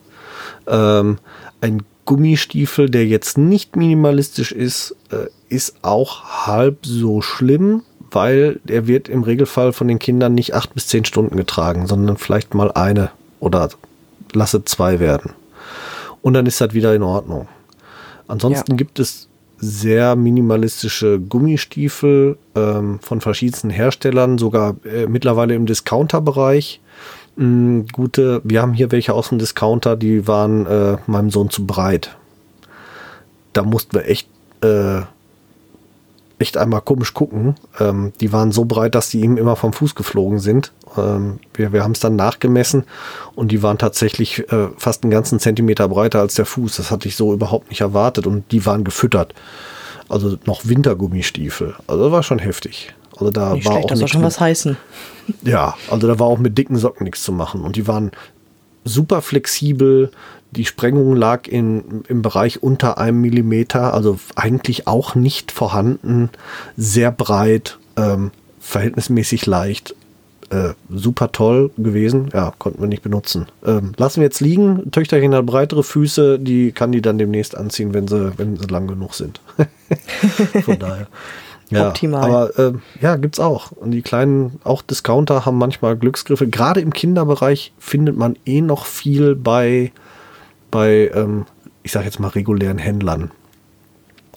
Ähm, 0.66 1.18
ein 1.60 1.82
Gummistiefel, 2.06 2.88
der 2.88 3.06
jetzt 3.06 3.36
nicht 3.36 3.76
minimalistisch 3.76 4.52
ist, 4.52 4.96
äh, 5.10 5.26
ist 5.48 5.76
auch 5.82 6.46
halb 6.46 6.86
so 6.86 7.20
schlimm, 7.20 7.82
weil 8.10 8.60
er 8.66 8.86
wird 8.86 9.08
im 9.08 9.22
Regelfall 9.22 9.72
von 9.72 9.88
den 9.88 9.98
Kindern 9.98 10.34
nicht 10.34 10.54
acht 10.54 10.72
bis 10.72 10.86
zehn 10.86 11.04
Stunden 11.04 11.36
getragen, 11.36 11.86
sondern 11.86 12.16
vielleicht 12.16 12.54
mal 12.54 12.72
eine 12.72 13.10
oder 13.40 13.68
lasse 14.32 14.64
zwei 14.64 15.00
werden. 15.00 15.32
Und 16.22 16.34
dann 16.34 16.46
ist 16.46 16.60
das 16.60 16.72
wieder 16.72 16.94
in 16.94 17.02
Ordnung. 17.02 17.48
Ansonsten 18.28 18.72
ja. 18.72 18.76
gibt 18.76 18.98
es 18.98 19.28
sehr 19.58 20.16
minimalistische 20.16 21.18
Gummistiefel 21.18 22.36
ähm, 22.54 22.98
von 23.00 23.20
verschiedensten 23.20 23.70
Herstellern, 23.70 24.38
sogar 24.38 24.76
äh, 24.84 25.06
mittlerweile 25.06 25.54
im 25.54 25.66
Discounter-Bereich. 25.66 26.80
Mhm, 27.36 27.86
gute, 27.92 28.40
wir 28.44 28.62
haben 28.62 28.74
hier 28.74 28.92
welche 28.92 29.14
aus 29.14 29.30
dem 29.30 29.38
Discounter, 29.38 29.96
die 29.96 30.26
waren 30.26 30.66
äh, 30.66 30.96
meinem 31.06 31.30
Sohn 31.30 31.50
zu 31.50 31.66
breit. 31.66 32.16
Da 33.52 33.62
mussten 33.62 33.96
wir 33.96 34.06
echt, 34.06 34.28
äh, 34.62 35.02
echt 36.38 36.56
einmal 36.56 36.82
komisch 36.82 37.14
gucken. 37.14 37.54
Ähm, 37.80 38.12
die 38.20 38.32
waren 38.32 38.52
so 38.52 38.64
breit, 38.64 38.94
dass 38.94 39.08
die 39.08 39.20
ihm 39.20 39.36
immer 39.36 39.56
vom 39.56 39.72
Fuß 39.72 39.94
geflogen 39.94 40.38
sind. 40.38 40.72
Ähm, 40.96 41.38
wir 41.54 41.72
wir 41.72 41.82
haben 41.82 41.92
es 41.92 42.00
dann 42.00 42.16
nachgemessen 42.16 42.84
und 43.34 43.52
die 43.52 43.62
waren 43.62 43.78
tatsächlich 43.78 44.50
äh, 44.52 44.68
fast 44.76 45.02
einen 45.02 45.10
ganzen 45.10 45.40
Zentimeter 45.40 45.88
breiter 45.88 46.20
als 46.20 46.34
der 46.34 46.46
Fuß. 46.46 46.76
Das 46.76 46.90
hatte 46.90 47.08
ich 47.08 47.16
so 47.16 47.32
überhaupt 47.32 47.70
nicht 47.70 47.80
erwartet 47.80 48.26
und 48.26 48.50
die 48.52 48.66
waren 48.66 48.84
gefüttert. 48.84 49.34
Also 50.08 50.36
noch 50.44 50.66
Wintergummistiefel. 50.66 51.74
Also 51.86 52.04
das 52.04 52.12
war 52.12 52.22
schon 52.22 52.38
heftig. 52.38 52.94
Also 53.12 53.30
da 53.30 53.54
nicht 53.54 53.64
war 53.64 53.72
schlecht, 53.72 53.84
auch 53.84 53.88
das 53.88 53.98
soll 53.98 54.08
schon 54.08 54.20
mit, 54.20 54.26
was 54.26 54.40
heißen. 54.40 54.76
Ja, 55.42 55.74
also 55.90 56.06
da 56.06 56.18
war 56.18 56.26
auch 56.26 56.38
mit 56.38 56.56
dicken 56.58 56.76
Socken 56.76 57.04
nichts 57.04 57.22
zu 57.22 57.32
machen 57.32 57.62
und 57.62 57.76
die 57.76 57.88
waren 57.88 58.12
super 58.84 59.22
flexibel. 59.22 60.10
Die 60.56 60.64
Sprengung 60.64 61.14
lag 61.14 61.46
in, 61.46 62.02
im 62.08 62.22
Bereich 62.22 62.62
unter 62.62 62.98
einem 62.98 63.20
Millimeter, 63.20 63.94
also 63.94 64.18
eigentlich 64.34 64.86
auch 64.86 65.14
nicht 65.14 65.52
vorhanden, 65.52 66.30
sehr 66.76 67.12
breit, 67.12 67.78
ähm, 67.96 68.30
verhältnismäßig 68.60 69.46
leicht 69.46 69.94
äh, 70.50 70.74
super 70.88 71.32
toll 71.32 71.70
gewesen. 71.76 72.28
Ja, 72.32 72.52
konnten 72.58 72.80
wir 72.80 72.88
nicht 72.88 73.02
benutzen. 73.02 73.46
Ähm, 73.64 73.92
lassen 73.96 74.20
wir 74.20 74.24
jetzt 74.24 74.40
liegen. 74.40 74.90
Töchterchen 74.90 75.34
hat 75.34 75.46
breitere 75.46 75.82
Füße, 75.82 76.38
die 76.38 76.72
kann 76.72 76.92
die 76.92 77.02
dann 77.02 77.18
demnächst 77.18 77.56
anziehen, 77.56 77.94
wenn 77.94 78.08
sie, 78.08 78.32
wenn 78.36 78.56
sie 78.56 78.66
lang 78.66 78.86
genug 78.86 79.14
sind. 79.14 79.40
Von 80.64 80.78
daher. 80.78 81.08
Ja, 81.70 81.88
Optimal. 81.88 82.22
Aber 82.22 82.58
äh, 82.58 82.72
ja, 83.00 83.16
gibt's 83.16 83.40
auch. 83.40 83.72
Und 83.72 83.90
die 83.90 84.02
kleinen, 84.02 84.60
auch 84.62 84.82
Discounter 84.82 85.46
haben 85.46 85.58
manchmal 85.58 85.96
Glücksgriffe. 85.96 86.46
Gerade 86.46 86.80
im 86.80 86.92
Kinderbereich 86.92 87.72
findet 87.78 88.16
man 88.16 88.36
eh 88.46 88.60
noch 88.60 88.86
viel 88.86 89.34
bei, 89.34 89.90
bei 90.70 91.10
ähm, 91.14 91.46
ich 91.86 91.92
sag 91.92 92.04
jetzt 92.04 92.18
mal, 92.18 92.28
regulären 92.28 92.78
Händlern. 92.78 93.30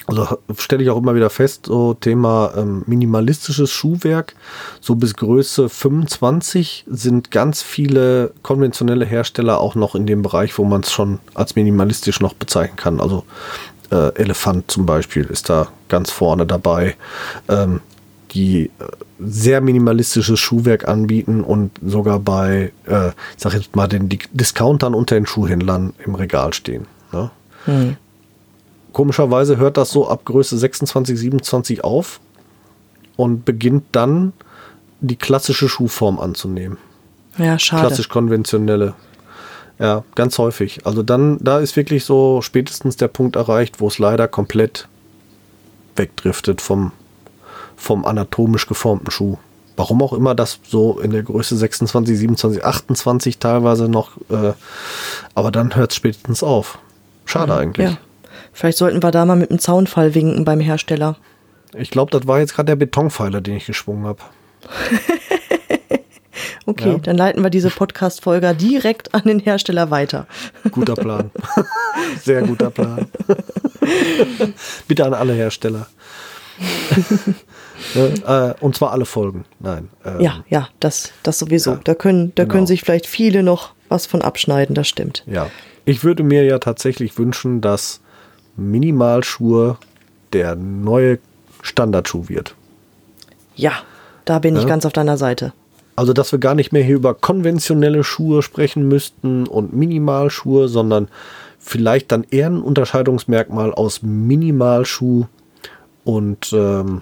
Also 0.06 0.38
stelle 0.56 0.84
ich 0.84 0.90
auch 0.92 0.98
immer 0.98 1.16
wieder 1.16 1.32
fest, 1.32 1.66
so 1.66 1.96
Thema 1.96 2.54
ähm, 2.56 2.84
minimalistisches 2.86 3.72
Schuhwerk, 3.72 4.36
so 4.82 4.94
bis 4.94 5.16
Größe 5.16 5.68
25 5.68 6.86
sind 6.88 7.32
ganz 7.32 7.64
viele 7.64 8.34
konventionelle 8.44 9.06
Hersteller 9.06 9.60
auch 9.60 9.74
noch 9.74 9.96
in 9.96 10.06
dem 10.06 10.22
Bereich, 10.22 10.60
wo 10.60 10.64
man 10.64 10.82
es 10.82 10.92
schon 10.92 11.18
als 11.34 11.56
minimalistisch 11.56 12.20
noch 12.20 12.36
bezeichnen 12.36 12.76
kann. 12.76 13.02
Also 13.02 13.24
äh, 13.92 14.14
Elefant 14.14 14.70
zum 14.70 14.86
Beispiel 14.86 15.26
ist 15.26 15.50
da 15.50 15.70
ganz 15.88 16.12
vorne 16.12 16.46
dabei, 16.46 16.96
ähm, 17.48 17.82
die 18.30 18.66
äh, 18.66 18.70
sehr 19.20 19.62
minimalistisches 19.62 20.40
Schuhwerk 20.40 20.88
anbieten 20.88 21.44
und 21.44 21.72
sogar 21.86 22.20
bei, 22.20 22.72
äh, 22.86 23.10
ich 23.10 23.14
sag 23.38 23.54
jetzt 23.54 23.76
mal, 23.76 23.88
den 23.88 24.10
Discountern 24.32 24.94
unter 24.94 25.16
den 25.16 25.26
Schuhhändlern 25.26 25.94
im 26.06 26.16
Regal 26.16 26.54
stehen. 26.54 26.86
Ne? 27.12 27.32
Hm 27.66 27.98
komischerweise 28.94 29.58
hört 29.58 29.78
das 29.78 29.92
so 29.92 30.08
ab 30.08 30.26
Größe 30.26 30.58
26, 30.58 31.18
27 31.18 31.84
auf 31.84 32.20
und 33.16 33.46
beginnt 33.46 33.86
dann 33.92 34.34
die 35.02 35.16
klassische 35.16 35.70
Schuhform 35.70 36.20
anzunehmen. 36.20 36.78
Ja, 37.38 37.58
schade. 37.58 37.88
Klassisch 37.88 38.10
konventionelle. 38.10 38.96
Ja, 39.78 40.04
ganz 40.16 40.38
häufig. 40.38 40.86
Also 40.86 41.04
dann, 41.04 41.38
da 41.40 41.60
ist 41.60 41.78
wirklich 41.78 42.04
so 42.04 42.42
spätestens 42.42 42.98
der 42.98 43.08
Punkt 43.08 43.38
erreicht, 43.38 43.80
wo 43.80 43.88
es 43.88 43.98
leider 43.98 44.28
komplett 44.28 44.90
wegdriftet 45.96 46.60
vom, 46.60 46.92
vom 47.80 48.06
anatomisch 48.06 48.68
geformten 48.68 49.10
Schuh. 49.10 49.38
Warum 49.78 50.02
auch 50.02 50.12
immer 50.12 50.36
das 50.36 50.60
so 50.68 51.00
in 51.00 51.12
der 51.12 51.24
Größe 51.24 51.56
26, 51.56 52.18
27, 52.18 52.66
28 52.66 53.40
teilweise 53.40 53.88
noch, 53.88 54.18
äh, 54.30 54.52
aber 55.34 55.52
dann 55.52 55.76
hört 55.76 55.92
es 55.92 55.96
spätestens 55.96 56.44
auf. 56.44 56.80
Schade 57.26 57.56
eigentlich. 57.56 57.92
Ja. 57.92 57.98
Vielleicht 58.52 58.78
sollten 58.78 59.02
wir 59.02 59.12
da 59.12 59.26
mal 59.26 59.38
mit 59.38 59.52
dem 59.52 59.60
Zaunfall 59.60 60.16
winken 60.16 60.44
beim 60.44 60.60
Hersteller. 60.60 61.16
Ich 61.74 61.92
glaube, 61.92 62.12
das 62.12 62.28
war 62.28 62.40
jetzt 62.40 62.56
gerade 62.56 62.68
der 62.68 62.76
Betonpfeiler, 62.76 63.40
den 63.40 63.56
ich 63.56 63.68
geschwungen 63.68 64.06
habe. 64.06 64.20
okay, 66.66 66.92
ja. 66.92 66.98
dann 66.98 67.16
leiten 67.16 67.42
wir 67.42 67.50
diese 67.50 67.70
Podcast-Folge 67.70 68.54
direkt 68.56 69.14
an 69.14 69.22
den 69.26 69.40
Hersteller 69.40 69.92
weiter. 69.92 70.28
Guter 70.72 70.96
Plan. 70.96 71.32
Sehr 72.22 72.42
guter 72.42 72.70
Plan. 72.70 73.08
Bitte 74.88 75.06
an 75.06 75.14
alle 75.14 75.34
Hersteller. 75.34 75.88
Äh, 77.96 78.54
und 78.60 78.76
zwar 78.76 78.92
alle 78.92 79.06
Folgen. 79.06 79.46
Nein. 79.60 79.90
Ähm, 80.06 80.20
ja, 80.20 80.44
ja, 80.50 80.70
das, 80.80 81.12
das 81.24 81.40
sowieso. 81.40 81.72
Ja, 81.72 81.80
da 81.84 81.96
können, 81.96 82.34
da 82.36 82.44
genau. 82.44 82.54
können 82.54 82.68
sich 82.68 82.82
vielleicht 82.82 83.08
viele 83.08 83.44
noch 83.44 83.72
was 83.90 84.06
von 84.06 84.22
abschneiden, 84.22 84.76
das 84.76 84.88
stimmt. 84.88 85.24
Ja. 85.26 85.50
Ich 85.86 86.04
würde 86.04 86.24
mir 86.24 86.44
ja 86.44 86.60
tatsächlich 86.60 87.18
wünschen, 87.18 87.62
dass 87.62 88.02
Minimalschuhe 88.56 89.78
der 90.34 90.56
neue 90.56 91.20
Standardschuh 91.62 92.30
wird. 92.30 92.56
Ja, 93.56 93.74
da 94.26 94.40
bin 94.40 94.56
ja? 94.56 94.62
ich 94.62 94.68
ganz 94.68 94.86
auf 94.86 94.94
deiner 94.94 95.18
Seite. 95.18 95.54
Also, 95.96 96.14
dass 96.14 96.32
wir 96.32 96.40
gar 96.40 96.56
nicht 96.56 96.72
mehr 96.72 96.84
hier 96.84 96.96
über 96.96 97.14
konventionelle 97.14 98.04
Schuhe 98.04 98.42
sprechen 98.42 98.88
müssten 98.88 99.48
und 99.48 99.74
Minimalschuhe, 99.74 100.70
sondern 100.70 101.10
vielleicht 101.58 102.12
dann 102.12 102.26
eher 102.30 102.48
ein 102.48 102.62
Unterscheidungsmerkmal 102.62 103.74
aus 103.74 104.02
Minimalschuh 104.02 105.26
und 106.06 106.54
ähm, 106.54 107.02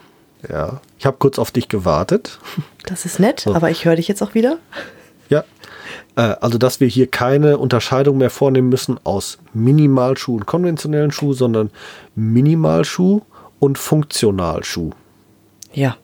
ja, 0.49 0.81
ich 0.97 1.05
habe 1.05 1.17
kurz 1.17 1.39
auf 1.39 1.51
dich 1.51 1.67
gewartet. 1.67 2.39
Das 2.85 3.05
ist 3.05 3.19
nett, 3.19 3.41
so. 3.41 3.53
aber 3.53 3.69
ich 3.69 3.85
höre 3.85 3.95
dich 3.95 4.07
jetzt 4.07 4.21
auch 4.21 4.33
wieder. 4.33 4.59
Ja, 5.29 5.43
äh, 6.15 6.35
also, 6.41 6.57
dass 6.57 6.79
wir 6.79 6.87
hier 6.87 7.07
keine 7.07 7.57
Unterscheidung 7.57 8.17
mehr 8.17 8.29
vornehmen 8.29 8.69
müssen 8.69 8.99
aus 9.03 9.37
Minimalschuh 9.53 10.35
und 10.35 10.45
konventionellen 10.45 11.11
Schuh, 11.11 11.33
sondern 11.33 11.69
Minimalschuh 12.15 13.21
und 13.59 13.77
Funktionalschuh. 13.77 14.91
Ja. 15.73 15.97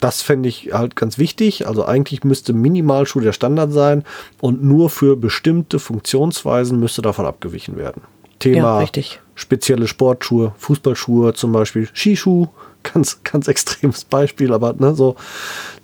Das 0.00 0.20
fände 0.20 0.48
ich 0.48 0.72
halt 0.72 0.94
ganz 0.94 1.16
wichtig. 1.16 1.66
Also 1.66 1.86
eigentlich 1.86 2.22
müsste 2.22 2.52
Minimalschuh 2.52 3.20
der 3.20 3.32
Standard 3.32 3.72
sein 3.72 4.04
und 4.40 4.62
nur 4.62 4.90
für 4.90 5.16
bestimmte 5.16 5.78
Funktionsweisen 5.78 6.78
müsste 6.78 7.00
davon 7.00 7.24
abgewichen 7.24 7.76
werden. 7.76 8.02
Thema 8.38 8.82
ja, 8.82 9.02
spezielle 9.34 9.88
Sportschuhe, 9.88 10.52
Fußballschuhe 10.58 11.32
zum 11.32 11.52
Beispiel, 11.52 11.88
Skischuh, 11.94 12.48
ganz, 12.92 13.22
ganz 13.22 13.48
extremes 13.48 14.04
Beispiel, 14.04 14.52
aber 14.52 14.74
ne, 14.78 14.94
so, 14.94 15.16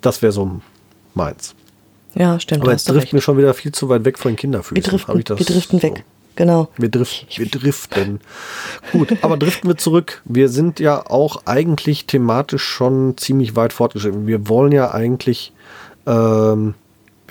das 0.01 0.23
wäre 0.23 0.33
so 0.33 0.61
meins. 1.15 1.55
Ja, 2.15 2.39
stimmt. 2.39 2.63
Aber 2.63 2.73
jetzt 2.73 2.89
driften 2.89 3.13
wir 3.13 3.23
schon 3.23 3.39
wieder 3.39 3.55
viel 3.55 3.73
zu 3.73 3.89
weit 3.89 4.05
weg 4.05 4.19
von 4.19 4.33
den 4.33 4.37
Kinderfüßen. 4.37 4.77
Wir 4.77 4.83
driften, 4.83 5.39
wir 5.39 5.47
driften 5.47 5.83
weg. 5.83 6.05
Genau. 6.35 6.69
Wir, 6.79 6.89
drift, 6.89 7.39
wir 7.39 7.47
driften. 7.47 8.21
Gut, 8.91 9.19
aber 9.23 9.37
driften 9.37 9.69
wir 9.69 9.77
zurück. 9.77 10.23
Wir 10.25 10.49
sind 10.49 10.81
ja 10.81 11.05
auch 11.11 11.43
eigentlich 11.45 12.07
thematisch 12.07 12.63
schon 12.63 13.17
ziemlich 13.19 13.55
weit 13.55 13.73
fortgeschritten. 13.73 14.27
Wir 14.27 14.49
wollen 14.49 14.73
ja 14.73 14.93
eigentlich, 14.93 15.53
ähm, 16.07 16.75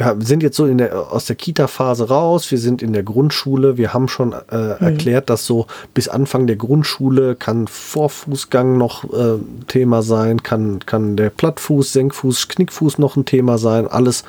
wir 0.06 0.26
sind 0.26 0.43
jetzt 0.43 0.58
so 0.58 0.66
in 0.66 0.78
der, 0.78 1.12
aus 1.12 1.26
der 1.26 1.36
Kita-Phase 1.36 2.10
raus, 2.10 2.49
wir 2.52 2.58
sind 2.58 2.82
in 2.82 2.93
der 2.93 3.04
Grundschule, 3.04 3.78
wir 3.78 3.93
haben 3.93 4.08
schon 4.08 4.34
äh, 4.34 4.56
mhm. 4.56 4.76
erklärt, 4.80 5.30
dass 5.30 5.45
so 5.45 5.68
bis 5.93 6.08
Anfang 6.08 6.47
der 6.47 6.56
Grundschule 6.56 7.36
kann 7.36 7.68
Vorfußgang 7.68 8.78
noch 8.78 9.04
äh, 9.14 9.39
Thema 9.68 10.02
sein, 10.02 10.43
kann, 10.43 10.80
kann 10.86 11.18
der 11.18 11.30
Plattfuß, 11.30 11.93
Senkfuß, 11.93 12.47
Knickfuß 12.47 12.97
noch 12.97 13.16
ein 13.16 13.26
Thema 13.26 13.58
sein, 13.58 13.88
alles 13.88 14.24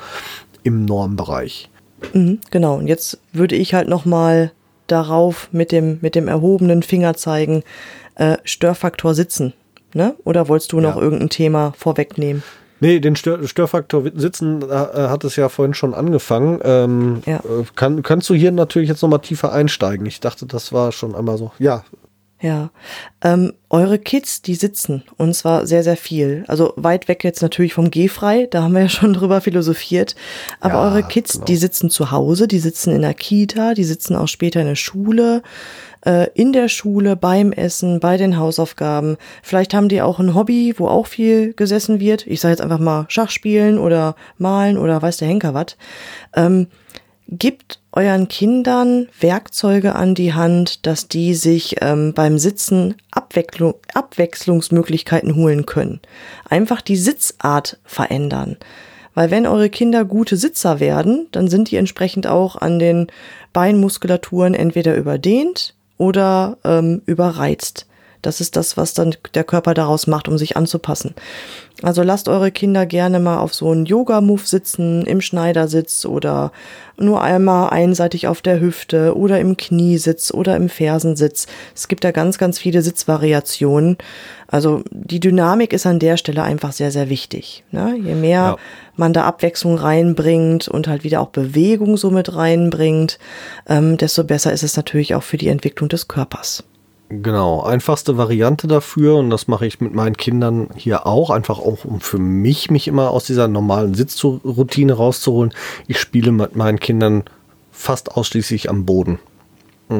im 0.63 0.85
Normbereich. 0.85 1.69
Mhm, 2.13 2.39
genau, 2.51 2.75
und 2.75 2.87
jetzt 2.87 3.19
würde 3.31 3.55
ich 3.55 3.73
halt 3.73 3.87
nochmal 3.87 4.51
darauf 4.87 5.49
mit 5.51 5.71
dem, 5.71 5.99
mit 6.01 6.15
dem 6.15 6.27
erhobenen 6.27 6.83
Finger 6.83 7.15
zeigen, 7.15 7.63
äh, 8.15 8.37
Störfaktor 8.43 9.13
sitzen. 9.15 9.53
Ne? 9.93 10.15
Oder 10.23 10.47
wolltest 10.47 10.71
du 10.71 10.79
noch 10.79 10.95
ja. 10.95 11.01
irgendein 11.01 11.29
Thema 11.29 11.73
vorwegnehmen? 11.77 12.43
Nee, 12.83 12.99
den 12.99 13.15
Stör 13.15 13.47
Störfaktor 13.47 14.03
Sitzen 14.13 14.61
äh, 14.61 14.73
hat 14.73 15.23
es 15.23 15.37
ja 15.37 15.47
vorhin 15.47 15.73
schon 15.73 15.93
angefangen. 15.93 16.59
Ähm, 16.65 17.23
ja. 17.25 17.37
Äh, 17.37 17.63
kann, 17.75 18.03
kannst 18.03 18.29
du 18.29 18.33
hier 18.33 18.51
natürlich 18.51 18.89
jetzt 18.89 19.01
nochmal 19.01 19.21
tiefer 19.21 19.53
einsteigen? 19.53 20.05
Ich 20.05 20.19
dachte, 20.19 20.45
das 20.45 20.73
war 20.73 20.91
schon 20.91 21.15
einmal 21.15 21.37
so. 21.37 21.53
Ja. 21.59 21.85
Ja, 22.41 22.71
ähm, 23.23 23.53
eure 23.69 23.99
Kids, 23.99 24.41
die 24.41 24.55
sitzen 24.55 25.03
und 25.15 25.33
zwar 25.33 25.65
sehr, 25.65 25.81
sehr 25.81 25.95
viel. 25.95 26.43
Also 26.49 26.73
weit 26.75 27.07
weg 27.07 27.23
jetzt 27.23 27.41
natürlich 27.41 27.73
vom 27.73 27.89
Gehfrei, 27.89 28.49
da 28.51 28.63
haben 28.63 28.73
wir 28.73 28.81
ja 28.81 28.89
schon 28.89 29.13
drüber 29.13 29.39
philosophiert. 29.39 30.17
Aber 30.59 30.73
Ja, 30.73 30.83
eure 30.83 31.03
Kids, 31.03 31.35
genau. 31.35 31.45
die 31.45 31.55
sitzen 31.55 31.89
zu 31.89 32.11
Hause, 32.11 32.49
die 32.49 32.59
sitzen 32.59 32.93
in 32.93 33.01
der 33.01 33.13
Kita, 33.13 33.75
die 33.75 33.85
sitzen 33.85 34.17
auch 34.17 34.27
später 34.27 34.59
in 34.59 34.67
der 34.67 34.75
Schule, 34.75 35.41
äh, 36.05 36.27
in 36.33 36.53
der 36.53 36.67
Schule, 36.67 37.15
beim 37.15 37.51
Essen, 37.51 37.99
bei 37.99 38.17
den 38.17 38.37
Hausaufgaben. 38.37 39.17
Vielleicht 39.41 39.73
haben 39.73 39.89
die 39.89 40.01
auch 40.01 40.19
ein 40.19 40.35
Hobby, 40.35 40.73
wo 40.77 40.87
auch 40.87 41.07
viel 41.07 41.53
gesessen 41.53 41.99
wird. 41.99 42.27
Ich 42.27 42.41
sage 42.41 42.53
jetzt 42.53 42.61
einfach 42.61 42.79
mal 42.79 43.05
Schach 43.07 43.29
spielen 43.29 43.77
oder 43.77 44.15
malen 44.37 44.77
oder 44.77 45.01
weiß 45.01 45.17
der 45.17 45.27
Henker 45.27 45.53
was. 45.53 45.77
Ähm, 46.35 46.67
Gibt 47.29 47.79
euren 47.93 48.27
Kindern 48.27 49.07
Werkzeuge 49.19 49.95
an 49.95 50.13
die 50.13 50.33
Hand, 50.33 50.85
dass 50.85 51.07
die 51.07 51.33
sich 51.35 51.77
ähm, 51.81 52.13
beim 52.13 52.37
Sitzen 52.37 52.95
Abwechslung, 53.11 53.75
Abwechslungsmöglichkeiten 53.93 55.35
holen 55.35 55.65
können. 55.65 56.01
Einfach 56.49 56.81
die 56.81 56.97
Sitzart 56.97 57.79
verändern. 57.85 58.57
Weil 59.13 59.31
wenn 59.31 59.47
eure 59.47 59.69
Kinder 59.69 60.05
gute 60.05 60.35
Sitzer 60.35 60.79
werden, 60.79 61.27
dann 61.31 61.47
sind 61.47 61.71
die 61.71 61.77
entsprechend 61.77 62.27
auch 62.27 62.55
an 62.55 62.77
den 62.77 63.07
Beinmuskulaturen 63.53 64.53
entweder 64.53 64.95
überdehnt 64.95 65.75
oder 65.97 66.57
ähm, 66.63 67.01
überreizt. 67.05 67.87
Das 68.23 68.41
ist 68.41 68.55
das, 68.55 68.75
was 68.77 68.93
dann 68.93 69.15
der 69.35 69.43
Körper 69.43 69.73
daraus 69.75 70.07
macht, 70.07 70.27
um 70.27 70.37
sich 70.39 70.57
anzupassen. 70.57 71.13
Also 71.81 72.01
lasst 72.01 72.29
eure 72.29 72.51
Kinder 72.51 72.85
gerne 72.85 73.19
mal 73.19 73.39
auf 73.39 73.53
so 73.53 73.69
einen 73.69 73.85
Yoga-Move 73.85 74.43
sitzen, 74.45 75.05
im 75.05 75.19
Schneidersitz 75.21 76.05
oder 76.05 76.51
nur 76.97 77.21
einmal 77.21 77.71
einseitig 77.71 78.27
auf 78.27 78.41
der 78.41 78.61
Hüfte 78.61 79.17
oder 79.17 79.39
im 79.39 79.57
Kniesitz 79.57 80.31
oder 80.33 80.55
im 80.55 80.69
Fersensitz. 80.69 81.47
Es 81.75 81.87
gibt 81.89 82.03
da 82.05 82.11
ganz, 82.11 82.37
ganz 82.37 82.57
viele 82.57 82.81
Sitzvariationen. 82.81 83.97
Also 84.47 84.83
die 84.91 85.19
Dynamik 85.19 85.73
ist 85.73 85.85
an 85.85 85.99
der 85.99 86.15
Stelle 86.15 86.43
einfach 86.43 86.71
sehr, 86.71 86.91
sehr 86.91 87.09
wichtig. 87.09 87.63
Ne? 87.71 87.97
Je 88.01 88.15
mehr 88.15 88.31
Ja. 88.41 88.57
man 88.95 89.11
da 89.11 89.25
Abwechslung 89.25 89.75
reinbringt 89.75 90.67
und 90.69 90.87
halt 90.87 91.03
wieder 91.03 91.19
auch 91.19 91.29
Bewegung 91.29 91.97
so 91.97 92.11
mit 92.11 92.33
reinbringt, 92.35 93.19
ähm, 93.67 93.97
desto 93.97 94.23
besser 94.23 94.53
ist 94.53 94.63
es 94.63 94.77
natürlich 94.77 95.15
auch 95.15 95.23
für 95.23 95.37
die 95.37 95.49
Entwicklung 95.49 95.89
des 95.89 96.07
Körpers. 96.07 96.63
Genau, 97.09 97.61
einfachste 97.61 98.17
Variante 98.17 98.67
dafür 98.67 99.17
und 99.17 99.29
das 99.29 99.47
mache 99.47 99.67
ich 99.67 99.79
mit 99.79 99.93
meinen 99.93 100.17
Kindern 100.17 100.69
hier 100.75 101.05
auch, 101.05 101.29
einfach 101.29 101.59
auch 101.59 101.85
um 101.85 101.99
für 101.99 102.17
mich 102.17 102.71
mich 102.71 102.87
immer 102.87 103.11
aus 103.11 103.25
dieser 103.25 103.47
normalen 103.47 103.93
Sitzroutine 103.93 104.93
rauszuholen. 104.93 105.53
Ich 105.87 105.99
spiele 105.99 106.31
mit 106.31 106.55
meinen 106.55 106.79
Kindern 106.79 107.23
fast 107.71 108.17
ausschließlich 108.17 108.69
am 108.69 108.85
Boden. 108.85 109.19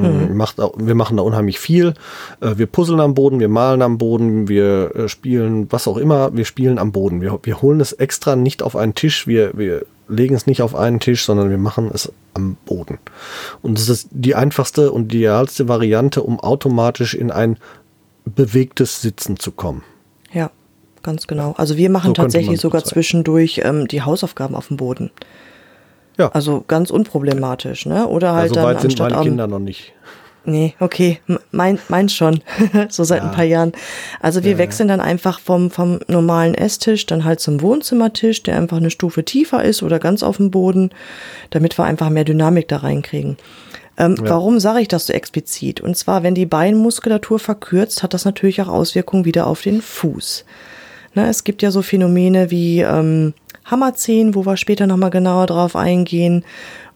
Mhm. 0.02 0.36
Macht, 0.38 0.60
auch- 0.60 0.74
wir 0.78 0.96
machen 0.96 1.18
da 1.18 1.24
unheimlich 1.24 1.60
viel. 1.60 1.94
Äh, 2.42 2.54
Wir 2.58 2.66
puzzeln 2.68 3.00
am 3.00 3.14
Boden, 3.14 3.40
wir 3.40 3.50
malen 3.50 3.82
am 3.82 3.98
Boden, 3.98 4.48
wir 4.48 4.96
äh, 4.96 5.08
spielen 5.10 5.68
was 5.72 5.88
auch 5.88 5.98
immer, 5.98 6.36
wir 6.36 6.46
spielen 6.46 6.78
am 6.80 6.92
Boden. 6.92 7.22
Wir, 7.22 7.40
wir 7.44 7.62
holen 7.62 7.80
es 7.80 7.94
extra 7.94 8.36
nicht 8.36 8.64
auf 8.64 8.76
einen 8.76 8.96
Tisch, 8.96 9.28
wir, 9.28 9.52
wir 9.58 9.86
legen 10.08 10.36
es 10.36 10.48
nicht 10.48 10.62
auf 10.62 10.76
einen 10.76 11.00
Tisch, 11.00 11.24
sondern 11.26 11.50
wir 11.50 11.58
machen 11.58 11.90
es 11.94 12.12
am 12.34 12.58
Boden. 12.66 13.00
Und 13.62 13.78
das 13.78 13.88
ist 13.90 14.08
die 14.12 14.36
einfachste 14.36 14.92
und 14.92 15.14
idealste 15.14 15.68
Variante, 15.68 16.24
um 16.24 16.40
automatisch 16.40 17.14
in 17.14 17.32
ein 17.32 17.58
bewegtes 18.26 19.02
Sitzen 19.02 19.38
zu 19.38 19.52
kommen. 19.52 19.84
Ja, 20.32 20.50
ganz 21.04 21.28
genau. 21.28 21.54
Also 21.58 21.78
wir 21.78 21.90
machen 21.90 22.10
So 22.10 22.14
tatsächlich 22.14 22.60
sogar 22.60 22.84
zwischendurch 22.84 23.62
ähm, 23.64 23.88
die 23.88 24.02
Hausaufgaben 24.02 24.56
auf 24.56 24.68
dem 24.70 24.78
Boden. 24.78 25.12
Ja, 26.18 26.30
Also 26.30 26.64
ganz 26.68 26.90
unproblematisch, 26.90 27.86
ne? 27.86 28.08
Oder 28.08 28.34
halt 28.34 28.44
also 28.44 28.56
dann 28.56 28.66
weit 28.66 28.82
sind 28.82 28.92
anstatt 28.92 29.12
meine 29.12 29.24
Kinder 29.24 29.48
noch 29.48 29.60
nicht. 29.60 29.94
Nee, 30.46 30.76
okay, 30.82 31.22
mein, 31.52 31.80
mein 31.88 32.10
schon, 32.10 32.42
so 32.90 33.06
seit 33.06 33.22
ein 33.22 33.32
paar 33.32 33.46
Jahren. 33.46 33.72
Also 34.20 34.44
wir 34.44 34.58
wechseln 34.58 34.90
dann 34.90 35.00
einfach 35.00 35.40
vom, 35.40 35.72
vom 35.72 36.00
normalen 36.08 36.54
Esstisch 36.54 37.06
dann 37.06 37.24
halt 37.24 37.40
zum 37.40 37.62
Wohnzimmertisch, 37.62 38.44
der 38.44 38.58
einfach 38.58 38.78
eine 38.78 38.90
Stufe 38.90 39.24
tiefer 39.24 39.64
ist 39.64 39.84
oder 39.84 40.00
ganz 40.00 40.22
auf 40.22 40.38
dem 40.38 40.52
Boden, 40.52 40.90
damit 41.52 41.78
wir 41.78 41.86
einfach 41.86 42.10
mehr 42.10 42.26
Dynamik 42.26 42.68
da 42.68 42.78
reinkriegen. 42.78 43.38
Ähm, 43.98 44.18
Warum 44.20 44.60
sage 44.60 44.82
ich 44.82 44.90
das 44.90 45.06
so 45.06 45.14
explizit? 45.14 45.80
Und 45.80 45.96
zwar, 45.96 46.24
wenn 46.24 46.36
die 46.36 46.48
Beinmuskulatur 46.48 47.40
verkürzt, 47.40 48.04
hat 48.04 48.14
das 48.14 48.26
natürlich 48.26 48.62
auch 48.62 48.68
Auswirkungen 48.68 49.24
wieder 49.24 49.48
auf 49.48 49.62
den 49.62 49.82
Fuß. 49.82 50.44
Ne, 51.16 51.30
es 51.30 51.44
gibt 51.44 51.62
ja 51.62 51.70
so 51.70 51.84
Phänomene 51.84 52.50
wie 52.50 52.82
ähm, 52.82 53.34
Hammerzehen, 53.66 54.36
wo 54.36 54.46
wir 54.46 54.58
später 54.58 54.88
nochmal 54.88 55.10
genauer 55.10 55.48
drauf 55.48 55.76
eingehen. 55.76 56.44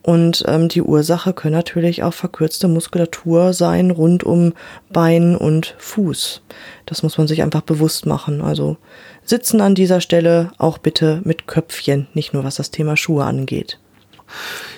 Und 0.02 0.46
ähm, 0.48 0.70
die 0.70 0.82
Ursache 0.82 1.34
können 1.34 1.56
natürlich 1.56 2.04
auch 2.04 2.14
verkürzte 2.14 2.70
Muskulatur 2.70 3.52
sein 3.52 3.92
rund 3.92 4.24
um 4.24 4.54
Bein 4.90 5.36
und 5.36 5.76
Fuß. 5.80 6.42
Das 6.86 7.04
muss 7.04 7.18
man 7.18 7.28
sich 7.28 7.42
einfach 7.42 7.62
bewusst 7.62 8.06
machen. 8.06 8.42
Also 8.42 8.78
sitzen 9.26 9.60
an 9.60 9.76
dieser 9.76 10.00
Stelle 10.00 10.52
auch 10.58 10.78
bitte 10.78 11.22
mit 11.26 11.46
Köpfchen, 11.48 12.08
nicht 12.14 12.34
nur 12.34 12.46
was 12.46 12.56
das 12.56 12.72
Thema 12.72 12.96
Schuhe 12.96 13.26
angeht. 13.26 13.80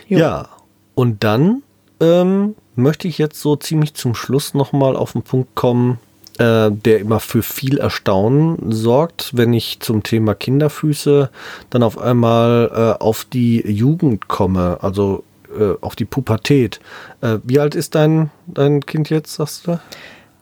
Jo. 0.08 0.18
Ja, 0.18 0.50
und 0.96 1.24
dann 1.24 1.62
ähm, 2.00 2.56
möchte 2.76 3.08
ich 3.08 3.20
jetzt 3.20 3.40
so 3.40 3.56
ziemlich 3.56 3.94
zum 3.94 4.16
Schluss 4.16 4.54
nochmal 4.54 4.96
auf 4.96 5.12
den 5.12 5.22
Punkt 5.22 5.54
kommen, 5.54 6.00
äh, 6.40 6.72
der 6.72 7.00
immer 7.00 7.20
für 7.20 7.44
viel 7.44 7.78
Erstaunen 7.78 8.72
sorgt, 8.72 9.32
wenn 9.36 9.54
ich 9.54 9.82
zum 9.82 10.04
Thema 10.04 10.34
Kinderfüße 10.34 11.30
dann 11.70 11.84
auf 11.84 11.98
einmal 11.98 12.72
äh, 12.74 13.04
auf 13.04 13.26
die 13.26 13.62
Jugend 13.70 14.28
komme, 14.28 14.80
also 14.82 15.24
äh, 15.58 15.74
auf 15.82 15.96
die 15.96 16.06
Pubertät. 16.06 16.80
Äh, 17.22 17.40
wie 17.44 17.60
alt 17.60 17.76
ist 17.76 17.94
dein, 17.96 18.32
dein 18.48 18.86
Kind 18.86 19.10
jetzt, 19.10 19.36
sagst 19.36 19.68
du? 19.68 19.80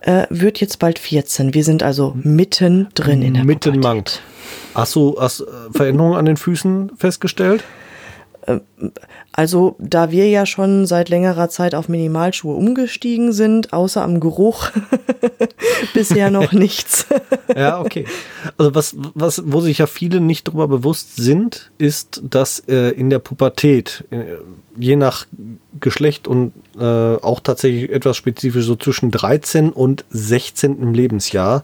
Äh, 0.01 0.27
wird 0.29 0.59
jetzt 0.59 0.77
bald 0.79 0.99
14. 0.99 1.53
Wir 1.53 1.63
sind 1.63 1.81
also 1.81 2.15
mitten 2.21 2.89
drin 2.93 3.21
in 3.23 3.33
der 3.33 3.43
Mittenmann. 3.43 3.97
Pubertät. 3.97 4.21
Hast 4.75 4.95
du 4.95 5.15
hast, 5.19 5.43
Veränderungen 5.71 6.15
an 6.15 6.25
den 6.25 6.37
Füßen 6.37 6.91
festgestellt? 6.95 7.63
Also, 9.31 9.75
da 9.79 10.11
wir 10.11 10.29
ja 10.29 10.45
schon 10.45 10.85
seit 10.85 11.09
längerer 11.09 11.49
Zeit 11.49 11.75
auf 11.75 11.89
Minimalschuhe 11.89 12.55
umgestiegen 12.55 13.33
sind, 13.33 13.73
außer 13.73 14.01
am 14.01 14.19
Geruch, 14.19 14.69
bisher 15.93 16.31
noch 16.31 16.51
nichts. 16.53 17.05
Ja, 17.55 17.79
okay. 17.79 18.05
Also 18.57 18.73
was, 18.73 18.95
was, 19.13 19.43
wo 19.45 19.61
sich 19.61 19.79
ja 19.79 19.87
viele 19.87 20.21
nicht 20.21 20.47
darüber 20.47 20.67
bewusst 20.67 21.17
sind, 21.17 21.71
ist, 21.77 22.21
dass 22.23 22.59
äh, 22.67 22.91
in 22.91 23.09
der 23.09 23.19
Pubertät, 23.19 24.05
äh, 24.11 24.37
je 24.77 24.95
nach 24.95 25.25
Geschlecht 25.79 26.27
und 26.27 26.53
äh, 26.79 26.83
auch 26.83 27.39
tatsächlich 27.39 27.91
etwas 27.91 28.17
spezifisch 28.17 28.65
so 28.65 28.75
zwischen 28.75 29.11
13 29.11 29.71
und 29.71 30.05
16. 30.09 30.93
Lebensjahr, 30.93 31.63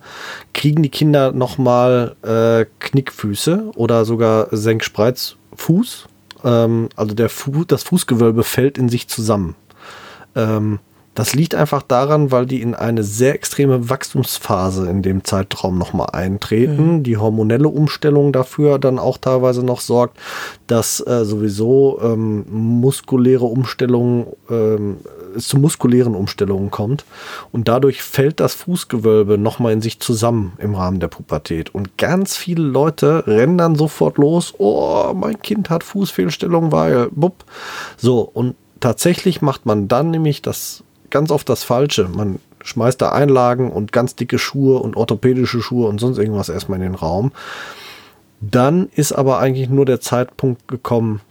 kriegen 0.54 0.84
die 0.84 0.90
Kinder 0.90 1.32
nochmal 1.32 2.16
äh, 2.24 2.66
Knickfüße 2.80 3.72
oder 3.76 4.06
sogar 4.06 4.48
Senkspreizfuß. 4.52 6.08
Ähm, 6.44 6.90
also 6.96 7.14
der 7.14 7.30
Fu 7.30 7.64
das 7.64 7.84
Fußgewölbe 7.84 8.44
fällt 8.44 8.78
in 8.78 8.90
sich 8.90 9.08
zusammen. 9.08 9.56
Ähm, 10.36 10.80
das 11.16 11.36
liegt 11.36 11.54
einfach 11.54 11.84
daran, 11.84 12.32
weil 12.32 12.48
die 12.48 12.62
in 12.62 12.74
eine 12.74 13.04
sehr 13.04 13.36
extreme 13.36 13.88
Wachstumsphase 13.90 14.90
in 14.90 15.04
dem 15.04 15.24
Zeitraum 15.24 15.78
nochmal 15.78 16.10
eintreten. 16.12 17.04
Die 17.04 17.18
hormonelle 17.18 17.68
Umstellung 17.68 18.34
dafür 18.34 18.80
dann 18.80 18.98
auch 18.98 19.20
teilweise 19.20 19.64
noch 19.64 19.80
sorgt, 19.80 20.18
dass 20.66 21.06
äh, 21.06 21.24
sowieso 21.24 22.00
ähm, 22.02 22.46
muskuläre 22.50 23.46
Umstellungen, 23.46 24.26
ähm, 24.50 24.98
es 25.36 25.48
zu 25.48 25.58
muskulären 25.58 26.16
Umstellungen 26.16 26.72
kommt. 26.72 27.06
Und 27.52 27.68
dadurch 27.68 28.02
fällt 28.02 28.40
das 28.40 28.54
Fußgewölbe 28.56 29.38
nochmal 29.38 29.74
in 29.74 29.82
sich 29.82 30.00
zusammen 30.00 30.54
im 30.58 30.76
Rahmen 30.76 31.00
der 31.00 31.08
Pubertät. 31.08 31.74
Und 31.74 31.98
ganz 31.98 32.36
viele 32.38 32.64
Leute 32.64 33.26
rennen 33.28 33.58
dann 33.58 33.76
sofort 33.76 34.18
los, 34.18 34.54
oh, 34.58 35.14
mein 35.14 35.42
Kind 35.42 35.70
hat 35.70 35.84
Fußfehlstellung, 35.84 36.72
weil, 36.72 37.10
bupp. 37.12 37.46
So, 37.98 38.22
und 38.22 38.56
tatsächlich 38.80 39.42
macht 39.42 39.66
man 39.66 39.88
dann 39.88 40.12
nämlich 40.12 40.42
das 40.42 40.84
ganz 41.10 41.32
oft 41.32 41.48
das 41.48 41.64
Falsche. 41.64 42.10
Man 42.14 42.40
schmeißt 42.64 43.02
da 43.02 43.12
Einlagen 43.12 43.72
und 43.72 43.92
ganz 43.92 44.16
dicke 44.16 44.40
Schuhe 44.40 44.80
und 44.80 44.96
orthopädische 44.96 45.62
Schuhe 45.62 45.88
und 45.88 46.00
sonst 46.00 46.18
irgendwas 46.18 46.50
erstmal 46.50 46.80
in 46.80 46.84
den 46.84 46.96
Raum. 46.96 47.32
Dann 48.42 48.90
ist 48.96 49.14
aber 49.14 49.40
eigentlich 49.40 49.70
nur 49.70 49.86
der 49.86 50.02
Zeitpunkt 50.02 50.68
gekommen, 50.68 51.22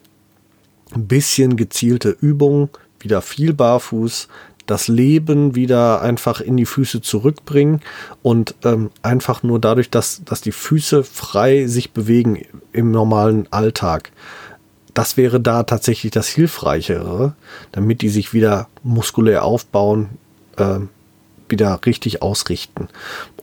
ein 0.94 1.06
bisschen 1.06 1.56
gezielte 1.56 2.16
Übung, 2.20 2.70
wieder 3.02 3.22
viel 3.22 3.52
barfuß, 3.52 4.28
das 4.66 4.88
Leben 4.88 5.54
wieder 5.54 6.02
einfach 6.02 6.40
in 6.40 6.56
die 6.56 6.66
Füße 6.66 7.02
zurückbringen 7.02 7.80
und 8.22 8.54
ähm, 8.64 8.90
einfach 9.02 9.42
nur 9.42 9.58
dadurch, 9.58 9.90
dass, 9.90 10.22
dass 10.24 10.40
die 10.40 10.52
Füße 10.52 11.04
frei 11.04 11.66
sich 11.66 11.92
bewegen 11.92 12.44
im 12.72 12.90
normalen 12.90 13.48
Alltag. 13.50 14.12
Das 14.94 15.16
wäre 15.16 15.40
da 15.40 15.62
tatsächlich 15.62 16.12
das 16.12 16.28
Hilfreichere, 16.28 17.34
damit 17.72 18.02
die 18.02 18.08
sich 18.08 18.32
wieder 18.34 18.68
muskulär 18.82 19.44
aufbauen, 19.44 20.10
äh, 20.56 20.80
wieder 21.48 21.80
richtig 21.84 22.22
ausrichten. 22.22 22.88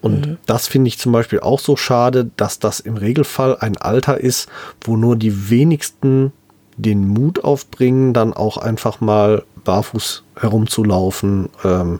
Und 0.01 0.37
das 0.45 0.67
finde 0.67 0.87
ich 0.87 0.97
zum 0.97 1.11
Beispiel 1.11 1.41
auch 1.41 1.59
so 1.59 1.75
schade, 1.75 2.31
dass 2.37 2.59
das 2.59 2.79
im 2.79 2.97
Regelfall 2.97 3.57
ein 3.59 3.77
Alter 3.77 4.19
ist, 4.19 4.49
wo 4.81 4.95
nur 4.95 5.15
die 5.15 5.49
wenigsten 5.49 6.31
den 6.77 7.07
Mut 7.07 7.43
aufbringen, 7.43 8.13
dann 8.13 8.33
auch 8.33 8.57
einfach 8.57 9.01
mal 9.01 9.43
barfuß 9.63 10.23
herumzulaufen 10.39 11.49
ähm, 11.63 11.99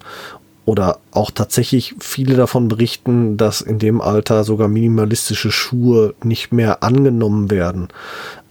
oder 0.66 1.00
auch 1.12 1.32
tatsächlich 1.32 1.96
viele 2.00 2.36
davon 2.36 2.68
berichten, 2.68 3.38
dass 3.38 3.62
in 3.62 3.80
dem 3.80 4.02
Alter 4.02 4.44
sogar 4.44 4.68
minimalistische 4.68 5.52
Schuhe 5.52 6.14
nicht 6.24 6.52
mehr 6.52 6.84
angenommen 6.84 7.50
werden, 7.50 7.88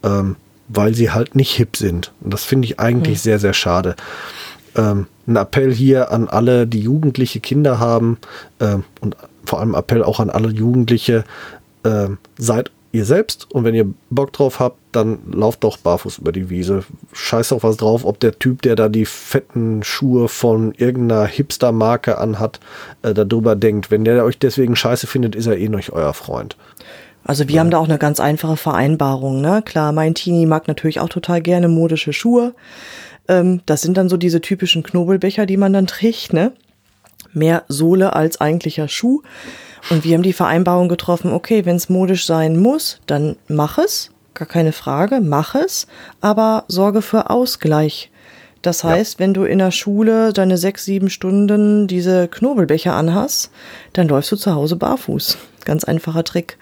ähm, 0.03 0.37
weil 0.69 0.95
sie 0.95 1.11
halt 1.11 1.35
nicht 1.35 1.55
hip 1.55 1.77
sind. 1.77 2.13
Und 2.21 2.35
das 2.35 2.45
finde 2.45 2.67
ich 2.67 2.81
eigentlich 2.81 3.19
hm. 3.19 3.23
sehr, 3.23 3.39
sehr 3.39 3.55
schade. 3.55 3.95
Ähm, 4.75 5.07
ein 5.27 5.37
Appell 5.37 5.73
hier 5.73 6.11
an 6.11 6.29
alle, 6.29 6.67
die 6.67 6.81
jugendliche 6.81 7.41
Kinder 7.41 7.79
haben 7.79 8.19
ähm, 8.61 8.85
und 9.01 9.17
vor 9.45 9.61
allem 9.61 9.75
Appell 9.75 10.03
auch 10.03 10.21
an 10.21 10.31
alle 10.31 10.51
Jugendliche, 10.51 11.25
ähm, 11.85 12.19
seid 12.37 12.71
ihr 12.93 13.05
selbst 13.05 13.51
und 13.53 13.65
wenn 13.65 13.75
ihr 13.75 13.87
Bock 14.11 14.33
drauf 14.33 14.61
habt, 14.61 14.79
dann 14.93 15.19
lauft 15.31 15.65
doch 15.65 15.77
barfuß 15.77 16.19
über 16.19 16.33
die 16.33 16.49
Wiese. 16.49 16.85
Scheiß 17.13 17.49
doch 17.51 17.63
was 17.63 17.77
drauf, 17.77 18.05
ob 18.05 18.19
der 18.21 18.39
Typ, 18.39 18.63
der 18.63 18.77
da 18.77 18.89
die 18.89 19.05
fetten 19.05 19.83
Schuhe 19.83 20.29
von 20.29 20.73
irgendeiner 20.73 21.27
Hipster-Marke 21.27 22.19
anhat, 22.19 22.61
äh, 23.03 23.13
darüber 23.13 23.57
denkt. 23.57 23.91
Wenn 23.91 24.05
der 24.05 24.25
euch 24.25 24.39
deswegen 24.39 24.77
scheiße 24.77 25.07
findet, 25.07 25.35
ist 25.35 25.47
er 25.47 25.59
eh 25.59 25.69
nicht 25.69 25.93
euer 25.93 26.15
Freund. 26.15 26.57
Also 27.25 27.47
wir 27.47 27.57
ja. 27.57 27.61
haben 27.61 27.71
da 27.71 27.79
auch 27.79 27.89
eine 27.89 27.99
ganz 27.99 28.21
einfache 28.21 28.57
Vereinbarung, 28.57 29.43
ne? 29.43 29.63
Klar, 29.63 29.93
mein 29.93 30.15
Teenie 30.15 30.47
mag 30.47 30.67
natürlich 30.67 30.99
auch 30.99 31.11
total 31.11 31.43
gerne 31.43 31.69
modische 31.69 32.15
Schuhe. 32.15 32.55
Ähm, 33.29 33.61
das 33.67 33.83
sind 33.83 33.99
dann 33.99 34.09
so 34.09 34.17
diese 34.17 34.41
typischen 34.41 34.83
Knobelbecher, 34.83 35.45
die 35.45 35.59
man 35.59 35.75
dann 35.75 35.87
trägt, 35.87 36.33
ne? 36.33 36.53
Mehr 37.35 37.65
Sohle 37.69 38.15
als 38.17 38.41
eigentlicher 38.41 38.89
Schuh. 38.89 39.21
Und 39.91 40.05
wir 40.05 40.15
haben 40.15 40.23
die 40.23 40.33
Vereinbarung 40.33 40.89
getroffen, 40.89 41.33
okay, 41.33 41.65
wenn 41.65 41.77
es 41.77 41.89
modisch 41.89 42.27
sein 42.27 42.59
muss, 42.59 43.01
dann 43.07 43.37
mach 43.49 43.79
es, 43.79 44.11
gar 44.35 44.47
keine 44.47 44.73
Frage, 44.73 45.21
mach 45.21 45.55
es, 45.55 45.87
aber 46.21 46.65
sorge 46.69 47.01
für 47.01 47.31
Ausgleich. 47.31 48.11
Das 48.61 48.85
heißt, 48.85 49.15
ja. 49.15 49.21
wenn 49.21 49.35
du 49.35 49.45
in 49.45 49.59
der 49.59 49.71
Schule 49.71 50.33
deine 50.33 50.59
sechs, 50.59 50.85
sieben 50.85 51.11
Stunden 51.11 51.87
diese 51.87 52.29
Knobelbecher 52.29 52.93
anhast, 52.93 53.51
dann 53.93 54.09
läufst 54.09 54.33
du 54.33 54.37
zu 54.37 54.55
Hause 54.55 54.77
barfuß. 54.77 55.39
Ganz 55.65 55.85
einfacher 55.85 56.25
Trick. 56.25 56.59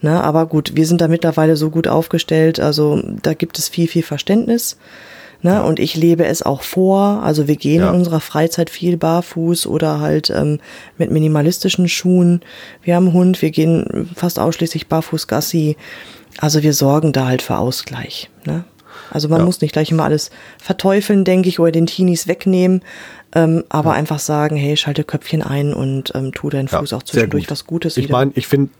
Na, 0.00 0.22
aber 0.22 0.46
gut, 0.46 0.72
wir 0.74 0.86
sind 0.86 1.00
da 1.00 1.08
mittlerweile 1.08 1.56
so 1.56 1.70
gut 1.70 1.86
aufgestellt, 1.86 2.60
also 2.60 3.00
da 3.22 3.34
gibt 3.34 3.58
es 3.58 3.68
viel, 3.68 3.88
viel 3.88 4.02
Verständnis. 4.02 4.78
Ne? 5.44 5.50
Ja. 5.50 5.60
Und 5.60 5.78
ich 5.78 5.94
lebe 5.94 6.24
es 6.24 6.42
auch 6.42 6.62
vor. 6.62 7.22
Also 7.22 7.46
wir 7.46 7.56
gehen 7.56 7.82
ja. 7.82 7.90
in 7.90 7.96
unserer 7.96 8.20
Freizeit 8.20 8.70
viel 8.70 8.96
barfuß 8.96 9.66
oder 9.66 10.00
halt 10.00 10.30
ähm, 10.30 10.58
mit 10.96 11.10
minimalistischen 11.10 11.86
Schuhen. 11.86 12.40
Wir 12.82 12.96
haben 12.96 13.08
einen 13.08 13.14
Hund, 13.14 13.42
wir 13.42 13.50
gehen 13.50 14.08
fast 14.16 14.38
ausschließlich 14.38 14.88
barfuß 14.88 15.26
Gassi. 15.26 15.76
Also 16.38 16.62
wir 16.62 16.72
sorgen 16.72 17.12
da 17.12 17.26
halt 17.26 17.42
für 17.42 17.58
Ausgleich. 17.58 18.30
Ne? 18.46 18.64
Also 19.10 19.28
man 19.28 19.40
ja. 19.40 19.44
muss 19.44 19.60
nicht 19.60 19.72
gleich 19.72 19.90
immer 19.90 20.04
alles 20.04 20.30
verteufeln, 20.58 21.26
denke 21.26 21.50
ich, 21.50 21.60
oder 21.60 21.72
den 21.72 21.84
Teenies 21.84 22.26
wegnehmen. 22.26 22.80
Ähm, 23.34 23.64
aber 23.68 23.90
ja. 23.90 23.96
einfach 23.96 24.20
sagen, 24.20 24.56
hey, 24.56 24.78
schalte 24.78 25.04
Köpfchen 25.04 25.42
ein 25.42 25.74
und 25.74 26.12
ähm, 26.14 26.32
tu 26.32 26.48
deinen 26.48 26.68
Fuß 26.68 26.94
auch 26.94 27.02
zwischendurch 27.02 27.50
was 27.50 27.66
Gutes. 27.66 27.98
Ich 27.98 28.08
meine, 28.08 28.32
ich 28.34 28.46
finde 28.46 28.70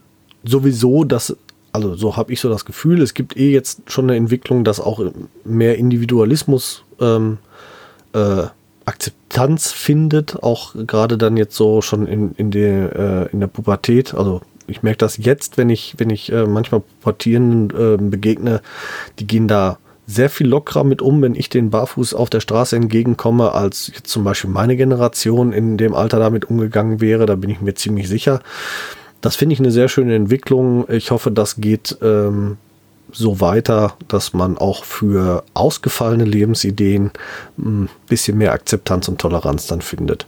sowieso, 0.45 1.05
dass 1.05 1.37
also 1.75 1.97
so 1.97 2.17
habe 2.17 2.33
ich 2.33 2.39
so 2.39 2.49
das 2.49 2.65
Gefühl, 2.65 3.03
es 3.03 3.15
gibt 3.15 3.37
eh 3.37 3.51
jetzt 3.51 3.91
schon 3.91 4.05
eine 4.05 4.17
Entwicklung, 4.17 4.63
dass 4.63 4.79
auch 4.79 5.05
mehr 5.45 5.77
Individualismus 5.77 6.85
ähm, 7.01 7.39
äh, 8.13 8.45
Akzeptanz 8.85 9.73
findet, 9.73 10.41
auch 10.41 10.75
gerade 10.87 11.19
dann 11.19 11.37
jetzt 11.37 11.57
so 11.57 11.83
schon 11.83 12.07
in, 12.07 12.33
in, 12.37 12.53
der, 12.53 13.27
äh, 13.27 13.33
in 13.33 13.41
der 13.41 13.49
Pubertät. 13.49 14.15
Also 14.15 14.41
ich 14.69 14.85
merke 14.85 14.99
das 14.99 15.17
jetzt, 15.17 15.59
wenn 15.59 15.69
ich, 15.69 15.97
wenn 15.99 16.11
ich 16.11 16.31
äh, 16.31 16.47
manchmal 16.47 16.81
Pubertierenden 17.01 17.71
äh, 17.77 17.97
begegne, 17.97 18.61
die 19.19 19.27
gehen 19.27 19.49
da 19.49 19.79
sehr 20.07 20.31
viel 20.31 20.47
lockerer 20.47 20.85
mit 20.85 21.03
um, 21.03 21.23
wenn 21.23 21.35
ich 21.35 21.49
den 21.49 21.71
barfuß 21.71 22.15
auf 22.15 22.31
der 22.31 22.41
Straße 22.41 22.77
entgegenkomme, 22.77 23.51
als 23.51 23.91
jetzt 23.93 24.11
zum 24.11 24.23
Beispiel 24.23 24.51
meine 24.51 24.77
Generation 24.77 25.53
in 25.53 25.77
dem 25.77 25.93
Alter 25.93 26.21
damit 26.21 26.45
umgegangen 26.45 27.01
wäre. 27.01 27.27
Da 27.27 27.35
bin 27.35 27.51
ich 27.51 27.61
mir 27.61 27.75
ziemlich 27.75 28.09
sicher. 28.09 28.43
Das 29.25 29.37
finde 29.37 29.55
ich 29.55 29.59
eine 29.59 29.71
sehr 29.71 29.89
schöne 29.89 30.15
Entwicklung. 30.15 30.87
Ich 30.91 31.11
hoffe, 31.11 31.31
das 31.31 31.57
geht 31.57 31.97
ähm, 32.03 32.59
so 33.11 33.41
weiter, 33.41 33.97
dass 34.07 34.35
man 34.35 34.59
auch 34.59 34.85
für 34.85 35.45
ausgefallene 35.55 36.27
Lebensideen 36.27 37.11
ein 37.57 37.89
bisschen 38.07 38.37
mehr 38.37 38.53
Akzeptanz 38.53 39.09
und 39.09 39.19
Toleranz 39.19 39.67
dann 39.67 39.81
findet. 39.81 40.27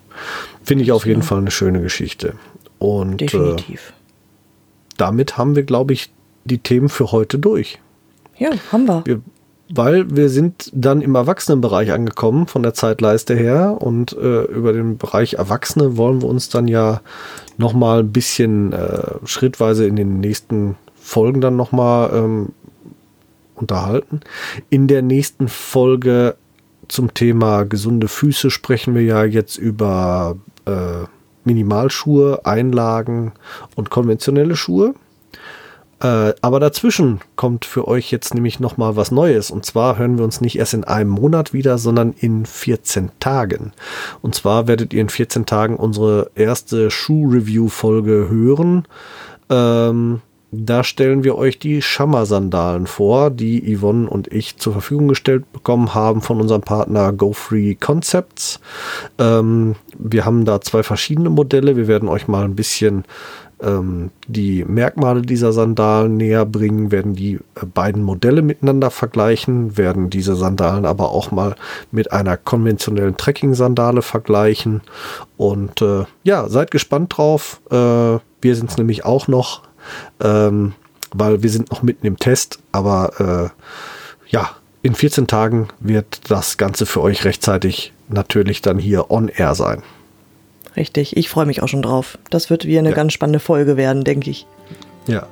Finde 0.64 0.82
ich 0.82 0.92
auf 0.92 1.04
jeden 1.04 1.20
Fall 1.20 1.36
eine 1.36 1.50
schöne 1.50 1.82
Geschichte. 1.82 2.36
Und 2.78 3.20
Definitiv. 3.20 3.90
Äh, 3.90 3.92
damit 4.96 5.36
haben 5.36 5.56
wir, 5.56 5.64
glaube 5.64 5.92
ich, 5.92 6.10
die 6.46 6.56
Themen 6.56 6.88
für 6.88 7.12
heute 7.12 7.38
durch. 7.38 7.78
Ja, 8.38 8.48
haben 8.72 8.86
wir. 8.86 9.02
wir 9.04 9.20
weil 9.68 10.14
wir 10.14 10.28
sind 10.28 10.70
dann 10.74 11.02
im 11.02 11.14
Erwachsenenbereich 11.14 11.92
angekommen 11.92 12.46
von 12.46 12.62
der 12.62 12.74
Zeitleiste 12.74 13.34
her 13.34 13.78
und 13.80 14.12
äh, 14.12 14.42
über 14.44 14.72
den 14.72 14.96
Bereich 14.96 15.34
Erwachsene 15.34 15.96
wollen 15.96 16.22
wir 16.22 16.28
uns 16.28 16.48
dann 16.48 16.68
ja 16.68 17.00
noch 17.58 17.72
mal 17.72 18.00
ein 18.00 18.12
bisschen 18.12 18.72
äh, 18.72 19.14
schrittweise 19.24 19.86
in 19.86 19.96
den 19.96 20.20
nächsten 20.20 20.76
Folgen 20.94 21.40
dann 21.40 21.56
noch 21.56 21.72
mal 21.72 22.10
ähm, 22.12 22.48
unterhalten. 23.54 24.20
In 24.70 24.86
der 24.86 25.02
nächsten 25.02 25.48
Folge 25.48 26.36
zum 26.88 27.14
Thema 27.14 27.64
gesunde 27.64 28.08
Füße 28.08 28.50
sprechen 28.50 28.94
wir 28.94 29.02
ja 29.02 29.24
jetzt 29.24 29.56
über 29.56 30.36
äh, 30.66 31.04
Minimalschuhe, 31.44 32.44
Einlagen 32.44 33.32
und 33.74 33.90
konventionelle 33.90 34.56
Schuhe. 34.56 34.94
Äh, 36.00 36.34
aber 36.42 36.60
dazwischen 36.60 37.20
kommt 37.36 37.64
für 37.64 37.88
euch 37.88 38.10
jetzt 38.10 38.34
nämlich 38.34 38.60
nochmal 38.60 38.96
was 38.96 39.10
Neues. 39.10 39.50
Und 39.50 39.64
zwar 39.64 39.98
hören 39.98 40.18
wir 40.18 40.24
uns 40.24 40.40
nicht 40.40 40.58
erst 40.58 40.74
in 40.74 40.84
einem 40.84 41.10
Monat 41.10 41.52
wieder, 41.52 41.78
sondern 41.78 42.12
in 42.12 42.44
14 42.44 43.12
Tagen. 43.18 43.72
Und 44.20 44.34
zwar 44.34 44.68
werdet 44.68 44.92
ihr 44.92 45.00
in 45.00 45.08
14 45.08 45.46
Tagen 45.46 45.76
unsere 45.76 46.30
erste 46.34 46.90
Schuh-Review-Folge 46.90 48.28
hören. 48.28 48.86
Ähm, 49.48 50.20
da 50.52 50.84
stellen 50.84 51.24
wir 51.24 51.36
euch 51.36 51.58
die 51.58 51.82
Schammer-Sandalen 51.82 52.86
vor, 52.86 53.30
die 53.30 53.76
Yvonne 53.76 54.08
und 54.08 54.32
ich 54.32 54.58
zur 54.58 54.72
Verfügung 54.72 55.08
gestellt 55.08 55.50
bekommen 55.52 55.92
haben 55.92 56.22
von 56.22 56.40
unserem 56.40 56.62
Partner 56.62 57.12
GoFree 57.12 57.74
Concepts. 57.74 58.60
Ähm, 59.18 59.74
wir 59.98 60.24
haben 60.24 60.44
da 60.44 60.60
zwei 60.60 60.82
verschiedene 60.82 61.30
Modelle. 61.30 61.76
Wir 61.76 61.88
werden 61.88 62.08
euch 62.08 62.28
mal 62.28 62.44
ein 62.44 62.54
bisschen 62.54 63.04
ähm, 63.62 64.10
die 64.28 64.64
Merkmale 64.64 65.22
dieser 65.22 65.52
Sandalen 65.52 66.16
näher 66.16 66.44
bringen, 66.44 66.90
werden 66.90 67.14
die 67.14 67.34
äh, 67.34 67.66
beiden 67.66 68.02
Modelle 68.02 68.42
miteinander 68.42 68.90
vergleichen, 68.90 69.76
werden 69.76 70.10
diese 70.10 70.36
Sandalen 70.36 70.84
aber 70.84 71.10
auch 71.10 71.30
mal 71.30 71.56
mit 71.90 72.12
einer 72.12 72.36
konventionellen 72.36 73.16
Trekking-Sandale 73.16 74.02
vergleichen. 74.02 74.82
Und 75.36 75.80
äh, 75.82 76.04
ja, 76.22 76.48
seid 76.48 76.70
gespannt 76.70 77.16
drauf. 77.16 77.60
Äh, 77.70 77.74
wir 78.40 78.56
sind 78.56 78.70
es 78.70 78.76
nämlich 78.76 79.04
auch 79.04 79.28
noch, 79.28 79.62
ähm, 80.20 80.74
weil 81.14 81.42
wir 81.42 81.50
sind 81.50 81.70
noch 81.70 81.82
mitten 81.82 82.06
im 82.06 82.18
Test, 82.18 82.58
aber 82.72 83.52
äh, 83.52 84.30
ja, 84.30 84.50
in 84.82 84.94
14 84.94 85.26
Tagen 85.26 85.68
wird 85.80 86.30
das 86.30 86.58
Ganze 86.58 86.86
für 86.86 87.00
euch 87.00 87.24
rechtzeitig 87.24 87.92
natürlich 88.08 88.62
dann 88.62 88.78
hier 88.78 89.10
on 89.10 89.28
air 89.28 89.54
sein. 89.54 89.82
Richtig, 90.76 91.16
ich 91.16 91.28
freue 91.28 91.46
mich 91.46 91.62
auch 91.62 91.68
schon 91.68 91.82
drauf. 91.82 92.18
Das 92.30 92.50
wird 92.50 92.66
wie 92.66 92.78
eine 92.78 92.90
ja. 92.90 92.94
ganz 92.94 93.12
spannende 93.12 93.40
Folge 93.40 93.76
werden, 93.76 94.04
denke 94.04 94.30
ich. 94.30 94.46
Ja. 95.06 95.26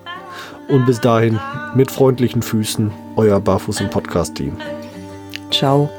Und 0.69 0.87
bis 0.87 1.01
dahin 1.01 1.39
mit 1.75 1.91
freundlichen 1.91 2.41
Füßen, 2.41 2.91
euer 3.17 3.41
Barfuß 3.41 3.81
im 3.81 3.91
Podcast-Team. 3.91 4.57
Ciao. 5.51 5.91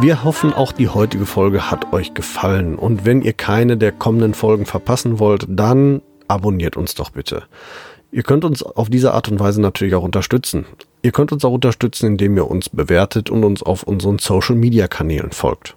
Wir 0.00 0.24
hoffen, 0.24 0.54
auch 0.54 0.72
die 0.72 0.88
heutige 0.88 1.26
Folge 1.26 1.70
hat 1.70 1.92
euch 1.92 2.14
gefallen. 2.14 2.76
Und 2.76 3.04
wenn 3.04 3.20
ihr 3.20 3.32
keine 3.32 3.76
der 3.76 3.92
kommenden 3.92 4.32
Folgen 4.32 4.64
verpassen 4.64 5.18
wollt, 5.18 5.44
dann 5.48 6.00
abonniert 6.28 6.76
uns 6.76 6.94
doch 6.94 7.10
bitte. 7.10 7.42
Ihr 8.10 8.22
könnt 8.22 8.44
uns 8.44 8.62
auf 8.62 8.88
diese 8.88 9.12
Art 9.12 9.28
und 9.28 9.38
Weise 9.38 9.60
natürlich 9.60 9.94
auch 9.94 10.02
unterstützen. 10.02 10.64
Ihr 11.02 11.12
könnt 11.12 11.32
uns 11.32 11.44
auch 11.44 11.52
unterstützen, 11.52 12.06
indem 12.06 12.36
ihr 12.36 12.50
uns 12.50 12.70
bewertet 12.70 13.28
und 13.28 13.44
uns 13.44 13.62
auf 13.62 13.82
unseren 13.82 14.18
Social-Media-Kanälen 14.18 15.32
folgt. 15.32 15.76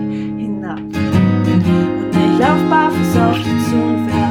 lauf 2.39 2.69
barfuß 2.69 3.17
auf 3.17 3.37
dich 3.37 3.69
zu 3.69 3.75
und 3.75 4.07
werfe 4.07 4.30